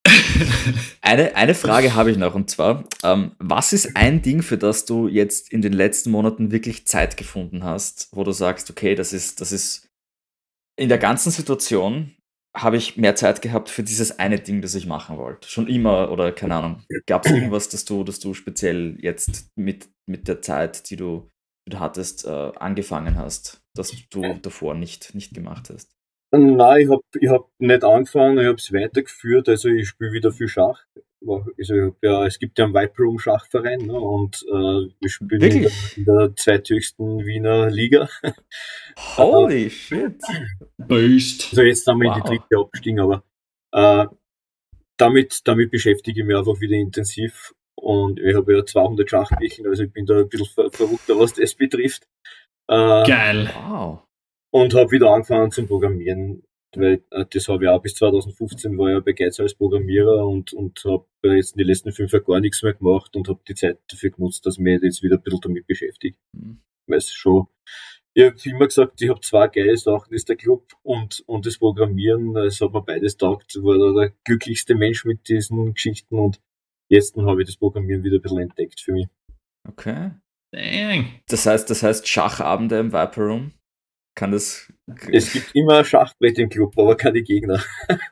eine, 1.02 1.36
eine 1.36 1.56
Frage 1.56 1.96
habe 1.96 2.12
ich 2.12 2.18
noch 2.18 2.36
und 2.36 2.50
zwar, 2.50 2.84
ähm, 3.04 3.32
was 3.40 3.74
ist 3.74 3.96
ein 3.96 4.22
Ding, 4.22 4.42
für 4.42 4.58
das 4.58 4.86
du 4.86 5.08
jetzt 5.08 5.52
in 5.52 5.62
den 5.62 5.74
letzten 5.74 6.12
Monaten 6.12 6.52
wirklich 6.52 6.86
Zeit 6.88 7.18
gefunden 7.18 7.64
hast, 7.64 8.10
wo 8.12 8.24
du 8.24 8.32
sagst, 8.32 8.70
okay, 8.70 8.96
das 8.96 9.14
ist, 9.14 9.42
das 9.42 9.52
ist 9.52 9.90
in 10.76 10.90
der 10.90 10.98
ganzen 10.98 11.32
Situation 11.32 12.16
habe 12.56 12.78
ich 12.78 12.98
mehr 12.98 13.16
Zeit 13.16 13.42
gehabt 13.42 13.70
für 13.70 13.84
dieses 13.84 14.20
eine 14.20 14.40
Ding, 14.40 14.62
das 14.62 14.76
ich 14.76 14.86
machen 14.86 15.18
wollte. 15.18 15.48
Schon 15.48 15.68
immer 15.68 16.12
oder 16.12 16.32
keine 16.32 16.56
Ahnung. 16.56 16.84
Gab 17.08 17.26
es 17.26 17.32
irgendwas, 17.32 17.70
das 17.70 17.86
du, 17.86 18.04
das 18.04 18.20
du 18.20 18.34
speziell 18.34 18.98
jetzt 19.00 19.48
mit, 19.56 19.90
mit 20.08 20.28
der 20.28 20.42
Zeit, 20.42 20.90
die 20.90 20.96
du, 20.96 21.30
die 21.68 21.72
du 21.72 21.80
hattest, 21.80 22.26
äh, 22.26 22.30
angefangen 22.30 23.18
hast, 23.18 23.62
das 23.76 23.92
du 24.12 24.34
davor 24.42 24.76
nicht, 24.76 25.16
nicht 25.16 25.34
gemacht 25.34 25.70
hast? 25.72 25.90
Nein, 26.32 26.82
ich 26.82 26.90
habe 26.90 27.04
ich 27.20 27.30
hab 27.30 27.50
nicht 27.60 27.84
angefangen, 27.84 28.40
ich 28.40 28.48
habe 28.48 28.58
es 28.58 28.74
weitergeführt. 28.74 29.50
Also 29.50 29.70
ich 29.70 29.88
spiele 29.88 30.14
wieder 30.14 30.32
viel 30.32 30.48
Schach. 30.48 30.84
Also 31.58 31.96
ja, 32.02 32.26
es 32.26 32.40
gibt 32.40 32.58
ja 32.60 32.66
einen 32.66 32.90
Room 32.98 33.20
Schachverein 33.20 33.80
ne, 33.80 33.94
und 33.94 34.44
äh, 34.48 34.92
wir 35.00 35.10
spielen 35.10 35.42
in 35.42 35.62
der, 35.64 35.72
in 35.96 36.06
der, 36.06 36.36
zweithöchsten 36.36 37.26
Wiener 37.26 37.70
Liga. 37.70 38.10
Holy 39.18 39.70
shit! 39.70 40.22
Böst. 40.78 41.48
Also 41.52 41.62
jetzt 41.64 41.86
sind 41.86 41.98
wir 42.00 42.10
wow. 42.10 42.18
in 42.18 42.24
die 42.24 42.30
dritte 42.30 42.60
abgestiegen, 42.60 43.00
aber 43.00 43.24
äh, 43.72 44.08
damit, 44.98 45.42
damit 45.46 45.72
beschäftige 45.72 46.22
ich 46.22 46.28
mich 46.28 46.36
einfach 46.36 46.60
wieder 46.60 46.76
intensiv 46.76 47.54
und 47.76 48.20
ich 48.20 48.36
habe 48.36 48.56
ja 48.56 48.66
200 48.66 49.10
Schachbücher, 49.10 49.64
also 49.68 49.84
ich 49.84 49.92
bin 49.92 50.06
da 50.06 50.20
ein 50.20 50.30
bisschen 50.30 50.48
ver 50.48 50.72
verrückter, 50.72 51.20
was 51.20 51.34
das 51.34 51.56
betrifft. 51.56 52.08
Äh, 52.68 53.06
Geil. 53.06 53.50
Wow. 53.54 54.04
Und 54.52 54.74
habe 54.74 54.92
wieder 54.92 55.10
angefangen 55.12 55.52
zum 55.52 55.68
Programmieren 55.68 56.44
weil 56.78 57.04
äh, 57.12 57.26
das 57.30 57.48
habe 57.48 57.66
ich 57.66 57.70
auch 57.70 57.82
bis 57.82 57.96
2015 57.96 58.78
war 58.78 58.98
ich 58.98 59.04
bei 59.04 59.14
Geiz 59.14 59.40
als 59.40 59.56
Programmierer 59.56 60.28
und, 60.28 60.54
und 60.54 60.84
habe 60.86 61.06
jetzt 61.24 61.54
in 61.54 61.60
den 61.60 61.68
letzten 61.68 61.92
fünf 61.92 62.12
Jahren 62.12 62.26
gar 62.26 62.40
nichts 62.40 62.64
mehr 62.64 62.74
gemacht 62.74 63.16
und 63.16 63.28
habe 63.28 63.40
die 63.48 63.56
Zeit 63.56 63.80
dafür 63.90 64.12
genutzt, 64.12 64.46
dass 64.46 64.58
ich 64.58 64.64
mich 64.64 64.82
jetzt 64.82 65.04
wieder 65.04 65.18
ein 65.18 65.22
bisschen 65.22 65.42
damit 65.42 65.68
beschäftige. 65.68 66.18
Mhm. 66.34 66.60
Weil 66.88 66.98
es 66.98 67.12
schon 67.12 67.48
ich 68.16 68.24
habe 68.24 68.36
immer 68.46 68.68
gesagt, 68.68 69.02
ich 69.02 69.10
habe 69.10 69.22
zwei 69.22 69.48
geile 69.48 69.76
Sachen, 69.76 70.12
das 70.12 70.22
ist 70.22 70.30
der 70.30 70.36
Club 70.36 70.74
und, 70.84 71.24
und 71.26 71.48
das 71.48 71.58
Programmieren. 71.58 72.36
Es 72.38 72.62
hat 72.62 72.72
mir 72.72 72.84
beides 72.84 73.18
taugt. 73.18 73.56
War 73.56 73.78
da 73.80 74.02
der 74.02 74.14
glücklichste 74.24 74.76
Mensch 74.76 75.04
mit 75.06 75.28
diesen 75.28 75.74
Geschichten 75.74 76.20
und 76.20 76.40
jetzt 76.90 77.18
habe 77.18 77.42
ich 77.42 77.48
das 77.48 77.58
Programmieren 77.58 78.04
wieder 78.04 78.18
ein 78.18 78.22
bisschen 78.22 78.40
entdeckt 78.40 78.80
für 78.80 78.92
mich. 78.92 79.08
Okay. 79.68 80.12
Dang. 80.52 81.22
Das 81.28 81.48
heißt, 81.48 81.68
das 81.70 81.82
heißt 81.82 82.08
Schachabende 82.08 82.78
im 82.78 82.94
Viper 82.94 83.22
Room? 83.22 83.52
Kann 84.16 84.32
das. 84.32 84.72
Es 85.12 85.32
gibt 85.34 85.52
immer 85.56 85.84
Schachbrett 85.86 86.38
im 86.40 86.50
Club, 86.50 86.78
aber 86.78 86.96
keine 86.98 87.22
Gegner. 87.24 87.64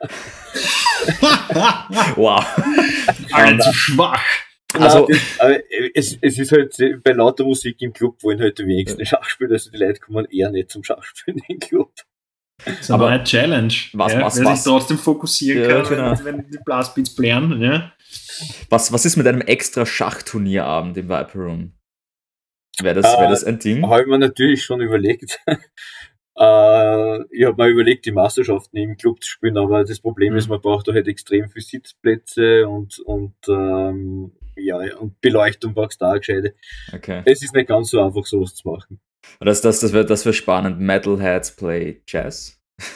Wow. 2.16 2.44
Alle 3.32 3.58
zu 3.58 3.72
schwach. 3.72 4.22
Also- 4.74 5.06
Also, 5.38 5.58
das, 5.58 5.60
es, 5.94 6.18
es 6.20 6.38
ist 6.38 6.52
halt 6.52 7.02
bei 7.04 7.12
lauter 7.12 7.44
Musik 7.44 7.76
im 7.82 7.92
Club 7.92 8.22
wollen 8.22 8.40
halt 8.40 8.58
die 8.58 8.66
wenigsten 8.66 9.04
Schach 9.04 9.28
spielen, 9.28 9.52
also 9.52 9.70
die 9.70 9.76
Leute 9.78 10.00
kommen 10.00 10.26
eher 10.30 10.50
nicht 10.50 10.70
zum 10.70 10.82
Schachspielen 10.84 11.40
im 11.48 11.58
Club. 11.58 11.92
So 12.80 12.94
Aber 12.94 13.08
eine 13.08 13.24
Challenge. 13.24 13.72
was- 13.92 14.12
ja, 14.12 14.20
was- 14.22 14.36
wer 14.38 14.44
was- 14.44 14.62
sich 14.64 14.72
trotzdem 14.72 14.98
fokussieren 14.98 15.62
Ja, 15.68 15.82
kann, 15.82 15.88
genau. 15.88 16.18
wenn, 16.24 16.38
wenn 16.38 16.50
die 16.50 16.58
Blastbeats 16.64 17.14
blären. 17.14 17.60
Ja? 17.60 17.92
Was, 18.70 18.92
was 18.92 19.04
ist 19.04 19.16
mit 19.16 19.26
einem 19.26 19.40
extra 19.40 19.84
Schachturnierabend 19.84 20.96
im 20.96 21.08
Viper 21.08 21.38
Room? 21.38 21.72
Wäre 22.80 22.94
das, 23.00 23.04
wär 23.18 23.26
Äh, 23.26 23.30
das 23.30 23.44
ein 23.44 23.58
Ding? 23.58 23.86
Habe 23.86 24.02
ich 24.02 24.06
mir 24.08 24.18
natürlich 24.18 24.64
schon 24.64 24.80
überlegt. 24.80 25.40
äh, 25.46 27.22
ich 27.30 27.44
habe 27.44 27.62
mir 27.62 27.68
überlegt, 27.68 28.06
die 28.06 28.12
Meisterschaften 28.12 28.76
im 28.76 28.96
Club 28.96 29.22
zu 29.22 29.30
spielen, 29.30 29.58
aber 29.58 29.84
das 29.84 30.00
Problem 30.00 30.32
Mhm. 30.32 30.38
ist, 30.38 30.48
man 30.48 30.60
braucht 30.60 30.88
da 30.88 30.92
halt 30.92 31.08
extrem 31.08 31.48
viel 31.50 31.62
Sitzplätze 31.62 32.66
und, 32.68 32.98
und, 33.00 33.34
ähm, 33.48 34.32
ja, 34.56 34.78
und 34.98 35.20
Beleuchtung 35.20 35.74
brauchst 35.74 36.00
du 36.00 36.06
auch 36.06 36.16
gescheite. 36.16 36.54
Okay. 36.92 37.22
Es 37.24 37.42
ist 37.42 37.54
nicht 37.54 37.68
ganz 37.68 37.90
so 37.90 38.00
einfach, 38.02 38.24
sowas 38.26 38.54
zu 38.54 38.68
machen. 38.68 39.00
Das, 39.40 39.60
das, 39.60 39.80
das 39.80 39.92
wäre 39.92 40.04
das 40.04 40.26
wär 40.26 40.32
spannend. 40.32 40.80
Metalheads 40.80 41.56
play 41.56 42.02
Jazz. 42.06 42.58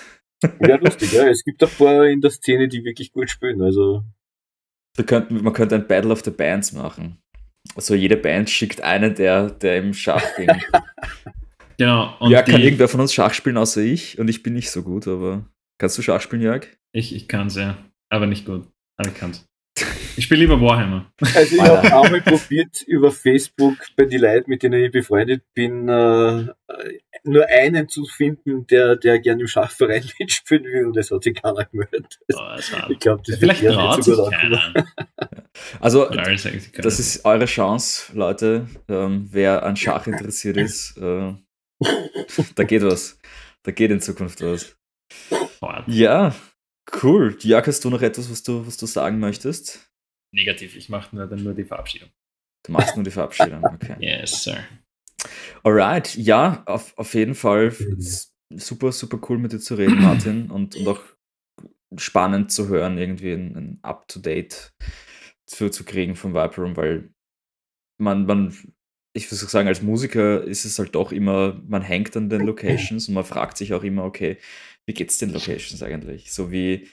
Ja, 0.60 0.76
lustig, 0.76 1.12
ja. 1.12 1.26
Es 1.28 1.42
gibt 1.44 1.62
ein 1.62 1.68
paar 1.70 2.04
in 2.06 2.20
der 2.20 2.30
Szene, 2.30 2.68
die 2.68 2.84
wirklich 2.84 3.10
gut 3.10 3.30
spielen. 3.30 3.62
Also, 3.62 4.04
könnten, 5.06 5.42
man 5.42 5.54
könnte 5.54 5.76
ein 5.76 5.86
Battle 5.86 6.12
of 6.12 6.22
the 6.24 6.30
Bands 6.30 6.72
machen. 6.72 7.18
Also 7.74 7.94
jede 7.94 8.16
Band 8.16 8.48
schickt 8.50 8.80
einen, 8.80 9.14
der, 9.14 9.50
der 9.50 9.78
im 9.78 9.94
Schach 9.94 10.24
ging. 10.36 10.48
Genau. 11.78 12.16
Ja, 12.22 12.40
kann 12.42 12.62
irgendwer 12.62 12.88
von 12.88 13.00
uns 13.00 13.12
Schach 13.12 13.34
spielen 13.34 13.58
außer 13.58 13.82
ich? 13.82 14.18
Und 14.18 14.28
ich 14.28 14.42
bin 14.42 14.54
nicht 14.54 14.70
so 14.70 14.82
gut, 14.82 15.06
aber 15.06 15.44
kannst 15.78 15.98
du 15.98 16.02
Schach 16.02 16.22
spielen, 16.22 16.40
Jörg? 16.40 16.66
ich 16.92 17.14
ich 17.14 17.28
kann 17.28 17.48
es 17.48 17.56
ja, 17.56 17.76
aber 18.08 18.26
nicht 18.26 18.46
gut. 18.46 18.66
Aber 18.96 19.10
ich 19.10 19.14
kann's. 19.14 19.46
Ich 20.16 20.24
spiele 20.24 20.40
lieber 20.40 20.60
Warhammer. 20.60 21.12
also 21.34 21.56
ich 21.56 21.60
habe 21.60 22.04
einmal 22.04 22.22
probiert, 22.22 22.82
über 22.86 23.10
Facebook 23.10 23.74
bei 23.96 24.06
den 24.06 24.22
Leuten, 24.22 24.50
mit 24.50 24.62
denen 24.62 24.82
ich 24.84 24.90
befreundet 24.90 25.42
bin, 25.54 25.88
äh, 25.88 26.46
nur 27.24 27.46
einen 27.48 27.88
zu 27.88 28.04
finden, 28.06 28.66
der, 28.66 28.96
der 28.96 29.18
gerne 29.18 29.42
im 29.42 29.46
Schachverein 29.46 30.04
mitspielen 30.18 30.64
will 30.64 30.86
und 30.86 30.96
es 30.96 31.10
hat 31.10 31.22
sich 31.22 31.40
keiner 31.40 31.64
gemeldet. 31.66 32.18
Oh, 32.32 32.56
Ich 32.88 32.98
glaube, 32.98 33.22
das 33.26 33.36
vielleicht 33.36 33.62
wird 33.62 33.76
nicht 33.76 34.04
so 34.04 34.24
gut. 34.24 34.34
Also, 35.80 36.04
das 36.10 36.98
ist 36.98 37.24
eure 37.24 37.46
Chance, 37.46 38.12
Leute. 38.14 38.68
Ähm, 38.88 39.28
wer 39.30 39.62
an 39.62 39.74
Schach 39.74 40.06
interessiert 40.06 40.58
ist, 40.58 40.98
äh, 40.98 41.32
da 42.54 42.64
geht 42.64 42.82
was. 42.82 43.18
Da 43.62 43.72
geht 43.72 43.90
in 43.90 44.02
Zukunft 44.02 44.42
was. 44.42 44.76
Ja, 45.86 46.34
cool. 47.02 47.36
Jörg, 47.40 47.66
hast 47.66 47.84
du 47.84 47.90
noch 47.90 48.02
etwas, 48.02 48.30
was 48.30 48.42
du, 48.42 48.66
was 48.66 48.76
du 48.76 48.86
sagen 48.86 49.18
möchtest? 49.18 49.90
Negativ, 50.32 50.76
ich 50.76 50.88
mache 50.88 51.14
nur, 51.14 51.26
dann 51.26 51.42
nur 51.42 51.54
die 51.54 51.64
Verabschiedung. 51.64 52.10
Du 52.64 52.72
machst 52.72 52.96
nur 52.96 53.04
die 53.04 53.10
Verabschiedung. 53.10 53.64
Okay. 53.64 53.96
Yes, 54.00 54.42
sir. 54.42 54.64
Alright, 55.62 56.14
ja, 56.16 56.62
auf, 56.66 56.96
auf 56.98 57.14
jeden 57.14 57.34
Fall 57.34 57.74
super, 58.54 58.92
super 58.92 59.18
cool 59.28 59.38
mit 59.38 59.52
dir 59.52 59.60
zu 59.60 59.74
reden, 59.74 60.02
Martin, 60.02 60.50
und, 60.50 60.76
und 60.76 60.88
auch 60.88 61.00
spannend 61.96 62.52
zu 62.52 62.68
hören, 62.68 62.98
irgendwie 62.98 63.32
ein, 63.32 63.56
ein 63.56 63.78
Up-to-Date 63.82 64.74
zu, 65.46 65.70
zu 65.70 65.84
kriegen 65.84 66.16
vom 66.16 66.34
Viper 66.34 66.62
Room, 66.62 66.76
weil 66.76 67.10
man, 67.98 68.26
man, 68.26 68.54
ich 69.14 69.30
würde 69.30 69.46
sagen, 69.46 69.68
als 69.68 69.82
Musiker 69.82 70.42
ist 70.42 70.64
es 70.64 70.78
halt 70.78 70.94
doch 70.94 71.12
immer, 71.12 71.60
man 71.66 71.82
hängt 71.82 72.16
an 72.16 72.28
den 72.28 72.42
Locations 72.42 73.08
und 73.08 73.14
man 73.14 73.24
fragt 73.24 73.56
sich 73.56 73.72
auch 73.72 73.84
immer, 73.84 74.04
okay, 74.04 74.38
wie 74.86 74.94
geht's 74.94 75.18
den 75.18 75.32
Locations 75.32 75.82
eigentlich? 75.82 76.32
So 76.32 76.50
wie, 76.50 76.88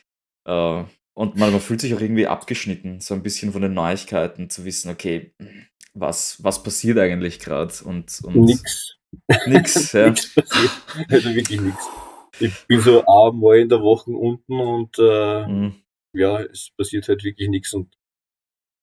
äh, 0.45 0.83
und 1.15 1.35
man, 1.35 1.51
man 1.51 1.61
fühlt 1.61 1.81
sich 1.81 1.93
auch 1.93 2.01
irgendwie 2.01 2.27
abgeschnitten, 2.27 2.99
so 2.99 3.13
ein 3.13 3.23
bisschen 3.23 3.51
von 3.51 3.61
den 3.61 3.73
Neuigkeiten, 3.73 4.49
zu 4.49 4.65
wissen, 4.65 4.89
okay, 4.89 5.33
was, 5.93 6.43
was 6.43 6.63
passiert 6.63 6.97
eigentlich 6.97 7.39
gerade 7.39 7.71
und, 7.85 8.19
und 8.23 8.35
Nix. 8.45 8.97
nix, 9.45 9.91
ja. 9.93 10.09
Nix 10.09 10.33
passiert. 10.33 10.71
Also 11.09 11.35
wirklich 11.35 11.61
nichts. 11.61 11.83
Ich 12.39 12.65
bin 12.67 12.81
so 12.81 13.01
einmal 13.05 13.59
in 13.59 13.69
der 13.69 13.81
Woche 13.81 14.09
unten 14.11 14.59
und 14.59 14.97
äh, 14.97 15.47
Mhm. 15.47 15.75
ja, 16.15 16.41
es 16.41 16.71
passiert 16.75 17.07
halt 17.07 17.23
wirklich 17.23 17.47
nichts. 17.47 17.73
Und 17.73 17.93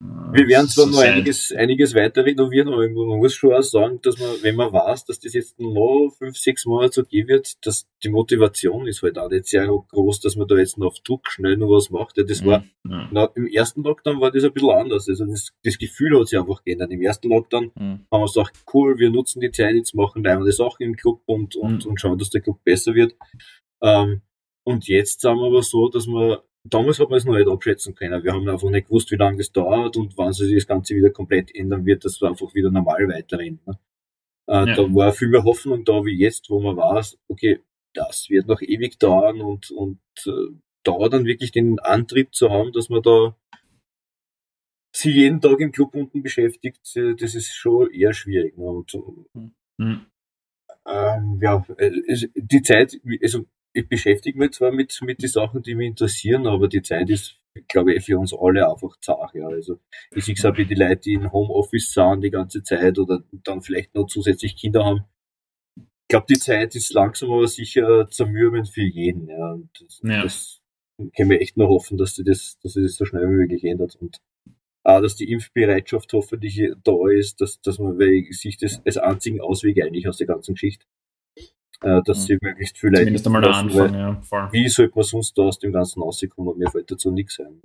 wir 0.03 0.49
werden 0.49 0.67
zwar 0.69 0.87
So 0.87 0.93
noch 0.93 1.01
einiges, 1.01 1.53
einiges 1.53 1.95
weiter 1.95 2.25
renovieren, 2.25 2.69
aber 2.69 2.89
man 2.89 3.19
muss 3.19 3.35
schon 3.35 3.53
auch 3.53 3.63
sagen, 3.63 4.01
dass 4.03 4.19
man, 4.19 4.31
wenn 4.41 4.57
man 4.57 4.73
weiß, 4.73 5.05
dass 5.05 5.21
das 5.21 5.35
jetzt 5.35 5.59
noch 5.61 6.11
fünf, 6.17 6.39
sechs 6.39 6.65
Monate 6.65 6.93
so 6.95 7.05
gehen 7.05 7.29
wird, 7.29 7.67
dass 7.67 7.87
die 8.03 8.09
Motivation 8.09 8.87
ist 8.87 9.03
halt 9.03 9.19
auch 9.19 9.29
nicht 9.29 9.47
sehr 9.47 9.67
groß, 9.67 10.21
dass 10.21 10.37
man 10.37 10.49
da 10.49 10.57
jetzt 10.57 10.79
noch 10.79 10.87
auf 10.87 11.01
Druck 11.01 11.29
schnell 11.31 11.59
noch 11.59 11.69
was 11.69 11.91
macht. 11.91 12.17
Ja, 12.17 12.25
das 12.25 12.43
war, 12.45 12.65
Ja. 12.89 13.09
na, 13.13 13.25
im 13.35 13.47
ersten 13.47 13.83
Lockdown 13.83 14.21
war 14.23 14.31
das 14.31 14.43
ein 14.45 14.53
bisschen 14.55 14.71
anders. 14.71 15.07
Also 15.07 15.27
das, 15.27 15.53
das 15.65 15.77
Gefühl 15.77 16.19
hat 16.19 16.29
sich 16.29 16.39
einfach 16.39 16.65
geändert. 16.65 16.91
Im 16.93 17.03
ersten 17.03 17.29
Lockdown 17.29 17.65
Mhm. 17.75 17.81
haben 18.11 18.21
wir 18.23 18.25
gesagt, 18.27 18.57
cool, 18.73 18.99
wir 18.99 19.11
nutzen 19.11 19.41
die 19.41 19.51
Zeit 19.51 19.75
jetzt, 19.75 19.95
machen 19.95 20.25
leibende 20.25 20.53
Sachen 20.53 20.83
im 20.85 20.97
Club 20.97 21.21
und, 21.27 21.57
und, 21.57 21.85
Mhm. 21.85 21.91
und 21.91 22.01
schauen, 22.01 22.17
dass 22.19 22.31
der 22.31 22.41
Club 22.41 22.65
besser 22.65 22.95
wird. 22.95 23.15
Ähm, 23.83 24.23
und 24.65 24.89
jetzt 24.89 25.21
sind 25.21 25.37
wir 25.37 25.47
aber 25.47 25.63
so, 25.63 25.89
dass 25.89 26.07
wir, 26.07 26.43
damals 26.65 26.99
hat 26.99 27.09
man 27.11 27.19
es 27.19 27.25
noch 27.25 27.37
nicht 27.37 27.49
abschätzen 27.49 27.95
können. 27.95 28.23
Wir 28.23 28.33
haben 28.33 28.49
einfach 28.49 28.71
nicht 28.71 28.87
gewusst, 28.89 29.11
wie 29.11 29.17
lange 29.17 29.39
das 29.39 29.53
dauert 29.53 29.97
und 29.97 30.17
wann 30.19 30.33
sich 30.33 30.55
das 30.55 30.67
Ganze 30.67 30.95
wieder 30.95 31.11
komplett 31.11 31.55
ändern 31.55 31.85
wird, 31.87 32.05
dass 32.05 32.21
wir 32.21 32.29
einfach 32.29 32.55
wieder 32.55 32.71
normal 32.71 33.09
weiterrennen. 33.09 33.61
Ne? 33.67 33.79
Äh, 34.49 34.69
Ja. 34.69 34.75
Da 34.77 34.83
war 34.95 35.13
viel 35.13 35.29
mehr 35.29 35.45
Hoffnung 35.45 35.85
da 35.85 36.05
wie 36.05 36.19
jetzt, 36.19 36.51
wo 36.51 36.61
man 36.61 36.77
weiß, 36.77 37.19
okay, 37.29 37.61
das 37.95 38.29
wird 38.29 38.47
noch 38.47 38.63
ewig 38.63 38.99
dauern 38.99 39.41
und, 39.41 39.71
und 39.71 40.01
äh, 40.27 40.55
da 40.85 41.09
dann 41.09 41.25
wirklich 41.25 41.53
den 41.53 41.79
Antrieb 41.81 42.35
zu 42.35 42.51
haben, 42.51 42.73
dass 42.73 42.89
man 42.89 43.03
da 43.03 43.37
sich 44.93 45.15
jeden 45.15 45.41
Tag 45.41 45.61
im 45.61 45.73
Club 45.73 45.95
unten 45.95 46.23
beschäftigt, 46.23 46.97
äh, 46.97 47.15
das 47.15 47.35
ist 47.35 47.53
schon 47.55 47.91
eher 47.91 48.13
schwierig. 48.13 48.57
Ne? 48.59 48.65
Und 48.65 48.93
Hm. 49.81 50.07
ähm, 50.87 51.39
ja, 51.41 51.65
äh, 51.79 51.91
die 52.35 52.63
Zeit, 52.63 53.01
also 53.23 53.47
ich 53.73 53.89
beschäftige 53.89 54.39
mich 54.39 54.53
zwar 54.53 54.73
mit, 54.73 54.99
mit 55.03 55.23
den 55.23 55.29
Sachen, 55.29 55.63
die 55.63 55.75
mich 55.75 55.89
interessieren, 55.89 56.47
aber 56.47 56.69
die 56.69 56.83
Zeit 56.83 57.09
ist, 57.11 57.37
glaube 57.69 57.95
ich, 57.95 58.05
für 58.05 58.19
uns 58.19 58.33
alle 58.35 58.69
einfach 58.69 58.97
zart. 59.01 59.35
Ja. 59.35 59.49
Also 59.49 59.79
ich 60.15 60.25
sehe 60.25 60.35
es 60.35 60.45
auch 60.45 60.55
bei 60.55 60.65
die 60.65 60.75
Leute, 60.75 61.01
die 61.01 61.15
in 61.15 61.33
Homeoffice 61.33 61.93
sind 61.93 62.23
die 62.23 62.31
ganze 62.31 62.63
Zeit 62.63 62.99
oder 62.99 63.23
dann 63.45 63.63
vielleicht 63.63 63.95
noch 63.95 64.07
zusätzlich 64.07 64.57
Kinder 64.57 64.85
haben. 64.85 65.05
Ich 65.77 66.09
glaube, 66.09 66.27
die 66.29 66.39
Zeit 66.39 66.75
ist 66.75 66.93
langsam 66.93 67.31
aber 67.31 67.47
sicher 67.47 68.09
zermürbend 68.11 68.69
für 68.69 68.83
jeden. 68.83 69.29
Ja. 69.29 69.53
Und 69.53 69.71
das, 69.81 70.01
Ja. 70.03 70.23
das 70.23 70.61
können 71.17 71.31
wir 71.31 71.41
echt 71.41 71.57
nur 71.57 71.69
hoffen, 71.69 71.97
dass 71.97 72.17
sich 72.17 72.27
das, 72.27 72.59
dass 72.63 72.73
sich 72.73 72.85
das 72.85 72.97
so 72.97 73.05
schnell 73.05 73.29
wie 73.29 73.35
möglich 73.37 73.65
ändert. 73.65 73.97
Und 73.97 74.19
auch, 74.83 75.01
dass 75.01 75.17
die 75.17 75.31
Impfbereitschaft 75.31 76.13
hoffentlich 76.13 76.73
da 76.83 77.09
ist, 77.11 77.41
dass, 77.41 77.61
dass 77.61 77.79
man 77.79 77.99
weil 77.99 78.25
ich 78.29 78.41
sehe 78.41 78.53
das 78.61 78.85
als 78.85 78.97
einzigen 78.97 79.41
Ausweg 79.41 79.83
eigentlich 79.83 80.09
aus 80.09 80.17
der 80.17 80.27
ganzen 80.27 80.55
Geschichte. 80.55 80.85
Äh, 81.83 82.01
dass 82.05 82.19
Mhm. 82.19 82.23
sie 82.27 82.39
möglichst 82.43 82.79
viel 82.79 82.93
Zumindest 82.93 83.27
einmal 83.27 83.41
der 83.43 83.55
Anfang, 83.55 83.95
ja. 83.95 84.21
Voll. 84.23 84.43
weil 84.43 84.53
Wie 84.53 84.69
sollte 84.69 84.93
man 84.95 85.05
sonst 85.05 85.37
da 85.39 85.43
aus 85.43 85.59
dem 85.59 85.73
Ganzen 85.73 86.03
rauskommen? 86.03 86.59
Mir 86.59 86.71
fällt 86.71 86.91
dazu 86.91 87.11
nichts 87.11 87.41
ein. 87.41 87.61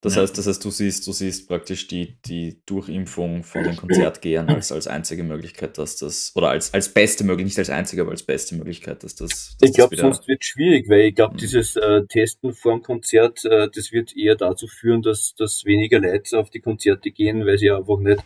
Das 0.00 0.16
Ja. 0.16 0.22
heißt, 0.22 0.36
das 0.36 0.46
heißt, 0.46 0.64
du 0.64 0.70
siehst, 0.70 1.06
du 1.06 1.12
siehst 1.12 1.46
praktisch 1.46 1.86
die, 1.86 2.16
die 2.26 2.60
Durchimpfung 2.66 3.44
von 3.44 3.62
den 3.64 3.76
Konzertgehern 3.76 4.48
als, 4.48 4.72
als 4.72 4.86
einzige 4.88 5.22
Möglichkeit, 5.22 5.78
dass 5.78 5.96
das, 5.96 6.32
oder 6.34 6.48
als, 6.48 6.72
als 6.74 6.92
beste 6.92 7.22
Möglichkeit, 7.22 7.44
nicht 7.46 7.58
als 7.58 7.70
einzige, 7.70 8.02
aber 8.02 8.10
als 8.10 8.22
beste 8.22 8.56
Möglichkeit, 8.56 9.04
dass 9.04 9.14
das, 9.14 9.56
dass 9.60 9.70
Ich 9.70 9.74
glaube, 9.76 9.94
sonst 9.96 10.26
wird 10.26 10.40
es 10.42 10.46
schwierig, 10.48 10.88
weil 10.88 11.02
ich 11.02 11.14
glaube, 11.14 11.34
Mhm. 11.34 11.38
dieses 11.38 11.76
äh, 11.76 12.02
Testen 12.08 12.54
vor 12.54 12.72
dem 12.72 12.82
Konzert, 12.82 13.44
äh, 13.44 13.68
das 13.72 13.92
wird 13.92 14.16
eher 14.16 14.34
dazu 14.36 14.66
führen, 14.66 15.02
dass, 15.02 15.34
dass 15.36 15.64
weniger 15.64 16.00
Leute 16.00 16.38
auf 16.38 16.50
die 16.50 16.60
Konzerte 16.60 17.10
gehen, 17.10 17.46
weil 17.46 17.58
sie 17.58 17.70
einfach 17.70 17.98
nicht. 18.00 18.22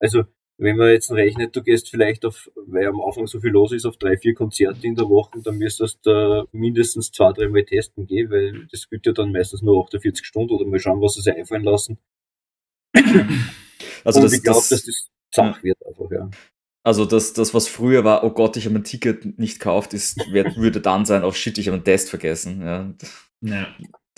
Also, 0.00 0.24
wenn 0.58 0.76
man 0.76 0.90
jetzt 0.90 1.10
rechnet, 1.12 1.54
du 1.54 1.62
gehst 1.62 1.88
vielleicht 1.88 2.24
auf, 2.24 2.50
weil 2.66 2.86
am 2.88 3.00
Anfang 3.00 3.28
so 3.28 3.40
viel 3.40 3.50
los 3.50 3.72
ist, 3.72 3.86
auf 3.86 3.96
drei, 3.96 4.16
vier 4.16 4.34
Konzerte 4.34 4.86
in 4.86 4.96
der 4.96 5.08
Woche, 5.08 5.40
dann 5.42 5.56
müsstest 5.56 6.04
du 6.04 6.48
mindestens 6.50 7.12
zwei, 7.12 7.32
dreimal 7.32 7.64
testen 7.64 8.06
gehen, 8.06 8.28
weil 8.30 8.66
das 8.70 8.88
gilt 8.90 9.06
ja 9.06 9.12
dann 9.12 9.30
meistens 9.30 9.62
nur 9.62 9.82
48 9.84 10.26
Stunden 10.26 10.52
oder 10.52 10.66
mal 10.66 10.80
schauen, 10.80 11.00
was 11.00 11.14
sie 11.14 11.22
sich 11.22 11.34
einfallen 11.34 11.64
lassen. 11.64 11.98
Also 14.04 14.20
Und 14.20 14.24
das, 14.24 14.32
ich 14.32 14.42
glaube, 14.42 14.58
das, 14.58 14.68
dass 14.68 14.84
das 14.84 15.08
zach 15.32 15.62
wird 15.62 15.76
einfach, 15.86 16.10
ja. 16.10 16.30
also 16.84 17.04
das, 17.04 17.32
das, 17.32 17.52
was 17.52 17.68
früher 17.68 18.04
war, 18.04 18.24
oh 18.24 18.30
Gott, 18.30 18.56
ich 18.56 18.66
habe 18.66 18.76
ein 18.76 18.84
Ticket 18.84 19.38
nicht 19.38 19.58
gekauft, 19.58 19.92
ist, 19.92 20.18
wird, 20.32 20.56
würde 20.56 20.80
dann 20.80 21.04
sein, 21.04 21.24
oh 21.24 21.32
shit, 21.32 21.58
ich 21.58 21.66
habe 21.66 21.76
einen 21.76 21.84
Test 21.84 22.08
vergessen. 22.08 22.62
Ja, 22.62 22.94
Ja. 23.40 23.66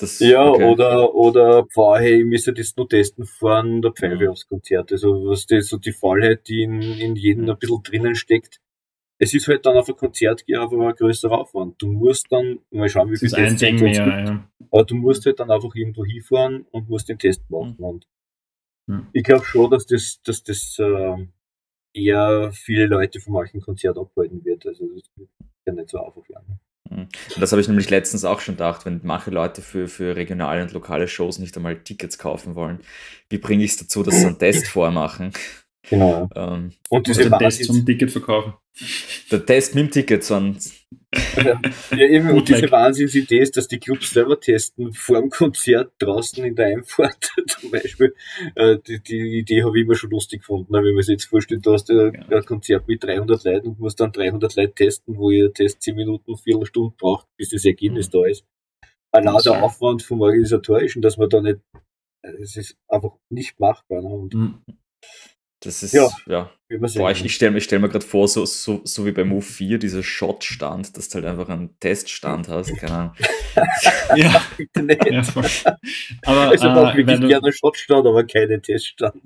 Das, 0.01 0.19
Ja, 0.21 0.49
okay. 0.49 0.65
oder, 0.65 1.15
oder, 1.15 1.67
hey, 1.99 2.21
ich 2.21 2.27
müsste 2.27 2.53
das 2.53 2.77
nur 2.77 2.89
testen 2.89 3.25
fahren, 3.27 3.83
der 3.83 3.93
Pfeife 3.93 4.25
Mhm. 4.25 4.31
aufs 4.31 4.47
Konzert. 4.47 4.93
Also, 4.93 5.27
was 5.27 5.47
das, 5.47 5.69
so 5.69 5.79
die 5.79 5.93
Fallheit, 5.93 6.49
die 6.49 6.63
in, 6.63 6.81
in 6.83 7.17
jedem 7.17 7.49
ein 7.49 7.59
bisschen 7.59 7.83
drinnen 7.83 8.15
steckt, 8.15 8.61
es 9.19 9.35
ist 9.35 9.47
halt 9.49 9.67
dann 9.67 9.77
auf 9.77 9.89
ein 9.89 9.97
Konzert 9.97 10.47
gehen 10.47 10.59
einfach 10.59 10.79
ein 10.79 10.95
größerer 10.95 11.39
Aufwand. 11.39 11.81
Du 11.81 11.89
musst 11.89 12.27
dann 12.31 12.61
mal 12.71 12.89
schauen, 12.89 13.11
wie 13.11 13.19
viel 13.19 13.29
Tests 13.31 13.63
es 13.63 13.69
gibt. 13.69 13.97
Ja. 13.97 14.49
Aber 14.71 14.85
du 14.85 14.95
musst 14.95 15.27
halt 15.27 15.39
dann 15.39 15.51
einfach 15.51 15.75
irgendwo 15.75 16.07
hinfahren 16.07 16.67
und 16.71 16.89
musst 16.89 17.09
den 17.11 17.19
Test 17.19 17.49
machen. 17.51 17.77
Mhm. 17.79 17.85
Und 17.85 18.07
mhm. 18.87 19.09
ich 19.13 19.23
glaube 19.23 19.45
schon, 19.45 19.71
dass 19.71 19.85
das, 19.87 20.21
dass 20.25 20.43
das 20.43 20.77
äh, 20.79 21.27
eher 21.93 22.51
viele 22.53 22.87
Leute 22.87 23.21
von 23.21 23.35
manchen 23.35 23.61
Konzert 23.61 23.99
abhalten 23.99 24.43
wird. 24.43 24.65
Also 24.67 24.87
das 24.89 25.03
wird 25.17 25.29
ja 25.67 25.73
nicht 25.75 25.91
so 25.91 25.99
einfach 26.03 26.27
werden. 26.29 26.59
Mhm. 26.91 27.09
Das 27.39 27.53
habe 27.53 27.63
ich 27.63 27.69
nämlich 27.69 27.89
letztens 27.89 28.25
auch 28.25 28.41
schon 28.41 28.57
gedacht, 28.57 28.85
wenn 28.85 29.01
manche 29.03 29.31
Leute 29.31 29.63
für, 29.63 29.89
für 29.89 30.17
regionale 30.17 30.63
und 30.63 30.73
lokale 30.73 31.09
Shows 31.09 31.39
nicht 31.39 31.57
einmal 31.57 31.77
Tickets 31.77 32.19
kaufen 32.19 32.55
wollen, 32.55 32.81
wie 33.29 33.39
bringe 33.39 33.65
ich 33.65 33.73
es 33.73 33.77
dazu, 33.79 34.03
dass 34.03 34.21
sie 34.21 34.27
einen 34.27 34.39
Test 34.39 34.67
vormachen? 34.69 35.33
Genau. 35.89 36.29
Ähm, 36.35 36.73
und 36.89 37.07
diese 37.07 37.29
den 37.29 37.39
Test 37.39 37.65
zum 37.65 37.87
Ticket 37.87 38.11
verkaufen. 38.11 38.55
Der 39.31 39.47
Test 39.47 39.75
mit 39.75 39.87
dem 39.87 39.91
Ticket, 39.91 40.25
sonst. 40.25 40.69
Ja, 40.69 40.80
ja 41.13 42.07
eben, 42.07 42.31
und 42.31 42.49
diese 42.49 42.71
Wahnsinnsidee 42.71 43.41
ist, 43.41 43.57
dass 43.57 43.67
die 43.67 43.81
Clubs 43.81 44.11
selber 44.11 44.39
testen, 44.39 44.93
vor 44.93 45.21
dem 45.21 45.31
Konzert 45.31 45.93
draußen 45.99 46.45
in 46.45 46.55
der 46.55 46.67
Einfahrt 46.67 47.33
zum 47.49 47.71
Beispiel. 47.71 48.15
Äh, 48.55 48.79
die, 48.87 49.01
die 49.01 49.39
Idee 49.39 49.65
habe 49.65 49.79
ich 49.79 49.85
immer 49.85 49.97
schon 49.97 50.11
lustig 50.11 50.41
gefunden, 50.41 50.73
wenn 50.73 50.95
man 50.95 51.03
sich 51.03 51.15
jetzt 51.15 51.25
vorstellt, 51.25 51.67
du 51.67 51.73
hast 51.73 51.91
ein, 51.91 52.25
ein 52.31 52.45
Konzert 52.45 52.87
mit 52.87 53.03
300 53.03 53.43
Leuten 53.45 53.69
und 53.69 53.81
musst 53.81 53.99
dann 53.99 54.13
300 54.13 54.55
Leute 54.55 54.75
testen, 54.75 55.17
wo 55.17 55.31
ihr 55.31 55.53
Test 55.53 55.83
10 55.83 55.97
Minuten, 55.97 56.37
4 56.37 56.67
Stunden 56.67 56.95
braucht, 56.97 57.27
bis 57.37 57.51
das 57.51 57.65
Ergebnis 57.65 58.09
mhm. 58.09 58.13
da 58.13 58.27
ist. 58.27 58.45
Allein 59.13 59.43
der 59.45 59.63
Aufwand 59.65 60.03
vom 60.03 60.21
Organisatorischen, 60.21 61.03
dass 61.03 61.17
man 61.17 61.29
da 61.29 61.41
nicht, 61.41 61.59
es 62.23 62.57
ist 62.57 62.77
einfach 62.89 63.17
nicht 63.29 63.59
machbar. 63.59 64.03
Ne? 64.03 64.09
Und 64.09 64.35
mhm. 64.35 64.65
Das 65.63 65.83
ist, 65.83 65.93
ja, 65.93 66.09
ja. 66.27 66.51
Boah, 66.97 67.11
ich, 67.11 67.23
ich 67.23 67.35
stelle 67.35 67.61
stell 67.61 67.81
mir 67.81 67.89
gerade 67.89 68.07
vor, 68.07 68.29
so, 68.29 68.47
so, 68.47 68.81
so 68.85 69.05
wie 69.05 69.13
bei 69.13 69.25
Move 69.25 69.43
4, 69.43 69.79
dieser 69.79 70.03
Shot-Stand, 70.03 70.97
dass 70.97 71.09
du 71.09 71.17
halt 71.17 71.27
einfach 71.27 71.49
einen 71.49 71.79
Teststand 71.81 72.49
hast, 72.49 72.75
keine 72.79 72.93
Ahnung. 72.93 73.15
ja, 74.17 74.43
bitte 74.57 74.83
nicht. 74.85 75.05
Ja, 75.05 75.23
aber, 76.25 76.41
also 76.49 76.69
äh, 76.69 76.97
wirklich 76.97 77.21
gerne 77.29 77.53
Shotstand, 77.53 78.07
aber 78.07 78.25
keinen 78.25 78.63
Teststand. 78.63 79.21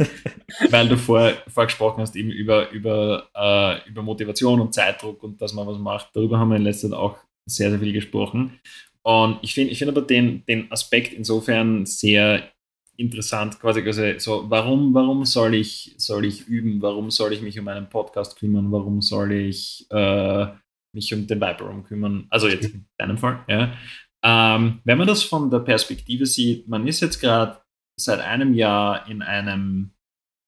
weil 0.70 0.88
du 0.88 0.96
vorher 0.96 1.36
vor 1.46 1.66
gesprochen 1.66 2.00
hast, 2.00 2.16
eben 2.16 2.30
über, 2.30 2.70
über, 2.70 3.28
äh, 3.34 3.88
über 3.88 4.02
Motivation 4.02 4.60
und 4.60 4.74
Zeitdruck 4.74 5.22
und 5.22 5.40
dass 5.40 5.52
man 5.52 5.66
was 5.66 5.78
macht. 5.78 6.08
Darüber 6.14 6.38
haben 6.38 6.48
wir 6.48 6.56
in 6.56 6.64
letzter 6.64 6.88
Zeit 6.88 6.98
auch 6.98 7.18
sehr, 7.46 7.70
sehr 7.70 7.78
viel 7.78 7.92
gesprochen. 7.92 8.58
Und 9.02 9.38
ich 9.42 9.54
finde 9.54 9.72
ich 9.72 9.78
find 9.78 9.90
aber 9.90 10.02
den, 10.02 10.44
den 10.46 10.72
Aspekt 10.72 11.12
insofern 11.12 11.86
sehr 11.86 12.50
interessant, 12.98 13.60
quasi, 13.60 13.82
quasi 13.82 14.18
so, 14.18 14.50
warum, 14.50 14.92
warum 14.92 15.24
soll 15.24 15.54
ich, 15.54 15.94
soll 15.96 16.24
ich 16.24 16.46
üben, 16.48 16.82
warum 16.82 17.10
soll 17.10 17.32
ich 17.32 17.40
mich 17.40 17.58
um 17.58 17.68
einen 17.68 17.88
Podcast 17.88 18.36
kümmern, 18.36 18.72
warum 18.72 19.00
soll 19.00 19.32
ich 19.32 19.86
äh, 19.90 20.46
mich 20.92 21.14
um 21.14 21.26
den 21.26 21.40
Viper 21.40 21.64
Room 21.64 21.84
kümmern, 21.84 22.26
also 22.30 22.48
jetzt 22.48 22.74
in 22.74 22.86
deinem 22.98 23.18
Fall, 23.18 23.44
ja. 23.48 23.72
Ähm, 24.24 24.80
wenn 24.84 24.98
man 24.98 25.06
das 25.06 25.22
von 25.22 25.48
der 25.48 25.60
Perspektive 25.60 26.26
sieht, 26.26 26.66
man 26.66 26.88
ist 26.88 27.00
jetzt 27.00 27.20
gerade 27.20 27.62
seit 27.96 28.18
einem 28.18 28.52
Jahr 28.52 29.08
in 29.08 29.22
einem, 29.22 29.92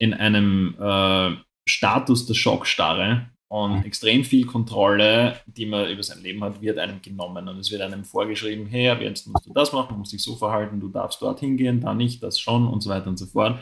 in 0.00 0.12
einem 0.12 0.74
äh, 0.80 1.36
Status 1.68 2.26
der 2.26 2.34
Schockstarre 2.34 3.30
und 3.50 3.78
mhm. 3.78 3.84
extrem 3.84 4.22
viel 4.22 4.46
Kontrolle, 4.46 5.40
die 5.46 5.66
man 5.66 5.90
über 5.90 6.04
sein 6.04 6.22
Leben 6.22 6.42
hat, 6.44 6.62
wird 6.62 6.78
einem 6.78 7.02
genommen. 7.02 7.48
Und 7.48 7.58
es 7.58 7.72
wird 7.72 7.82
einem 7.82 8.04
vorgeschrieben, 8.04 8.66
hey, 8.66 8.96
jetzt 9.02 9.26
musst 9.26 9.44
du 9.44 9.52
das 9.52 9.72
machen, 9.72 9.98
musst 9.98 10.12
dich 10.12 10.22
so 10.22 10.36
verhalten, 10.36 10.78
du 10.78 10.88
darfst 10.88 11.20
dort 11.20 11.40
hingehen, 11.40 11.80
da 11.80 11.92
nicht, 11.92 12.22
das 12.22 12.38
schon 12.38 12.68
und 12.68 12.80
so 12.80 12.90
weiter 12.90 13.08
und 13.08 13.18
so 13.18 13.26
fort. 13.26 13.58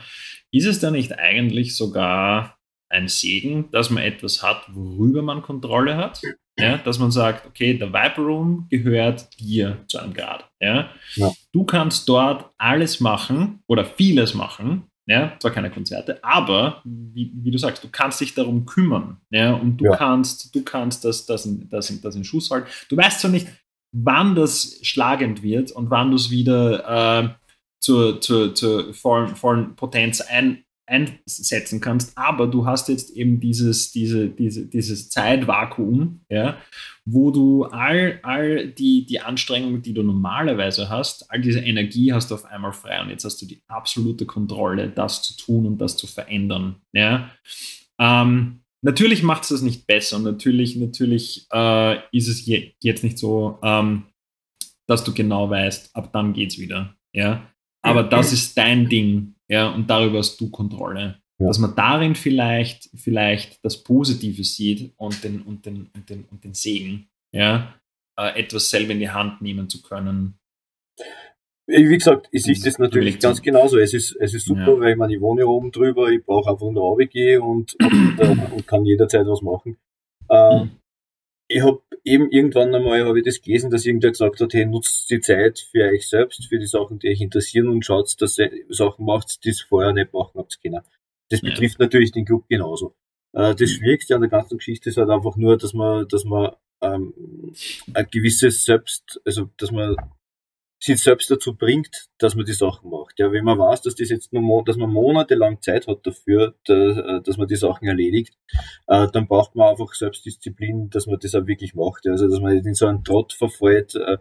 Ist 0.51 0.67
es 0.67 0.81
da 0.81 0.91
nicht 0.91 1.19
eigentlich 1.19 1.75
sogar 1.75 2.59
ein 2.91 3.09
Segen, 3.09 3.71
dass 3.71 3.89
man 3.89 4.03
etwas 4.03 4.43
hat, 4.43 4.63
worüber 4.75 5.23
man 5.23 5.41
Kontrolle 5.41 5.97
hat? 5.97 6.21
Ja, 6.59 6.77
dass 6.77 6.99
man 6.99 7.13
sagt, 7.13 7.47
okay, 7.47 7.79
der 7.79 7.93
Vibe 7.93 8.21
Room 8.21 8.67
gehört 8.69 9.29
dir 9.39 9.85
zu 9.87 9.99
einem 9.99 10.13
Grad. 10.13 10.51
Ja? 10.61 10.91
ja? 11.15 11.33
Du 11.53 11.65
kannst 11.65 12.09
dort 12.09 12.51
alles 12.59 12.99
machen 12.99 13.63
oder 13.69 13.85
vieles 13.85 14.35
machen, 14.35 14.88
ja, 15.09 15.33
zwar 15.41 15.53
keine 15.53 15.71
Konzerte, 15.71 16.23
aber 16.23 16.83
wie, 16.85 17.33
wie, 17.35 17.51
du 17.51 17.57
sagst, 17.57 17.83
du 17.83 17.89
kannst 17.91 18.21
dich 18.21 18.35
darum 18.35 18.67
kümmern. 18.67 19.17
Ja, 19.31 19.55
und 19.55 19.79
du 19.79 19.87
ja. 19.87 19.97
kannst, 19.97 20.55
du 20.55 20.63
kannst 20.63 21.03
das, 21.05 21.25
das, 21.25 21.49
das, 21.71 22.01
das 22.03 22.15
in 22.15 22.25
Schuss 22.25 22.51
halten. 22.51 22.69
Du 22.91 22.97
weißt 22.97 23.21
zwar 23.21 23.31
nicht, 23.31 23.49
wann 23.93 24.35
das 24.35 24.79
schlagend 24.83 25.43
wird 25.43 25.73
und 25.73 25.91
wann 25.91 26.11
du 26.11 26.17
es 26.17 26.31
wieder 26.31 27.25
äh, 27.25 27.29
zur, 27.81 28.21
zur, 28.21 28.55
zur 28.55 28.93
vollen, 28.93 29.35
vollen 29.35 29.77
Potenz 29.77 30.21
ein, 30.21 30.65
einsetzen 30.89 31.81
kannst, 31.81 32.17
aber 32.17 32.47
du 32.47 32.67
hast 32.67 32.89
jetzt 32.89 33.11
eben 33.11 33.41
dieses, 33.41 33.93
diese, 33.93 34.29
diese, 34.29 34.67
dieses 34.67 35.11
Zeitvakuum, 35.11 36.21
ja, 36.31 36.59
wo 37.05 37.31
du 37.31 37.65
all, 37.65 38.21
all 38.23 38.69
die, 38.69 39.05
die 39.07 39.21
Anstrengungen, 39.21 39.83
die 39.83 39.93
du 39.93 40.03
normalerweise 40.03 40.89
hast, 40.89 41.31
all 41.31 41.41
diese 41.41 41.61
Energie 41.61 42.13
hast 42.13 42.31
du 42.31 42.35
auf 42.35 42.47
einmal 42.47 42.73
frei 42.73 43.01
und 43.03 43.11
jetzt 43.11 43.25
hast 43.25 43.41
du 43.43 43.47
die 43.47 43.63
absolute 43.69 44.27
Kontrolle, 44.27 44.89
das 44.89 45.23
zu 45.23 45.37
tun 45.37 45.67
und 45.67 45.79
das 45.79 45.97
zu 45.97 46.07
verändern. 46.07 46.77
Ja. 46.93 47.31
Ähm, 48.01 48.61
natürlich 48.83 49.23
macht 49.23 49.43
es 49.43 49.51
das 49.51 49.63
nicht 49.63 49.87
besser 49.87 50.17
und 50.17 50.25
natürlich, 50.25 50.77
natürlich 50.77 51.47
äh, 51.53 51.99
ist 52.13 52.29
es 52.29 52.45
je, 52.45 52.73
jetzt 52.83 53.05
nicht 53.05 53.19
so, 53.19 53.59
ähm, 53.63 54.05
dass 54.87 55.05
du 55.05 55.13
genau 55.13 55.51
weißt, 55.51 55.95
ab 55.95 56.13
dann 56.13 56.33
geht's 56.33 56.59
wieder. 56.59 56.95
Ja. 57.13 57.53
Aber 57.83 58.03
das 58.03 58.33
ist 58.33 58.57
dein 58.59 58.89
Ding 58.89 59.35
ja, 59.49 59.69
und 59.69 59.89
darüber 59.89 60.19
hast 60.19 60.41
du 60.41 60.51
Kontrolle. 60.51 61.21
Ja. 61.39 61.47
Dass 61.47 61.59
man 61.59 61.75
darin 61.77 62.15
vielleicht, 62.15 62.91
vielleicht 62.95 63.65
das 63.65 63.83
Positive 63.83 64.43
sieht 64.45 64.93
und 64.97 65.23
den, 65.23 65.43
und 65.43 65.65
den, 65.67 65.89
und 65.95 66.11
den, 66.11 66.25
und 66.25 66.45
den 66.45 66.55
Segen, 66.55 67.09
ja, 67.33 67.75
äh, 68.19 68.41
etwas 68.41 68.71
selber 68.71 68.93
in 68.93 69.01
die 69.01 69.11
Hand 69.11 69.41
nehmen 69.41 69.69
zu 69.69 69.81
können. 69.83 70.39
Wie 71.67 71.85
gesagt, 71.85 72.29
ich 72.33 72.45
sehe 72.45 72.59
das 72.59 72.79
natürlich 72.79 73.21
ganz 73.21 73.43
genauso. 73.43 73.79
Es 73.79 73.93
ist, 73.93 74.17
es 74.19 74.33
ist 74.33 74.47
super, 74.47 74.73
ja. 74.73 74.81
weil 74.81 74.93
ich 74.93 74.97
meine, 74.97 75.15
ich 75.15 75.21
wohne 75.21 75.47
oben 75.47 75.71
drüber, 75.71 76.09
ich 76.09 76.25
brauche 76.25 76.51
einfach 76.51 76.71
nur 76.71 76.97
gehen 76.99 77.43
und, 77.43 77.77
und, 77.81 78.19
äh, 78.19 78.37
und 78.55 78.67
kann 78.67 78.85
jederzeit 78.85 79.27
was 79.27 79.43
machen. 79.43 79.77
Ähm, 80.31 80.63
mhm 80.63 80.78
ich 81.49 81.63
habe 81.63 81.83
eben 82.05 82.31
irgendwann 82.31 82.75
einmal 82.75 83.05
habe 83.05 83.19
ich 83.19 83.25
das 83.25 83.41
gelesen, 83.41 83.71
dass 83.71 83.87
irgendwer 83.87 84.11
gesagt 84.11 84.41
hat, 84.41 84.53
hey, 84.53 84.67
nutzt 84.67 85.11
die 85.11 85.21
Zeit 85.21 85.67
für 85.71 85.85
euch 85.85 86.09
selbst, 86.09 86.47
für 86.47 86.59
die 86.59 86.67
Sachen, 86.67 86.99
die 86.99 87.09
euch 87.09 87.21
interessieren 87.21 87.69
und 87.69 87.85
schaut, 87.85 88.15
dass 88.21 88.39
ihr 88.39 88.51
Sachen 88.69 89.07
macht, 89.07 89.45
die 89.45 89.51
es 89.51 89.63
vorher 89.63 89.93
nicht 89.93 90.13
machen 90.13 90.39
habt 90.39 90.61
können. 90.63 90.83
Das 91.31 91.41
ja. 91.43 91.51
betrifft 91.51 91.79
natürlich 91.79 92.13
den 92.13 92.27
Club 92.27 92.45
genauso. 92.49 92.95
Äh, 93.33 93.55
das 93.55 93.61
mhm. 93.61 93.77
Schwierigste 93.77 94.15
an 94.15 94.21
der 94.21 94.31
ganzen 94.31 94.59
Geschichte 94.59 94.91
ist 94.91 94.99
halt 94.99 95.11
einfach 95.11 95.37
nur, 95.37 95.57
dass 95.57 95.73
man, 95.73 96.07
dass 96.09 96.25
man 96.25 96.53
ähm, 96.83 97.15
ein 97.95 98.07
gewisses 98.11 98.65
Selbst, 98.65 99.21
also 99.25 99.51
dass 99.57 99.71
man 99.71 99.97
sich 100.81 101.03
selbst 101.03 101.31
dazu 101.31 101.57
bringt, 101.57 102.09
dass 102.19 102.35
man 102.35 102.45
die 102.45 102.53
Sachen 102.53 102.91
macht. 102.91 103.19
Ja, 103.19 103.33
wenn 103.33 103.45
man 103.45 103.59
weiß, 103.59 103.83
dass 103.83 103.97
das 103.97 104.11
jetzt 104.11 104.33
nur, 104.33 104.65
dass 104.65 104.77
man 104.77 104.91
monatelang 104.91 105.61
Zeit 105.61 105.89
hat 105.89 106.07
dafür, 106.07 106.55
da, 106.67 107.21
dass 107.21 107.37
man 107.37 107.49
die 107.49 107.57
Sachen 107.57 107.89
erledigt, 107.89 108.35
äh, 108.87 109.09
dann 109.13 109.27
braucht 109.27 109.57
man 109.57 109.71
einfach 109.71 109.93
Selbstdisziplin, 109.93 110.91
dass 110.91 111.07
man 111.07 111.19
das 111.21 111.35
auch 111.35 111.47
wirklich 111.47 111.75
macht. 111.75 112.07
Also, 112.07 112.29
dass 112.29 112.41
man 112.41 112.55
nicht 112.55 112.67
in 112.67 112.75
so 112.75 112.87
einen 112.87 113.03
Trott 113.03 113.33
verfällt, 113.33 113.97
äh, 113.97 114.19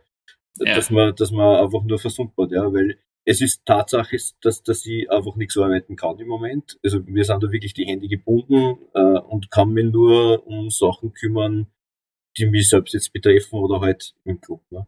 ja. 0.60 0.76
dass 0.76 0.90
man, 0.90 1.16
dass 1.16 1.32
man 1.32 1.64
einfach 1.64 1.84
nur 1.84 2.00
versumpert, 2.00 2.52
ja, 2.52 2.74
weil 2.74 2.98
es 3.24 3.42
ist 3.42 3.66
Tatsache, 3.66 4.18
dass, 4.42 4.64
dass 4.64 4.86
ich 4.86 5.12
einfach 5.12 5.36
nichts 5.36 5.58
arbeiten 5.58 5.96
kann 5.96 6.18
im 6.18 6.28
Moment. 6.28 6.80
Also, 6.84 7.06
wir 7.06 7.24
sind 7.24 7.44
da 7.44 7.52
wirklich 7.52 7.74
die 7.74 7.86
Hände 7.86 8.08
gebunden, 8.08 8.80
äh, 8.94 9.20
und 9.20 9.52
kann 9.52 9.74
mich 9.74 9.86
nur 9.86 10.48
um 10.48 10.70
Sachen 10.70 11.14
kümmern, 11.14 11.68
die 12.38 12.48
mich 12.48 12.70
selbst 12.70 12.94
jetzt 12.94 13.14
betreffen 13.14 13.60
oder 13.60 13.82
halt 13.82 14.16
im 14.24 14.40
Club. 14.42 14.62
Ne. 14.70 14.88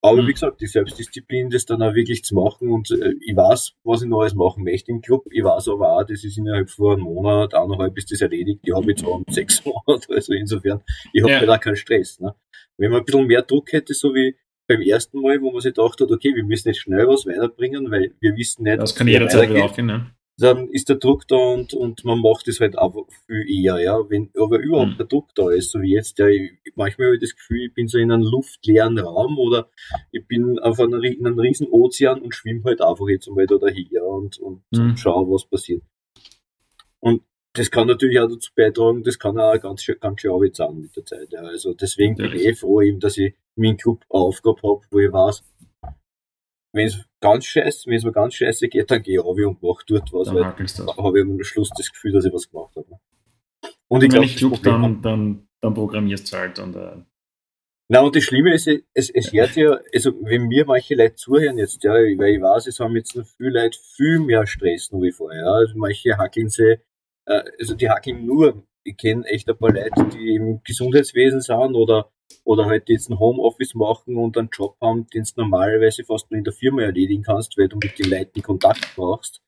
Aber 0.00 0.22
mhm. 0.22 0.28
wie 0.28 0.32
gesagt, 0.32 0.60
die 0.60 0.66
Selbstdisziplin, 0.66 1.50
das 1.50 1.66
dann 1.66 1.82
auch 1.82 1.94
wirklich 1.94 2.22
zu 2.22 2.36
machen 2.36 2.70
und 2.70 2.90
äh, 2.90 3.14
ich 3.20 3.36
weiß, 3.36 3.72
was 3.82 4.02
ich 4.02 4.08
noch 4.08 4.20
alles 4.20 4.34
machen 4.34 4.62
möchte 4.62 4.92
im 4.92 5.00
Club. 5.00 5.26
Ich 5.30 5.42
weiß 5.42 5.68
aber 5.68 5.92
auch, 5.92 6.04
das 6.04 6.22
ist 6.22 6.38
innerhalb 6.38 6.70
von 6.70 6.94
einem 6.94 7.02
Monat, 7.02 7.54
eineinhalb 7.54 7.98
ist 7.98 8.12
das 8.12 8.20
erledigt. 8.20 8.60
Ich 8.62 8.74
habe 8.74 8.86
jetzt 8.90 9.04
auch 9.04 9.20
sechs 9.28 9.64
Monate, 9.64 10.14
also 10.14 10.32
insofern, 10.34 10.82
ich 11.12 11.22
habe 11.22 11.32
ja. 11.32 11.46
da 11.46 11.58
keinen 11.58 11.76
Stress. 11.76 12.20
Ne? 12.20 12.32
Wenn 12.76 12.92
man 12.92 13.00
ein 13.00 13.06
bisschen 13.06 13.26
mehr 13.26 13.42
Druck 13.42 13.72
hätte, 13.72 13.92
so 13.92 14.14
wie 14.14 14.36
beim 14.68 14.82
ersten 14.82 15.20
Mal, 15.20 15.40
wo 15.40 15.50
man 15.50 15.62
sich 15.62 15.74
gedacht 15.74 16.00
hat, 16.00 16.10
okay, 16.10 16.34
wir 16.34 16.44
müssen 16.44 16.68
jetzt 16.68 16.80
schnell 16.80 17.08
was 17.08 17.26
weiterbringen, 17.26 17.90
weil 17.90 18.14
wir 18.20 18.36
wissen 18.36 18.64
nicht, 18.64 18.78
das 18.78 18.94
kann 18.94 19.08
jederzeit 19.08 19.50
wieder 19.50 19.64
aufgehen, 19.64 19.86
ne? 19.86 20.12
Dann 20.38 20.68
ist 20.68 20.88
der 20.88 20.96
Druck 20.96 21.26
da 21.26 21.36
und, 21.36 21.74
und 21.74 22.04
man 22.04 22.20
macht 22.20 22.46
es 22.46 22.60
halt 22.60 22.78
einfach 22.78 23.02
viel 23.26 23.44
eher, 23.50 23.80
ja. 23.80 23.98
Wenn 24.08 24.30
aber 24.38 24.60
überhaupt 24.60 24.92
mhm. 24.92 24.96
der 24.96 25.06
Druck 25.06 25.34
da 25.34 25.50
ist, 25.50 25.72
so 25.72 25.82
wie 25.82 25.94
jetzt, 25.94 26.18
ja, 26.18 26.28
ich, 26.28 26.52
manchmal 26.76 27.08
habe 27.08 27.16
ich 27.16 27.22
das 27.22 27.34
Gefühl, 27.34 27.66
ich 27.66 27.74
bin 27.74 27.88
so 27.88 27.98
in 27.98 28.12
einem 28.12 28.22
luftleeren 28.22 28.98
Raum 29.00 29.36
oder 29.38 29.68
ich 30.12 30.26
bin 30.28 30.58
auf 30.60 30.78
einer, 30.78 31.02
in 31.02 31.26
einem 31.26 31.38
riesen 31.38 31.66
Ozean 31.68 32.22
und 32.22 32.34
schwimme 32.34 32.62
halt 32.64 32.80
einfach 32.80 33.08
jetzt 33.08 33.28
einmal 33.28 33.46
da 33.46 33.56
daher 33.56 34.06
und, 34.06 34.38
und 34.38 34.62
mhm. 34.70 34.96
schaue, 34.96 35.28
was 35.28 35.44
passiert. 35.44 35.82
Und 37.00 37.22
das 37.54 37.70
kann 37.72 37.88
natürlich 37.88 38.20
auch 38.20 38.28
dazu 38.28 38.50
beitragen, 38.54 39.02
das 39.02 39.18
kann 39.18 39.38
auch 39.40 39.60
ganz, 39.60 39.84
ganz 40.00 40.20
schön 40.20 40.30
arbeitsam 40.30 40.80
mit 40.80 40.94
der 40.94 41.04
Zeit. 41.04 41.32
Ja. 41.32 41.40
Also 41.40 41.74
deswegen 41.74 42.14
bin 42.14 42.32
ich 42.32 42.46
eh 42.46 42.54
froh, 42.54 42.80
eben, 42.80 43.00
dass 43.00 43.16
ich 43.16 43.34
meinen 43.56 43.76
Club 43.76 44.04
eine 44.08 44.22
Aufgabe 44.22 44.62
habe, 44.62 44.82
wo 44.90 45.00
ich 45.00 45.12
weiß, 45.12 45.42
wenn 46.72 46.86
es 46.86 47.04
ganz 47.20 47.46
scheiße, 47.46 47.88
wenn 47.88 47.96
es 47.96 48.04
mir 48.04 48.12
ganz 48.12 48.34
scheiße 48.34 48.68
geht, 48.68 48.90
dann 48.90 49.02
gehe 49.02 49.18
ich 49.18 49.24
runter 49.24 49.48
und 49.48 49.62
mache 49.62 49.84
dort 49.86 50.12
was. 50.12 50.28
Dann 50.28 50.86
habe 50.96 51.18
ich 51.18 51.24
am 51.24 51.42
Schluss 51.42 51.70
das 51.76 51.90
Gefühl, 51.90 52.12
dass 52.12 52.24
ich 52.24 52.32
was 52.32 52.50
gemacht 52.50 52.74
habe. 52.76 52.98
Und, 53.88 54.02
ich 54.02 54.10
und 54.10 54.14
wenn 54.14 54.22
ich 54.22 54.36
klug, 54.36 54.62
dann, 54.62 55.00
dann, 55.02 55.48
dann 55.60 55.74
programmierst 55.74 56.32
du 56.32 56.36
halt 56.36 56.58
und 56.58 56.76
äh, 56.76 57.02
na, 57.90 58.02
und 58.02 58.14
das 58.14 58.22
Schlimme 58.22 58.52
ist, 58.52 58.68
es, 58.92 59.08
es 59.08 59.32
hört 59.32 59.56
ja, 59.56 59.80
also 59.94 60.12
wenn 60.20 60.46
mir 60.46 60.66
manche 60.66 60.94
Leute 60.94 61.14
zuhören 61.14 61.56
jetzt, 61.56 61.82
ja, 61.82 61.92
weil 61.94 62.34
ich 62.34 62.40
weiß, 62.40 62.66
es 62.66 62.80
haben 62.80 62.94
jetzt 62.96 63.16
noch 63.16 63.24
viele 63.24 63.62
Leute 63.62 63.78
viel 63.96 64.18
mehr 64.18 64.46
Stress 64.46 64.92
noch 64.92 65.00
wie 65.00 65.10
vorher. 65.10 65.40
Ja. 65.40 65.52
Also 65.52 65.72
manche 65.78 66.18
hackeln 66.18 66.50
sie, 66.50 66.80
äh, 67.24 67.42
also 67.58 67.74
die 67.74 67.88
hackeln 67.88 68.26
nur, 68.26 68.62
ich 68.84 68.94
kenne 68.98 69.24
echt 69.24 69.48
ein 69.48 69.56
paar 69.56 69.72
Leute, 69.72 70.06
die 70.12 70.34
im 70.34 70.60
Gesundheitswesen 70.64 71.40
sind 71.40 71.74
oder, 71.74 72.10
oder 72.44 72.66
halt 72.66 72.88
jetzt 72.88 73.10
ein 73.10 73.18
Homeoffice 73.18 73.74
machen 73.74 74.16
und 74.16 74.36
einen 74.36 74.48
Job 74.52 74.76
haben, 74.80 75.06
den 75.08 75.24
du 75.24 75.30
normalerweise 75.36 76.04
fast 76.04 76.30
nur 76.30 76.38
in 76.38 76.44
der 76.44 76.52
Firma 76.52 76.82
erledigen 76.82 77.22
kannst, 77.22 77.56
weil 77.58 77.68
du 77.68 77.76
mit 77.76 77.98
den 77.98 78.10
Leuten 78.10 78.42
Kontakt 78.42 78.94
brauchst. 78.96 79.40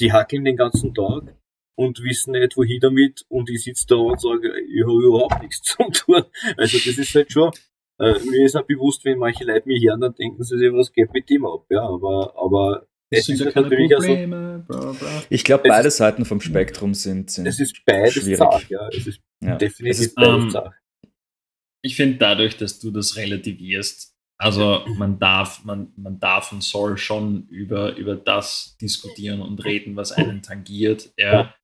Die 0.00 0.12
hackeln 0.12 0.44
den 0.44 0.56
ganzen 0.56 0.94
Tag 0.94 1.34
und 1.76 2.02
wissen 2.02 2.32
nicht, 2.32 2.56
wohin 2.56 2.80
damit. 2.80 3.24
Und 3.28 3.48
ich 3.48 3.64
sitze 3.64 3.86
da 3.88 3.96
und 3.96 4.20
sage, 4.20 4.52
ich 4.60 4.82
habe 4.82 5.02
überhaupt 5.04 5.42
nichts 5.42 5.62
zu 5.62 5.82
tun. 5.90 6.24
Also 6.56 6.78
das 6.78 6.98
ist 6.98 7.14
halt 7.14 7.32
schon, 7.32 7.50
äh, 7.98 8.12
mir 8.24 8.44
ist 8.44 8.56
auch 8.56 8.66
bewusst, 8.66 9.04
wenn 9.04 9.18
manche 9.18 9.44
Leute 9.44 9.68
mich 9.68 9.84
hören, 9.86 10.00
dann 10.00 10.14
denken 10.14 10.42
sie 10.42 10.58
sich, 10.58 10.72
was 10.72 10.92
geht 10.92 11.12
mit 11.12 11.30
dem 11.30 11.46
ab. 11.46 11.64
Ja, 11.70 11.82
aber, 11.82 12.34
aber 12.36 12.86
es 13.10 13.26
sind 13.26 13.38
ja 13.38 13.50
keine 13.50 13.68
Probleme, 13.68 14.64
so, 14.68 14.78
bla, 14.78 14.92
bla. 14.92 15.22
Ich 15.30 15.44
glaube, 15.44 15.68
beide 15.68 15.88
ist, 15.88 15.96
Seiten 15.96 16.24
vom 16.24 16.40
Spektrum 16.40 16.92
sind, 16.92 17.30
sind 17.30 17.46
Es 17.46 17.60
ist 17.60 17.82
beides 17.86 18.14
schwierig. 18.14 18.38
Zart, 18.38 18.68
ja. 18.68 18.88
Es 18.88 19.06
ist 19.06 19.20
ja. 19.40 19.56
definitiv 19.56 20.00
es 20.00 20.06
ist, 20.06 20.14
beides 20.16 20.54
ähm, 20.54 20.70
Ich 21.86 21.94
finde 21.94 22.16
dadurch, 22.18 22.56
dass 22.56 22.80
du 22.80 22.90
das 22.90 23.16
relativierst, 23.16 24.12
also 24.38 24.84
man 24.96 25.20
darf, 25.20 25.64
man, 25.64 25.92
man 25.96 26.18
darf 26.18 26.50
und 26.50 26.64
soll 26.64 26.98
schon 26.98 27.46
über, 27.48 27.94
über 27.94 28.16
das 28.16 28.76
diskutieren 28.80 29.40
und 29.40 29.64
reden, 29.64 29.94
was 29.94 30.10
einen 30.10 30.42
tangiert. 30.42 31.12
Ja. 31.16 31.54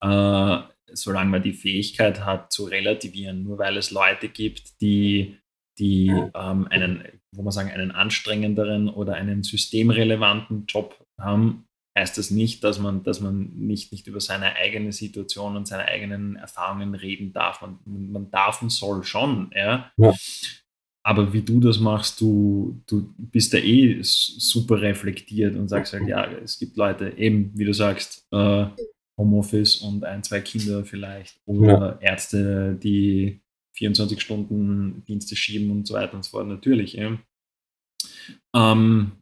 Äh, 0.00 0.62
solange 0.94 1.30
man 1.30 1.42
die 1.42 1.52
Fähigkeit 1.52 2.24
hat 2.24 2.52
zu 2.52 2.64
relativieren, 2.64 3.42
nur 3.42 3.58
weil 3.58 3.76
es 3.76 3.90
Leute 3.90 4.28
gibt, 4.28 4.80
die, 4.80 5.38
die 5.80 6.08
ähm, 6.08 6.68
einen, 6.70 7.04
wo 7.34 7.42
man 7.42 7.50
sagen, 7.50 7.70
einen 7.70 7.90
anstrengenderen 7.90 8.88
oder 8.88 9.14
einen 9.14 9.42
systemrelevanten 9.42 10.66
Job 10.66 11.04
haben, 11.20 11.66
heißt 11.98 12.16
das 12.16 12.30
nicht, 12.30 12.64
dass 12.64 12.78
man, 12.78 13.02
dass 13.02 13.20
man 13.20 13.50
nicht, 13.54 13.92
nicht 13.92 14.06
über 14.06 14.20
seine 14.20 14.56
eigene 14.56 14.92
Situation 14.92 15.56
und 15.56 15.66
seine 15.66 15.84
eigenen 15.84 16.36
Erfahrungen 16.36 16.94
reden 16.94 17.32
darf. 17.32 17.60
Man, 17.60 17.78
man 17.84 18.30
darf 18.30 18.62
und 18.62 18.70
soll 18.70 19.04
schon, 19.04 19.50
ja. 19.54 19.90
ja. 19.96 20.14
Aber 21.04 21.32
wie 21.32 21.42
du 21.42 21.60
das 21.60 21.80
machst, 21.80 22.20
du, 22.20 22.80
du 22.86 23.12
bist 23.18 23.52
da 23.52 23.58
eh 23.58 23.98
super 24.02 24.80
reflektiert 24.80 25.56
und 25.56 25.68
sagst 25.68 25.92
halt, 25.92 26.06
ja, 26.06 26.30
es 26.30 26.58
gibt 26.58 26.76
Leute, 26.76 27.12
eben, 27.18 27.52
wie 27.56 27.64
du 27.64 27.74
sagst, 27.74 28.26
äh, 28.30 28.66
Homeoffice 29.18 29.76
und 29.76 30.04
ein, 30.04 30.22
zwei 30.22 30.40
Kinder 30.40 30.84
vielleicht 30.84 31.40
oder 31.44 31.98
ja. 32.00 32.10
Ärzte, 32.12 32.78
die 32.82 33.42
24 33.74 34.20
Stunden 34.20 35.04
Dienste 35.06 35.36
schieben 35.36 35.70
und 35.70 35.86
so 35.86 35.94
weiter 35.94 36.14
und 36.14 36.24
so 36.24 36.30
fort. 36.30 36.46
Natürlich. 36.46 36.94
Ja, 36.94 37.18
ähm, 38.54 39.12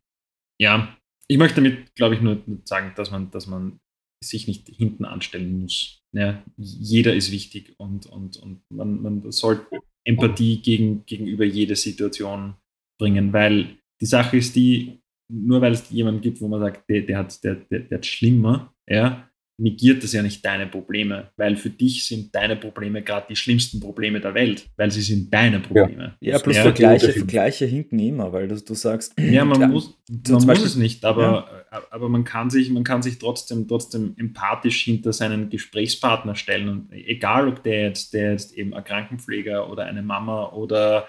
ja. 0.59 0.97
Ich 1.31 1.39
möchte 1.39 1.63
damit, 1.63 1.95
glaube 1.95 2.17
ich, 2.17 2.21
nur 2.21 2.43
sagen, 2.65 2.93
dass 2.97 3.13
man, 3.13 3.31
dass 3.31 3.47
man 3.47 3.79
sich 4.23 4.49
nicht 4.49 4.69
hinten 4.69 5.05
anstellen 5.05 5.61
muss. 5.61 6.03
Ja, 6.13 6.43
jeder 6.57 7.15
ist 7.15 7.31
wichtig 7.31 7.75
und, 7.79 8.07
und, 8.07 8.37
und 8.39 8.63
man, 8.69 9.01
man 9.01 9.31
sollte 9.31 9.65
Empathie 10.05 10.61
gegen, 10.61 11.07
gegenüber 11.07 11.45
jeder 11.45 11.77
Situation 11.77 12.57
bringen, 12.99 13.33
weil 13.33 13.79
die 14.01 14.07
Sache 14.07 14.39
ist 14.39 14.57
die, 14.57 15.01
nur 15.33 15.61
weil 15.61 15.73
es 15.73 15.89
jemanden 15.91 16.21
gibt, 16.21 16.41
wo 16.41 16.49
man 16.49 16.61
sagt, 16.61 16.91
der, 16.91 17.03
der 17.03 17.19
hat 17.19 17.45
der, 17.45 17.55
der, 17.55 17.81
der 17.81 18.03
schlimmer, 18.03 18.75
ja, 18.89 19.30
negiert 19.61 20.03
das 20.03 20.13
ja 20.13 20.23
nicht 20.23 20.45
deine 20.45 20.67
Probleme, 20.67 21.31
weil 21.37 21.57
für 21.57 21.71
dich 21.71 22.07
sind 22.07 22.35
deine 22.35 22.57
Probleme 22.57 23.03
gerade 23.03 23.27
die 23.29 23.37
schlimmsten 23.37 23.79
Probleme 23.79 24.21
der 24.21 24.35
Welt, 24.35 24.67
weil 24.77 24.91
sie 24.91 25.03
sind 25.03 25.33
deine 25.33 25.61
Probleme. 25.61 26.17
Ja, 26.21 26.33
ja 26.33 26.39
plus 26.39 26.57
ja, 26.57 26.63
Vergleiche, 26.63 27.13
Vergleiche 27.13 27.67
hinken 27.67 27.99
immer, 27.99 28.33
weil 28.33 28.49
du, 28.49 28.61
du 28.61 28.75
sagst. 28.75 29.13
Ja, 29.19 29.45
man, 29.45 29.59
klar, 29.59 29.69
muss, 29.69 29.99
man 30.29 30.47
muss 30.47 30.65
es 30.65 30.77
nicht, 30.77 31.05
aber, 31.05 31.67
ja. 31.71 31.83
aber 31.91 32.09
man, 32.09 32.25
kann 32.25 32.49
sich, 32.49 32.71
man 32.71 32.85
kann 32.85 33.03
sich 33.03 33.19
trotzdem, 33.19 33.69
trotzdem 33.69 34.15
empathisch 34.17 34.83
hinter 34.83 35.13
seinen 35.13 35.51
Gesprächspartner 35.51 36.35
stellen. 36.35 36.69
Und 36.69 36.93
egal, 36.93 37.47
ob 37.49 37.63
der 37.63 37.83
jetzt, 37.83 38.15
der 38.15 38.33
jetzt 38.33 38.55
eben 38.55 38.73
ein 38.73 38.83
Krankenpfleger 38.83 39.71
oder 39.71 39.85
eine 39.85 40.03
Mama 40.03 40.51
oder 40.53 41.09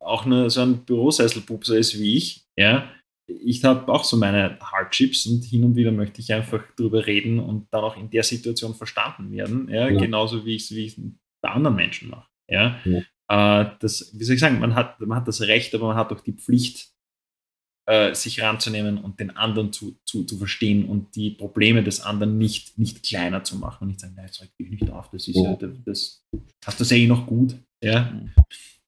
auch 0.00 0.26
eine, 0.26 0.50
so 0.50 0.62
ein 0.62 0.84
Bürosesselpupser 0.84 1.76
ist 1.76 1.98
wie 1.98 2.16
ich, 2.16 2.44
ja, 2.56 2.90
ich 3.26 3.64
habe 3.64 3.90
auch 3.92 4.04
so 4.04 4.16
meine 4.16 4.58
Hardships 4.60 5.26
und 5.26 5.44
hin 5.44 5.64
und 5.64 5.76
wieder 5.76 5.92
möchte 5.92 6.20
ich 6.20 6.32
einfach 6.32 6.62
drüber 6.76 7.06
reden 7.06 7.38
und 7.38 7.68
dann 7.72 7.84
auch 7.84 7.96
in 7.96 8.10
der 8.10 8.22
Situation 8.22 8.74
verstanden 8.74 9.30
werden, 9.32 9.68
ja, 9.68 9.88
ja. 9.88 9.98
genauso 9.98 10.44
wie 10.44 10.56
ich 10.56 10.70
es 10.70 11.00
bei 11.40 11.48
anderen 11.48 11.76
Menschen 11.76 12.10
mache. 12.10 12.28
Ja. 12.48 12.78
ja. 12.84 13.62
Äh, 13.62 13.70
das, 13.80 14.12
wie 14.18 14.24
soll 14.24 14.34
ich 14.34 14.40
sagen, 14.40 14.60
man 14.60 14.74
hat, 14.74 15.00
man 15.00 15.18
hat 15.18 15.28
das 15.28 15.40
Recht, 15.42 15.74
aber 15.74 15.88
man 15.88 15.96
hat 15.96 16.12
auch 16.12 16.20
die 16.20 16.32
Pflicht, 16.32 16.90
äh, 17.86 18.14
sich 18.14 18.40
ranzunehmen 18.40 18.98
und 18.98 19.20
den 19.20 19.36
anderen 19.36 19.72
zu, 19.72 19.98
zu, 20.04 20.24
zu 20.24 20.38
verstehen 20.38 20.86
und 20.86 21.16
die 21.16 21.30
Probleme 21.30 21.82
des 21.82 22.00
anderen 22.00 22.38
nicht, 22.38 22.78
nicht 22.78 23.02
kleiner 23.02 23.44
zu 23.44 23.56
machen 23.56 23.82
und 23.82 23.88
nicht 23.88 24.00
sagen, 24.00 24.14
nein, 24.16 24.26
das 24.26 24.40
regt 24.40 24.58
nicht 24.58 24.90
auf, 24.90 25.10
das 25.10 25.28
ist 25.28 25.36
ja, 25.36 25.54
das, 25.54 25.70
das 25.84 26.24
hast 26.64 26.90
du 26.90 26.94
eh 26.94 27.06
noch 27.06 27.26
gut. 27.26 27.56
Ja. 27.82 28.18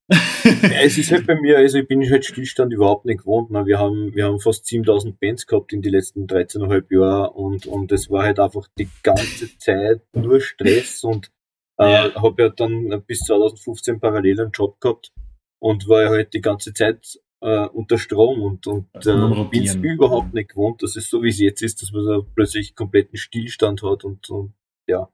Ja, 0.09 0.83
es 0.85 0.99
ist 0.99 1.11
halt 1.11 1.27
bei 1.27 1.35
mir, 1.35 1.59
also 1.59 1.79
ich 1.79 1.89
bin 1.89 2.09
halt 2.09 2.25
Stillstand 2.25 2.73
überhaupt 2.73 3.05
nicht 3.05 3.21
gewohnt. 3.21 3.51
Ne? 3.51 3.67
Wir, 3.67 3.79
haben, 3.79 4.15
wir 4.15 4.27
haben 4.27 4.39
fast 4.39 4.67
7000 4.67 5.19
Bands 5.19 5.47
gehabt 5.47 5.73
in 5.73 5.83
den 5.83 5.93
letzten 5.93 6.27
13,5 6.27 6.95
Jahren 6.95 7.35
und, 7.35 7.67
und 7.67 7.91
es 7.93 8.09
war 8.11 8.23
halt 8.23 8.39
einfach 8.39 8.69
die 8.79 8.89
ganze 9.03 9.59
Zeit 9.59 10.03
nur 10.15 10.41
Stress 10.41 11.03
und 11.03 11.33
äh, 11.79 12.11
habe 12.11 12.43
ja 12.43 12.49
dann 12.51 13.03
bis 13.07 13.21
2015 13.21 14.01
parallel 14.01 14.41
einen 14.41 14.51
Job 14.53 14.81
gehabt 14.81 15.13
und 15.59 15.89
war 15.89 16.03
ja 16.03 16.09
halt 16.11 16.35
die 16.35 16.41
ganze 16.41 16.73
Zeit 16.73 17.19
äh, 17.41 17.67
unter 17.67 17.99
Strom 17.99 18.43
und, 18.43 18.67
und 18.67 18.89
äh, 18.95 19.45
bin 19.51 19.65
es 19.65 19.75
überhaupt 19.75 20.35
nicht 20.35 20.51
gewohnt, 20.51 20.83
dass 20.83 20.97
es 20.97 21.11
so 21.11 21.23
wie 21.23 21.29
es 21.29 21.41
jetzt 21.41 21.63
ist, 21.63 21.83
dass 21.83 21.93
man 21.93 22.05
so 22.05 22.27
plötzlich 22.35 22.75
kompletten 22.75 23.19
Stillstand 23.19 23.83
hat 23.83 24.05
und, 24.05 24.31
und 24.31 24.55
ja, 24.87 25.09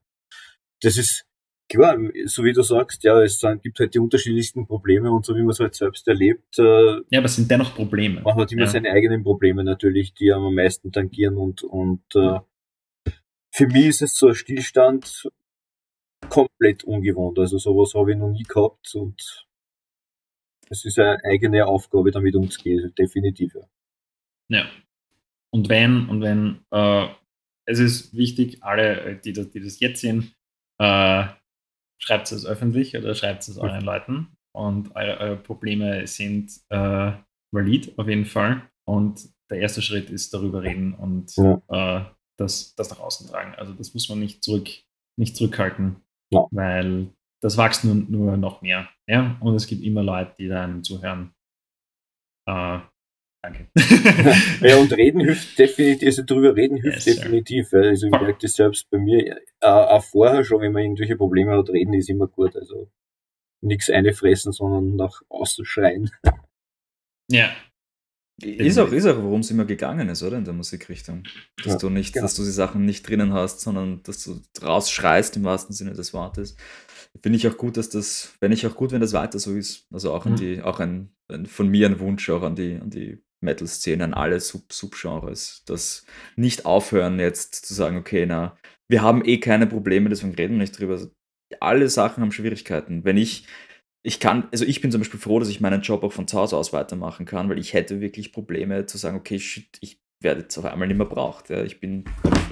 das 0.83 0.99
ist 0.99 1.27
klar, 1.73 1.99
so 2.27 2.45
wie 2.45 2.53
du 2.53 2.63
sagst, 2.63 3.03
ja, 3.03 3.21
es 3.23 3.41
gibt 3.63 3.79
halt 3.79 3.95
die 3.95 3.99
unterschiedlichsten 3.99 4.67
Probleme 4.67 5.11
und 5.11 5.25
so 5.25 5.35
wie 5.35 5.41
man 5.41 5.51
es 5.51 5.61
halt 5.61 5.75
selbst 5.75 6.07
erlebt. 6.07 6.59
Äh, 6.59 7.01
ja, 7.11 7.19
aber 7.19 7.25
es 7.25 7.37
sind 7.37 7.51
dennoch 7.51 7.75
Probleme. 7.75 8.21
Man 8.21 8.37
hat 8.37 8.53
immer 8.53 8.63
ja. 8.63 8.69
seine 8.69 8.91
eigenen 8.91 9.23
Probleme 9.23 9.65
natürlich, 9.65 10.15
die 10.15 10.33
am 10.33 10.55
meisten 10.55 10.93
tangieren 10.93 11.37
und, 11.37 11.63
und 11.63 12.03
äh, 12.15 12.41
für 13.51 13.67
mich 13.67 13.87
ist 13.87 14.03
es 14.03 14.15
so 14.15 14.29
ein 14.29 14.35
Stillstand 14.35 15.31
komplett 16.29 16.85
ungewohnt. 16.85 17.39
Also 17.39 17.59
sowas 17.59 17.95
habe 17.95 18.13
ich 18.13 18.19
noch 18.19 18.31
nie 18.31 18.45
gehabt 18.45 18.95
und 18.95 19.47
es 20.69 20.85
ist 20.85 20.99
eine 20.99 21.23
eigene 21.25 21.67
Aufgabe, 21.67 22.11
damit 22.11 22.35
umzugehen, 22.35 22.93
definitiv. 22.99 23.55
Ja. 23.55 24.59
ja. 24.59 24.71
Und 25.51 25.69
wenn, 25.69 26.09
und 26.09 26.21
wenn, 26.23 26.61
äh, 26.71 27.09
es 27.65 27.79
ist 27.79 28.17
wichtig, 28.17 28.63
alle, 28.63 29.21
die 29.23 29.33
das, 29.33 29.51
die 29.51 29.61
das 29.61 29.81
jetzt 29.81 30.01
sehen, 30.01 30.35
äh, 30.79 31.27
schreibt 32.03 32.31
es 32.33 32.45
öffentlich 32.45 32.97
oder 32.97 33.15
schreibt 33.15 33.47
es 33.47 33.57
euren 33.59 33.85
Leuten. 33.85 34.37
Und 34.55 34.95
eure, 34.97 35.19
eure 35.19 35.37
Probleme 35.37 36.07
sind 36.07 36.53
äh, 36.69 37.13
valid 37.53 37.99
auf 37.99 38.09
jeden 38.09 38.27
Fall. 38.27 38.63
Und 38.85 39.29
der 39.51 39.61
erste 39.61 39.83
Schritt 39.83 40.11
ist 40.11 40.35
darüber 40.35 40.63
reden 40.63 40.95
und 40.95 41.35
ja. 41.37 41.63
äh, 41.69 42.05
das, 42.39 42.75
das 42.75 42.91
nach 42.91 43.01
außen 43.01 43.29
tragen. 43.29 43.55
Also 43.55 43.73
das 43.73 43.95
muss 43.95 44.09
man 44.09 44.19
nicht 44.19 44.43
zurück, 44.43 44.69
nicht 45.17 45.37
zurückhalten, 45.37 45.97
ja. 46.31 46.47
weil 46.51 47.13
das 47.41 47.57
wächst 47.57 47.85
nur, 47.85 47.95
nur 47.95 48.37
noch 48.37 48.63
mehr. 48.63 48.89
Ja? 49.07 49.37
Und 49.41 49.55
es 49.55 49.67
gibt 49.67 49.83
immer 49.83 50.03
Leute, 50.03 50.35
die 50.39 50.49
dann 50.49 50.83
zuhören. 50.83 51.35
Äh, 52.49 52.81
Danke. 53.43 53.67
ja, 54.61 54.77
und 54.77 54.93
reden 54.93 55.21
hilft 55.21 55.59
definitiv, 55.59 56.07
also 56.07 56.23
drüber 56.25 56.55
reden 56.55 56.77
hilft 56.77 57.07
yes, 57.07 57.17
definitiv. 57.17 57.73
Weil, 57.73 57.89
also 57.89 58.07
ich 58.07 58.13
merke 58.13 58.39
das 58.41 58.53
selbst 58.53 58.89
bei 58.89 58.99
mir, 58.99 59.37
äh, 59.61 59.67
auch 59.67 60.05
vorher 60.05 60.45
schon, 60.45 60.61
wenn 60.61 60.73
man 60.73 60.83
irgendwelche 60.83 61.17
Probleme 61.17 61.51
hat, 61.51 61.69
reden 61.71 61.95
ist 61.95 62.09
immer 62.09 62.29
gut. 62.29 62.55
Also 62.55 62.89
nichts 63.61 63.91
einfressen, 63.91 64.53
sondern 64.53 64.95
nach 64.97 65.23
außen 65.29 65.65
schreien. 65.65 66.11
Ja. 67.31 67.51
Ist 68.41 68.79
auch, 68.79 68.91
ist 68.91 69.07
auch, 69.07 69.23
worum 69.23 69.41
es 69.41 69.51
immer 69.51 69.65
gegangen 69.65 70.09
ist, 70.09 70.23
oder? 70.23 70.39
In 70.39 70.45
der 70.45 70.55
Musikrichtung. 70.55 71.25
Dass 71.63 71.75
ja, 71.75 71.79
du 71.79 71.91
nicht, 71.91 72.13
genau. 72.13 72.25
dass 72.25 72.35
du 72.35 72.43
die 72.43 72.51
Sachen 72.51 72.85
nicht 72.85 73.09
drinnen 73.09 73.33
hast, 73.33 73.61
sondern 73.61 74.03
dass 74.03 74.25
du 74.25 74.41
rausschreist 74.61 75.37
im 75.37 75.45
wahrsten 75.45 75.75
Sinne 75.75 75.93
des 75.93 76.13
Wortes. 76.13 76.57
Finde 77.23 77.37
ich 77.37 77.47
auch 77.47 77.57
gut, 77.57 77.77
dass 77.77 77.89
das, 77.89 78.35
wenn 78.41 78.53
ich 78.53 78.67
auch 78.67 78.75
gut, 78.75 78.91
wenn 78.91 79.01
das 79.01 79.13
weiter 79.13 79.39
so 79.39 79.55
ist. 79.55 79.87
Also 79.93 80.13
auch 80.13 80.27
an 80.27 80.33
mhm. 80.33 80.37
die, 80.37 80.63
auch 80.63 80.81
ein, 80.81 81.15
ein, 81.29 81.47
von 81.47 81.69
mir 81.69 81.87
ein 81.87 82.01
Wunsch 82.01 82.29
auch 82.31 82.43
an 82.43 82.57
die, 82.57 82.77
an 82.77 82.91
die 82.91 83.23
Metal-Szene, 83.43 84.05
an 84.05 84.15
alle 84.15 84.41
Sub 84.41 84.73
Subgenres, 84.73 85.63
das 85.67 86.05
nicht 86.37 86.67
aufhören 86.67 87.19
jetzt 87.19 87.67
zu 87.67 87.75
sagen, 87.75 87.97
okay, 87.97 88.27
na, 88.27 88.57
wir 88.89 89.03
haben 89.03 89.25
eh 89.25 89.39
keine 89.39 89.67
Probleme, 89.67 90.09
deswegen 90.09 90.35
reden 90.35 90.55
wir 90.55 90.61
nicht 90.61 90.79
drüber. 90.79 91.01
Alle 91.61 91.89
Sachen 91.89 92.23
haben 92.23 92.33
Schwierigkeiten. 92.33 93.05
Wenn 93.05 93.17
ich, 93.17 93.47
ich 94.05 94.21
kann, 94.21 94.49
also 94.53 94.65
ich 94.65 94.81
bin 94.81 94.91
zum 94.91 95.01
Beispiel 95.01 95.21
froh, 95.21 95.39
dass 95.39 95.49
ich 95.49 95.61
meinen 95.61 95.83
Job 95.83 96.03
auch 96.03 96.13
von 96.13 96.29
zu 96.29 96.39
Hause 96.39 96.57
aus 96.57 96.73
weitermachen 96.73 97.27
kann, 97.27 97.49
weil 97.49 97.59
ich 97.59 97.73
hätte 97.73 98.01
wirklich 98.01 98.33
Probleme 98.33 98.87
zu 98.87 98.99
sagen, 98.99 99.17
okay, 99.17 99.39
shit, 99.39 99.79
ich 99.81 100.01
werde 100.21 100.43
jetzt 100.43 100.59
auf 100.59 100.65
einmal 100.65 100.89
nicht 100.89 100.97
mehr 100.97 101.07
braucht. 101.07 101.51
Ja. 101.51 101.63
Ich 101.65 101.81
bin, 101.81 102.05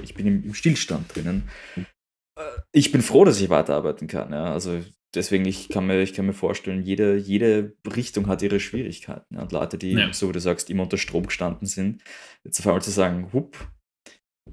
ich 0.03 0.15
bin 0.15 0.27
im, 0.27 0.55
Stillstand 0.55 1.15
drinnen. 1.15 1.49
Äh, 1.77 2.43
ich 2.73 2.93
bin 2.93 3.03
froh, 3.03 3.25
dass 3.25 3.41
ich 3.41 3.49
weiterarbeiten 3.49 4.09
kann. 4.09 4.33
Ja. 4.33 4.53
Also 4.53 4.81
deswegen, 5.15 5.45
ich 5.45 5.69
kann 5.69 5.87
mir, 5.87 6.01
ich 6.03 6.15
kann 6.15 6.27
mir 6.27 6.33
vorstellen, 6.33 6.83
jede, 6.83 7.17
jede 7.17 7.77
Richtung 7.87 8.27
hat 8.27 8.43
ihre 8.43 8.61
Schwierigkeiten. 8.61 9.37
Und 9.37 9.53
Leute, 9.53 9.79
die, 9.79 9.93
ja. 9.93 10.13
so 10.13 10.29
wie 10.29 10.33
du 10.33 10.41
sagst, 10.41 10.71
immer 10.71 10.85
unter 10.85 10.99
Strom 10.99 11.27
gestanden 11.27 11.67
sind, 11.67 12.03
jetzt 12.45 12.61
auf 12.61 12.67
einmal 12.67 12.83
zu 12.83 12.91
sagen, 12.91 13.33
hup, 13.33 13.57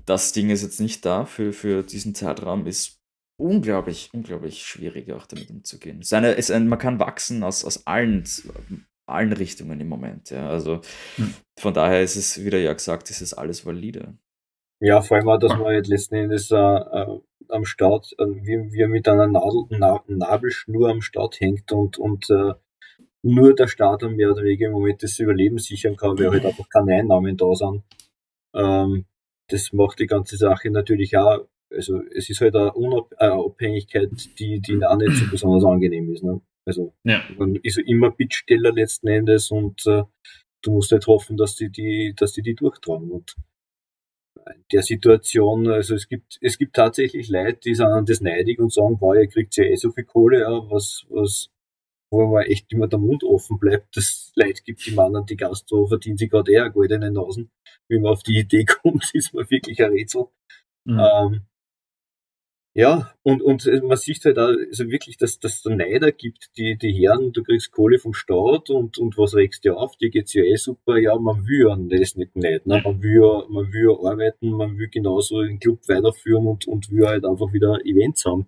das 0.05 0.32
Ding 0.32 0.49
ist 0.49 0.64
jetzt 0.64 0.80
nicht 0.80 1.05
da 1.05 1.26
für, 1.26 1.53
für 1.53 1.84
diesen 1.84 2.16
Zeitraum, 2.16 2.68
ist 2.68 3.01
unglaublich, 3.39 4.10
unglaublich 4.14 4.66
schwierig, 4.66 5.12
auch 5.12 5.26
damit 5.26 5.49
umzugehen. 5.49 5.99
Es 6.01 6.14
eine, 6.14 6.36
es 6.36 6.51
ein, 6.51 6.68
man 6.68 6.80
kann 6.80 6.99
wachsen 6.99 7.43
aus, 7.43 7.64
aus 7.64 7.86
allen, 7.86 8.24
allen 9.08 9.34
Richtungen 9.34 9.80
im 9.80 9.88
Moment. 9.88 10.30
Ja. 10.30 10.49
Also 10.49 10.82
hm. 11.16 11.34
von 11.60 11.74
daher 11.74 12.01
ist 12.01 12.16
es, 12.16 12.43
wie 12.43 12.49
der 12.49 12.62
ja 12.62 12.74
gesagt, 12.74 13.10
ist 13.10 13.22
es 13.22 13.34
alles 13.34 13.66
valide. 13.66 14.18
Ja, 14.80 15.01
vor 15.01 15.17
allem 15.17 15.30
auch, 15.30 15.39
dass 15.39 15.57
man 15.57 15.73
jetzt 15.73 15.88
letzten 15.88 16.15
Endes 16.15 16.51
äh, 16.51 16.55
äh, 16.55 17.19
am 17.49 17.65
Start, 17.65 18.13
äh, 18.19 18.25
wie, 18.25 18.71
wie 18.71 18.82
er 18.82 18.88
mit 18.88 19.07
einer 19.07 19.28
Nadel, 19.28 19.65
Na, 19.69 20.03
Nabelschnur 20.07 20.89
am 20.89 21.01
Start 21.01 21.39
hängt 21.39 21.71
und, 21.71 21.97
und 21.97 22.30
äh, 22.30 22.53
nur 23.23 23.55
der 23.55 23.67
Starter 23.67 24.09
mehr 24.09 24.32
oder 24.32 24.43
weniger 24.43 24.67
im 24.67 24.73
Moment 24.73 25.01
das 25.01 25.19
Überleben 25.19 25.57
sichern 25.57 25.95
kann, 25.95 26.17
weil 26.19 26.30
halt 26.30 26.45
einfach 26.45 26.69
keine 26.69 26.95
Einnahmen 26.95 27.36
da 27.38 27.53
sind. 27.55 27.84
Ähm, 28.53 29.05
das 29.49 29.73
macht 29.73 29.99
die 29.99 30.07
ganze 30.07 30.38
Sache 30.38 30.69
natürlich 30.69 31.17
auch, 31.17 31.47
also 31.71 32.01
es 32.15 32.30
ist 32.30 32.41
halt 32.41 32.55
eine, 32.55 32.73
Unab 32.73 33.13
eine 33.17 33.34
Abhängigkeit, 33.34 34.09
die, 34.38 34.61
die 34.61 34.86
auch 34.86 34.97
nicht 34.97 35.15
so 35.15 35.30
besonders 35.30 35.65
angenehm 35.65 36.11
ist. 36.13 36.23
Ne? 36.23 36.41
Also 36.65 36.93
ja. 37.03 37.23
man 37.38 37.55
ist 37.55 37.78
immer 37.80 38.11
Bittsteller 38.11 38.71
letzten 38.73 39.07
Endes 39.07 39.51
und 39.51 39.86
äh, 39.88 40.03
du 40.61 40.71
musst 40.71 40.91
halt 40.91 41.07
hoffen, 41.07 41.38
dass 41.38 41.55
die, 41.55 41.69
die, 41.69 42.13
dass 42.15 42.34
die 42.34 42.41
die 42.41 42.55
durchtragen. 42.55 43.09
Und 43.09 43.36
der 44.71 44.83
Situation, 44.83 45.67
also 45.67 45.95
es 45.95 46.07
gibt, 46.07 46.37
es 46.41 46.57
gibt 46.57 46.75
tatsächlich 46.75 47.29
Leute, 47.29 47.59
die 47.65 47.75
sind 47.75 47.87
an 47.87 48.05
das 48.05 48.21
neidig 48.21 48.59
und 48.59 48.73
sagen, 48.73 48.97
boah, 48.97 49.15
ihr 49.15 49.27
kriegt 49.27 49.55
ja 49.55 49.63
eh 49.63 49.75
so 49.75 49.91
viel 49.91 50.03
Kohle, 50.03 50.41
ja, 50.41 50.49
was, 50.69 51.05
was, 51.09 51.49
wo 52.11 52.25
man 52.27 52.43
echt 52.43 52.71
immer 52.71 52.87
der 52.87 52.99
Mund 52.99 53.23
offen 53.23 53.59
bleibt, 53.59 53.95
dass 53.97 54.31
Leute 54.35 54.61
gibt, 54.63 54.85
die 54.85 54.91
meinen, 54.91 55.25
die 55.25 55.37
Gastro 55.37 55.87
verdienen 55.87 56.17
sie 56.17 56.29
gerade 56.29 56.51
eher 56.51 56.69
goldene 56.69 57.11
Nasen. 57.11 57.51
Wie 57.89 57.99
man 57.99 58.11
auf 58.11 58.23
die 58.23 58.39
Idee 58.39 58.65
kommt, 58.81 59.13
ist 59.13 59.33
mir 59.33 59.49
wirklich 59.49 59.81
ein 59.83 59.91
Rätsel. 59.91 60.25
Mhm. 60.85 60.99
Ähm, 60.99 61.41
ja, 62.78 63.11
und, 63.23 63.41
und 63.41 63.65
man 63.84 63.97
sieht 63.97 64.23
halt 64.23 64.38
auch 64.38 64.49
also 64.49 64.88
wirklich, 64.88 65.17
dass 65.17 65.39
dass 65.39 65.63
da 65.63 65.71
Neider 65.71 66.11
gibt, 66.11 66.51
die, 66.57 66.78
die 66.78 66.93
Herren, 66.93 67.34
du 67.34 67.41
kriegst 67.41 67.71
Kohle 67.71 67.97
vom 67.97 68.13
Staat 68.13 68.69
und, 68.69 68.99
und 68.99 69.17
was 69.17 69.34
regst 69.34 69.63
dir 69.63 69.78
auf, 69.78 69.95
dir 69.97 70.11
geht's 70.11 70.36
ja 70.36 70.43
eh 70.43 70.57
super, 70.57 70.97
ja, 70.99 71.17
man 71.17 71.47
will 71.47 71.67
ja 71.67 71.75
das 71.75 72.15
nicht 72.15 72.36
nicht, 72.36 72.67
ne? 72.67 72.82
man 72.84 73.01
will 73.01 73.15
ja, 73.15 73.45
man 73.49 73.73
will 73.73 73.88
ja 73.89 74.11
arbeiten, 74.11 74.51
man 74.51 74.78
will 74.78 74.89
genauso 74.89 75.41
den 75.41 75.59
Club 75.59 75.80
weiterführen 75.88 76.45
und, 76.45 76.67
und 76.67 76.91
will 76.91 77.07
halt 77.07 77.25
einfach 77.25 77.51
wieder 77.51 77.84
Events 77.84 78.25
haben 78.25 78.47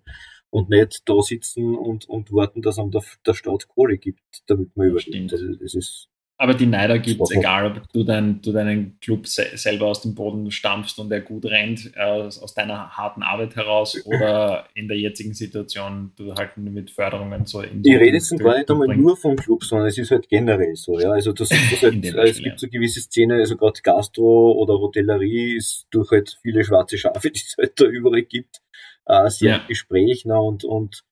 und 0.50 0.70
nicht 0.70 1.08
da 1.08 1.20
sitzen 1.22 1.74
und, 1.74 2.08
und 2.08 2.32
warten, 2.32 2.62
dass 2.62 2.78
einem 2.78 2.92
der, 2.92 3.02
der 3.26 3.34
Staat 3.34 3.66
Kohle 3.66 3.98
gibt, 3.98 4.22
damit 4.46 4.76
man 4.76 4.90
überlebt. 4.90 5.32
Also 5.32 5.54
das 5.54 5.74
ist 5.74 6.09
aber 6.40 6.54
die 6.54 6.64
Neider 6.64 6.98
gibt 6.98 7.20
es, 7.20 7.32
egal 7.32 7.66
ob 7.66 7.92
du, 7.92 8.02
dein, 8.02 8.40
du 8.40 8.50
deinen 8.52 8.98
Club 9.00 9.26
se 9.26 9.44
selber 9.56 9.88
aus 9.88 10.00
dem 10.00 10.14
Boden 10.14 10.50
stampfst 10.50 10.98
und 10.98 11.12
er 11.12 11.20
gut 11.20 11.44
rennt, 11.44 11.92
äh, 11.94 12.00
aus, 12.00 12.54
deiner 12.54 12.88
harten 12.96 13.22
Arbeit 13.22 13.56
heraus 13.56 13.94
oder 14.06 14.64
in 14.72 14.88
der 14.88 14.96
jetzigen 14.96 15.34
Situation 15.34 16.12
du 16.16 16.34
halt 16.34 16.56
mit 16.56 16.90
Förderungen 16.90 17.44
so 17.44 17.60
in 17.60 17.84
Ich 17.84 17.94
rede 17.94 18.16
jetzt 18.16 18.30
gar 18.38 18.56
nicht 18.56 18.70
einmal 18.70 18.96
nur 18.96 19.18
vom 19.18 19.36
Club, 19.36 19.62
sondern 19.64 19.88
es 19.88 19.98
ist 19.98 20.12
halt 20.12 20.30
generell 20.30 20.74
so. 20.76 20.98
Ja? 20.98 21.10
Also 21.10 21.34
das, 21.34 21.48
das 21.70 21.82
halt, 21.82 22.06
es 22.06 22.42
gibt 22.42 22.58
so 22.58 22.68
gewisse 22.68 23.02
Szenen, 23.02 23.38
also 23.38 23.58
gerade 23.58 23.78
Gastro 23.82 24.52
oder 24.52 24.78
Hotellerie 24.78 25.56
ist 25.58 25.88
durch 25.90 26.10
halt 26.10 26.38
viele 26.40 26.64
schwarze 26.64 26.96
Schafe, 26.96 27.30
die 27.30 27.38
es 27.38 27.54
halt 27.58 27.78
da 27.78 27.84
überall 27.84 28.22
gibt, 28.22 28.62
äh, 29.04 29.28
sehr 29.28 29.56
ja. 29.56 29.64
Gespräch 29.68 30.22
na, 30.24 30.38
und, 30.38 30.64
und 30.64 31.02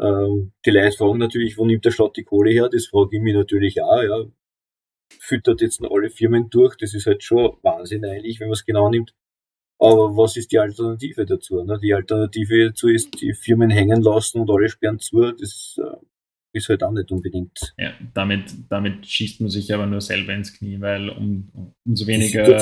ähm, 0.00 0.52
die 0.64 0.70
Leute 0.70 0.96
fragen 0.96 1.18
natürlich, 1.18 1.58
wo 1.58 1.66
nimmt 1.66 1.84
der 1.84 1.90
Stadt 1.90 2.16
die 2.16 2.24
Kohle 2.24 2.50
her? 2.50 2.70
Das 2.72 2.86
frage 2.86 3.18
ich 3.18 3.22
mich 3.22 3.34
natürlich 3.34 3.82
auch, 3.82 4.02
ja 4.02 4.24
füttert 5.18 5.60
jetzt 5.60 5.82
alle 5.82 6.10
Firmen 6.10 6.50
durch. 6.50 6.76
Das 6.76 6.94
ist 6.94 7.06
halt 7.06 7.22
schon 7.22 7.56
Wahnsinn 7.62 8.04
eigentlich, 8.04 8.40
wenn 8.40 8.48
man 8.48 8.54
es 8.54 8.64
genau 8.64 8.88
nimmt. 8.88 9.14
Aber 9.78 10.14
was 10.16 10.36
ist 10.36 10.52
die 10.52 10.58
Alternative 10.58 11.24
dazu? 11.24 11.64
Ne? 11.64 11.78
Die 11.82 11.94
Alternative 11.94 12.68
dazu 12.68 12.88
ist, 12.88 13.20
die 13.20 13.32
Firmen 13.32 13.70
hängen 13.70 14.02
lassen 14.02 14.40
und 14.40 14.50
alle 14.50 14.68
sperren 14.68 14.98
zu. 14.98 15.32
Das 15.32 15.78
äh, 15.78 15.96
ist 16.52 16.68
halt 16.68 16.82
auch 16.82 16.90
nicht 16.90 17.10
unbedingt. 17.10 17.74
Ja, 17.78 17.92
damit, 18.12 18.52
damit 18.68 19.06
schießt 19.06 19.40
man 19.40 19.48
sich 19.48 19.72
aber 19.72 19.86
nur 19.86 20.02
selber 20.02 20.34
ins 20.34 20.52
Knie, 20.52 20.80
weil 20.80 21.08
um, 21.08 21.48
umso 21.86 22.06
weniger 22.06 22.60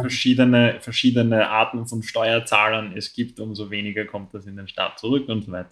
verschiedene, 0.00 0.78
verschiedene 0.80 1.48
Arten 1.48 1.86
von 1.86 2.02
Steuerzahlern 2.02 2.94
es 2.96 3.12
gibt, 3.14 3.40
umso 3.40 3.70
weniger 3.70 4.04
kommt 4.04 4.34
das 4.34 4.46
in 4.46 4.56
den 4.56 4.68
Staat 4.68 4.98
zurück 4.98 5.28
und 5.28 5.44
so 5.44 5.52
weiter. 5.52 5.70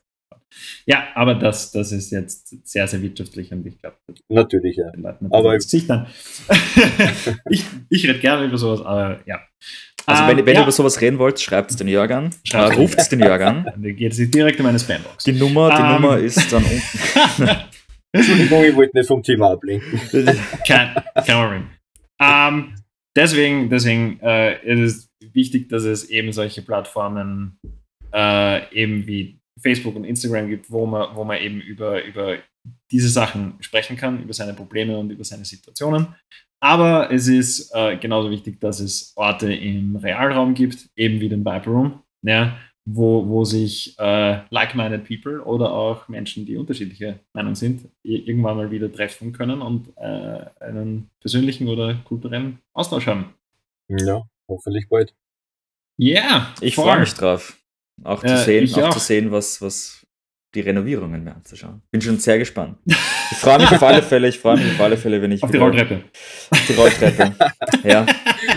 Ja, 0.86 1.08
aber 1.14 1.34
das, 1.34 1.70
das 1.72 1.92
ist 1.92 2.10
jetzt 2.10 2.66
sehr, 2.66 2.86
sehr 2.88 3.02
wirtschaftlich 3.02 3.52
und 3.52 3.66
ich 3.66 3.78
glaube, 3.78 3.96
natürlich, 4.28 4.76
ja. 4.76 4.92
aber 5.30 5.60
sich 5.60 5.86
dann. 5.86 6.06
ich, 7.50 7.64
ich 7.88 8.08
rede 8.08 8.18
gerne 8.18 8.46
über 8.46 8.58
sowas, 8.58 8.80
aber 8.80 9.20
ja. 9.26 9.40
Also, 10.06 10.26
wenn, 10.26 10.38
ähm, 10.38 10.46
wenn 10.46 10.54
ja. 10.54 10.60
ihr 10.60 10.64
über 10.64 10.72
sowas 10.72 11.00
reden 11.00 11.18
wollt, 11.18 11.40
schreibt 11.40 11.70
es 11.70 11.76
den 11.76 11.88
Jörg 11.88 12.10
an. 12.10 12.30
Äh, 12.52 12.58
Ruft 12.58 12.98
es 12.98 13.08
den 13.08 13.20
Jörg 13.20 13.40
an. 13.42 13.64
Dann 13.82 13.96
geht 13.96 14.12
es 14.12 14.30
direkt 14.30 14.58
in 14.58 14.64
meine 14.64 14.78
Spambox. 14.78 15.24
Die 15.24 15.32
Nummer, 15.32 15.74
die 15.76 15.82
um, 15.82 15.88
Nummer 15.88 16.18
ist 16.18 16.52
dann 16.52 16.64
unten. 16.64 17.50
Entschuldigung, 18.12 18.64
ich 18.64 18.76
wollte 18.76 18.98
nicht 18.98 19.06
vom 19.06 19.22
Thema 19.22 19.52
ablenken. 19.52 20.00
kein, 20.66 20.94
kein 21.14 21.24
Problem. 21.24 21.66
Um, 22.20 22.74
deswegen 23.16 23.70
deswegen 23.70 24.20
äh, 24.20 24.60
ist 24.64 25.08
es 25.20 25.32
wichtig, 25.32 25.68
dass 25.68 25.84
es 25.84 26.10
eben 26.10 26.32
solche 26.32 26.62
Plattformen 26.62 27.58
äh, 28.12 28.74
eben 28.74 29.06
wie 29.06 29.40
Facebook 29.60 29.96
und 29.96 30.04
Instagram 30.04 30.48
gibt, 30.48 30.70
wo 30.70 30.86
man, 30.86 31.14
wo 31.14 31.24
man 31.24 31.40
eben 31.40 31.60
über, 31.60 32.04
über 32.04 32.38
diese 32.90 33.08
Sachen 33.08 33.54
sprechen 33.60 33.96
kann, 33.96 34.22
über 34.22 34.32
seine 34.32 34.54
Probleme 34.54 34.96
und 34.98 35.10
über 35.10 35.24
seine 35.24 35.44
Situationen. 35.44 36.14
Aber 36.60 37.10
es 37.10 37.26
ist 37.26 37.72
äh, 37.74 37.96
genauso 37.96 38.30
wichtig, 38.30 38.60
dass 38.60 38.78
es 38.78 39.12
Orte 39.16 39.52
im 39.52 39.96
Realraum 39.96 40.54
gibt, 40.54 40.88
eben 40.94 41.20
wie 41.20 41.28
den 41.28 41.44
Vibe 41.44 41.66
Room, 41.66 42.02
ja, 42.22 42.56
wo, 42.84 43.26
wo 43.26 43.44
sich 43.44 43.98
äh, 43.98 44.42
like-minded 44.50 45.04
people 45.06 45.42
oder 45.42 45.72
auch 45.72 46.08
Menschen, 46.08 46.46
die 46.46 46.56
unterschiedliche 46.56 47.20
Meinung 47.32 47.54
sind, 47.54 47.88
irgendwann 48.02 48.56
mal 48.56 48.70
wieder 48.70 48.92
treffen 48.92 49.32
können 49.32 49.60
und 49.60 49.88
äh, 49.96 50.46
einen 50.60 51.10
persönlichen 51.20 51.68
oder 51.68 51.94
kulturellen 52.04 52.58
Austausch 52.72 53.06
haben. 53.06 53.34
Ja, 53.88 54.22
hoffentlich 54.48 54.88
bald. 54.88 55.14
Ja, 55.98 56.22
yeah, 56.22 56.54
ich 56.60 56.74
freue 56.74 57.00
mich 57.00 57.14
drauf. 57.14 57.61
Auch 58.04 58.22
zu 58.24 58.36
sehen, 58.36 58.72
auch, 58.74 58.88
auch, 58.88 58.90
zu 58.90 58.98
sehen, 58.98 59.30
was, 59.30 59.60
was 59.60 60.06
die 60.54 60.60
Renovierungen 60.60 61.24
mir 61.24 61.34
anzuschauen. 61.34 61.82
Bin 61.90 62.00
schon 62.00 62.18
sehr 62.18 62.38
gespannt. 62.38 62.78
Ich 63.32 63.38
freue 63.38 63.60
mich 63.60 63.70
auf 63.70 63.82
alle 63.82 64.02
Fälle, 64.02 64.28
ich 64.28 64.38
freue 64.38 64.58
mich 64.58 64.72
auf 64.72 64.80
alle 64.82 64.98
Fälle, 64.98 65.22
wenn 65.22 65.32
ich. 65.32 65.42
Auf 65.42 65.50
die 65.50 65.56
Rolltreppe. 65.56 66.02
Auf 66.50 66.66
die 66.66 66.74
Rolltreppe. 66.74 67.34
ja. 67.82 68.04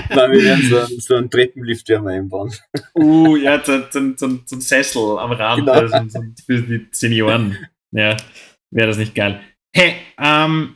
Nein, 0.09 0.31
wir 0.33 0.43
werden 0.43 0.69
so, 0.69 0.99
so 0.99 1.15
einen 1.15 1.29
Treppenlift 1.29 1.87
werden 1.87 2.09
einbauen. 2.09 2.51
Uh, 2.93 3.37
ja, 3.37 3.63
so, 3.63 3.83
so, 3.89 4.01
so, 4.17 4.39
so 4.45 4.55
ein 4.57 4.61
Sessel 4.61 5.17
am 5.17 5.31
Rand 5.31 5.61
genau. 5.61 5.71
also, 5.71 5.97
so, 6.09 6.21
für 6.45 6.61
die 6.61 6.87
Senioren. 6.91 7.57
Ja, 7.91 8.17
wäre 8.69 8.87
das 8.87 8.97
nicht 8.97 9.15
geil. 9.15 9.39
Hey, 9.73 9.95
ähm, 10.19 10.75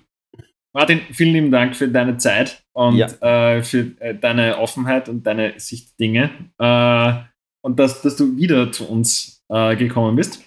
Martin, 0.74 1.01
vielen 1.12 1.34
lieben 1.34 1.51
Dank 1.51 1.76
für 1.76 1.89
deine 1.89 2.16
Zeit 2.16 2.64
und 2.72 2.95
ja. 2.95 3.07
äh, 3.55 3.64
für 3.64 3.91
äh, 3.99 4.16
deine 4.16 4.57
Offenheit 4.60 5.10
und 5.10 5.28
deine 5.28 5.60
Sichtdinge. 5.60 6.30
Äh, 6.57 7.28
und 7.62 7.80
dass, 7.80 8.01
dass 8.01 8.16
du 8.16 8.38
wieder 8.38 8.72
zu 8.72 8.88
uns 8.88 9.41
äh, 9.49 9.76
gekommen 9.76 10.16
bist. 10.16 10.41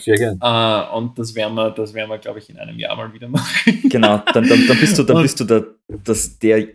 Sehr 0.00 0.16
gern. 0.16 0.38
Äh, 0.40 0.96
und 0.96 1.18
das 1.18 1.34
werden 1.34 1.54
wir, 1.54 1.70
das 1.70 1.94
werden 1.94 2.10
wir, 2.10 2.18
glaube 2.18 2.38
ich, 2.38 2.50
in 2.50 2.58
einem 2.58 2.78
Jahr 2.78 2.96
mal 2.96 3.12
wieder 3.12 3.28
machen. 3.28 3.82
Genau, 3.88 4.18
dann, 4.32 4.48
dann, 4.48 4.66
dann 4.66 4.78
bist 4.78 4.98
du, 4.98 5.02
dann 5.04 5.22
bist 5.22 5.38
du 5.38 5.44
der, 5.44 5.66
das, 5.88 6.38
der 6.38 6.66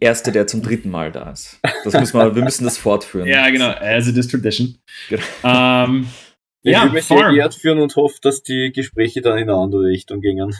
Erste, 0.00 0.32
der 0.32 0.46
zum 0.46 0.62
dritten 0.62 0.90
Mal 0.90 1.12
da 1.12 1.30
ist. 1.30 1.60
Das 1.84 1.94
muss 1.94 2.12
man, 2.12 2.34
wir 2.34 2.42
müssen 2.42 2.64
das 2.64 2.76
fortführen. 2.76 3.28
Ja, 3.28 3.48
genau, 3.50 3.70
as 3.70 4.08
it 4.08 4.16
is 4.16 4.26
tradition. 4.26 4.76
Genau. 5.08 5.22
Ähm, 5.44 6.08
ich 6.62 6.72
ja, 6.72 6.84
mich 6.86 7.04
sehr 7.04 7.30
geehrt 7.30 7.54
führen 7.54 7.78
und 7.78 7.94
hoffe, 7.94 8.18
dass 8.20 8.42
die 8.42 8.72
Gespräche 8.74 9.20
dann 9.20 9.38
in 9.38 9.48
eine 9.48 9.56
andere 9.56 9.84
Richtung 9.84 10.20
gingen. 10.20 10.52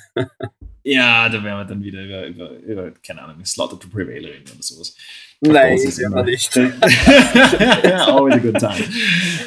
ja, 0.84 1.28
da 1.28 1.42
werden 1.42 1.58
wir 1.58 1.64
dann 1.64 1.82
wieder 1.82 2.04
über, 2.04 2.26
über, 2.26 2.50
über 2.58 2.90
keine 3.04 3.22
Ahnung, 3.22 3.44
Slaughter 3.44 3.80
to 3.80 3.88
Prevail 3.88 4.24
reden 4.24 4.44
oder 4.52 4.62
sowas. 4.62 4.96
Nein, 5.40 5.76
ist 5.76 5.98
immer 5.98 6.22
nicht. 6.22 6.56
Always 6.56 8.34
a 8.34 8.38
good 8.38 8.58
time. 8.58 8.84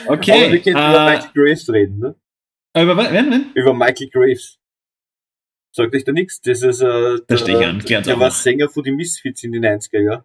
Okay. 0.08 0.32
Aber 0.32 0.52
wir 0.54 0.62
können 0.62 0.76
uh, 0.76 0.90
über 0.90 1.06
Michael 1.06 1.32
Graves 1.34 1.70
reden, 1.70 2.00
ne? 2.00 2.16
Über 2.78 2.98
wen, 2.98 3.32
wen? 3.32 3.52
Über 3.56 3.74
Michael 3.74 4.10
Graves. 4.10 4.60
Sagt 5.72 5.96
euch 5.96 6.04
da 6.04 6.12
nichts? 6.12 6.42
Das 6.42 6.62
ist, 6.64 6.82
äh, 6.82 7.18
der, 7.30 7.68
an. 7.68 7.80
der 7.80 8.20
war 8.20 8.32
Sänger 8.32 8.70
von 8.70 8.84
den 8.84 8.96
Misfits 8.96 9.44
in 9.44 9.52
den 9.52 9.66
90er 9.66 10.24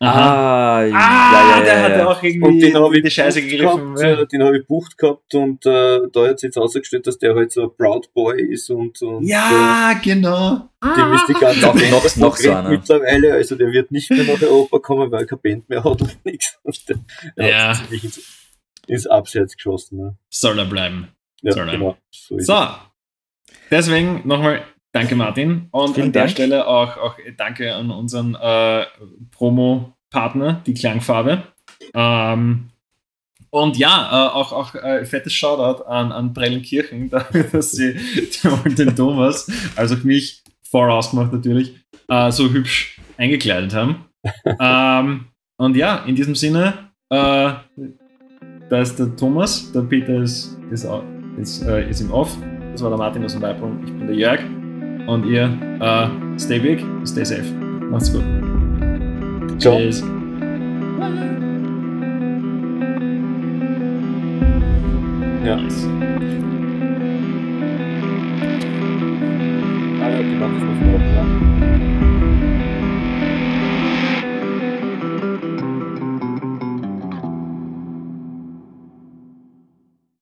Jahren. 0.00 0.16
Ah, 0.18 0.84
ja, 0.84 0.94
ah, 0.94 1.58
ja, 1.58 1.64
der 1.64 1.82
hat 1.82 2.06
auch 2.06 2.22
irgendwie 2.22 2.46
und 2.46 2.92
den 2.92 3.02
die 3.02 3.10
Scheiße 3.10 3.42
gegriffen. 3.42 3.94
Gehabt, 3.94 4.18
ja. 4.18 4.24
Den 4.24 4.42
habe 4.42 4.58
ich 4.58 4.66
bucht 4.66 4.96
gehabt 4.96 5.34
und 5.34 5.66
äh, 5.66 6.00
da 6.12 6.28
hat 6.28 6.40
sich 6.40 6.48
jetzt 6.48 6.58
ausgestellt, 6.58 7.06
dass 7.06 7.18
der 7.18 7.34
halt 7.34 7.52
so 7.52 7.64
ein 7.64 7.70
Proud 7.76 8.12
Boy 8.14 8.40
ist 8.40 8.70
und, 8.70 9.00
und 9.02 9.26
ja, 9.26 9.92
äh, 9.92 9.94
genau. 10.02 10.68
Dem 10.82 11.12
ist 11.12 11.28
die 11.28 11.34
ganze 11.34 11.60
noch, 11.60 11.74
noch, 11.74 12.16
noch 12.16 12.36
so 12.36 12.62
mittlerweile, 12.62 13.34
also 13.34 13.56
der 13.56 13.72
wird 13.72 13.90
nicht 13.90 14.10
mehr 14.10 14.24
nach 14.24 14.40
Europa 14.40 14.78
kommen, 14.78 15.10
weil 15.10 15.22
er 15.22 15.26
keine 15.26 15.40
Band 15.40 15.68
mehr 15.68 15.84
hat 15.84 16.00
und 16.00 16.24
nichts. 16.24 16.58
ja. 17.36 17.78
ins 18.86 19.06
Abseits 19.06 19.56
geschossen. 19.56 19.98
Ne? 19.98 20.16
Soll 20.30 20.58
er 20.58 20.66
bleiben. 20.66 21.08
Ja, 21.42 21.52
Soll 21.52 21.68
er. 21.68 21.74
genau. 21.74 21.96
So 22.10 22.36
ist 22.36 22.46
So, 22.46 22.66
deswegen 23.70 24.26
nochmal 24.26 24.64
danke 24.98 25.16
Martin 25.16 25.68
und 25.70 25.94
Vielen 25.94 26.06
an 26.08 26.12
der 26.12 26.22
Dank. 26.22 26.32
Stelle 26.32 26.66
auch, 26.66 26.96
auch 26.96 27.14
danke 27.36 27.74
an 27.74 27.90
unseren 27.90 28.34
äh, 28.34 28.84
Promo-Partner, 29.30 30.62
die 30.66 30.74
Klangfarbe. 30.74 31.42
Ähm, 31.94 32.68
und 33.50 33.78
ja, 33.78 34.08
äh, 34.10 34.34
auch, 34.34 34.52
auch 34.52 34.74
äh, 34.74 35.04
fettes 35.04 35.32
Shoutout 35.32 35.84
an, 35.84 36.12
an 36.12 36.34
Prellenkirchen, 36.34 37.10
dass 37.52 37.72
sie 37.72 37.96
den 38.42 38.94
Thomas, 38.94 39.50
also 39.76 39.96
mich 40.02 40.42
vorausgemacht 40.62 41.32
natürlich, 41.32 41.74
äh, 42.08 42.30
so 42.30 42.50
hübsch 42.50 43.00
eingekleidet 43.16 43.74
haben. 43.74 44.04
ähm, 44.60 45.26
und 45.56 45.76
ja, 45.76 46.04
in 46.06 46.14
diesem 46.14 46.34
Sinne, 46.34 46.90
äh, 47.10 47.52
da 48.68 48.80
ist 48.80 48.98
der 48.98 49.16
Thomas, 49.16 49.72
der 49.72 49.82
Peter 49.82 50.22
ist, 50.22 50.58
ist, 50.70 50.86
ist, 51.38 51.62
äh, 51.62 51.88
ist 51.88 52.00
im 52.00 52.10
Off. 52.10 52.36
Das 52.72 52.82
war 52.82 52.90
der 52.90 52.98
Martin 52.98 53.24
aus 53.24 53.32
dem 53.32 53.42
Weibung, 53.42 53.82
ich 53.84 53.92
bin 53.92 54.06
der 54.06 54.16
Jörg. 54.16 54.57
Und 55.08 55.24
ihr, 55.24 55.48
äh, 55.80 56.38
stay 56.38 56.58
big, 56.58 56.84
stay 57.06 57.24
safe. 57.24 57.50
Macht's 57.90 58.12
gut. 58.12 58.22
es. 59.56 59.58
Ciao. 59.58 59.78
Tschüss. 59.78 60.04
Ja. 65.42 65.56
Nice. 65.56 65.86
Ah, 70.02 70.10
ja, 70.10 70.18
genau, 70.18 70.48
das 70.48 70.62
muss 70.62 70.78
man 70.78 70.94
auch 70.94 71.14
sagen. 71.14 72.27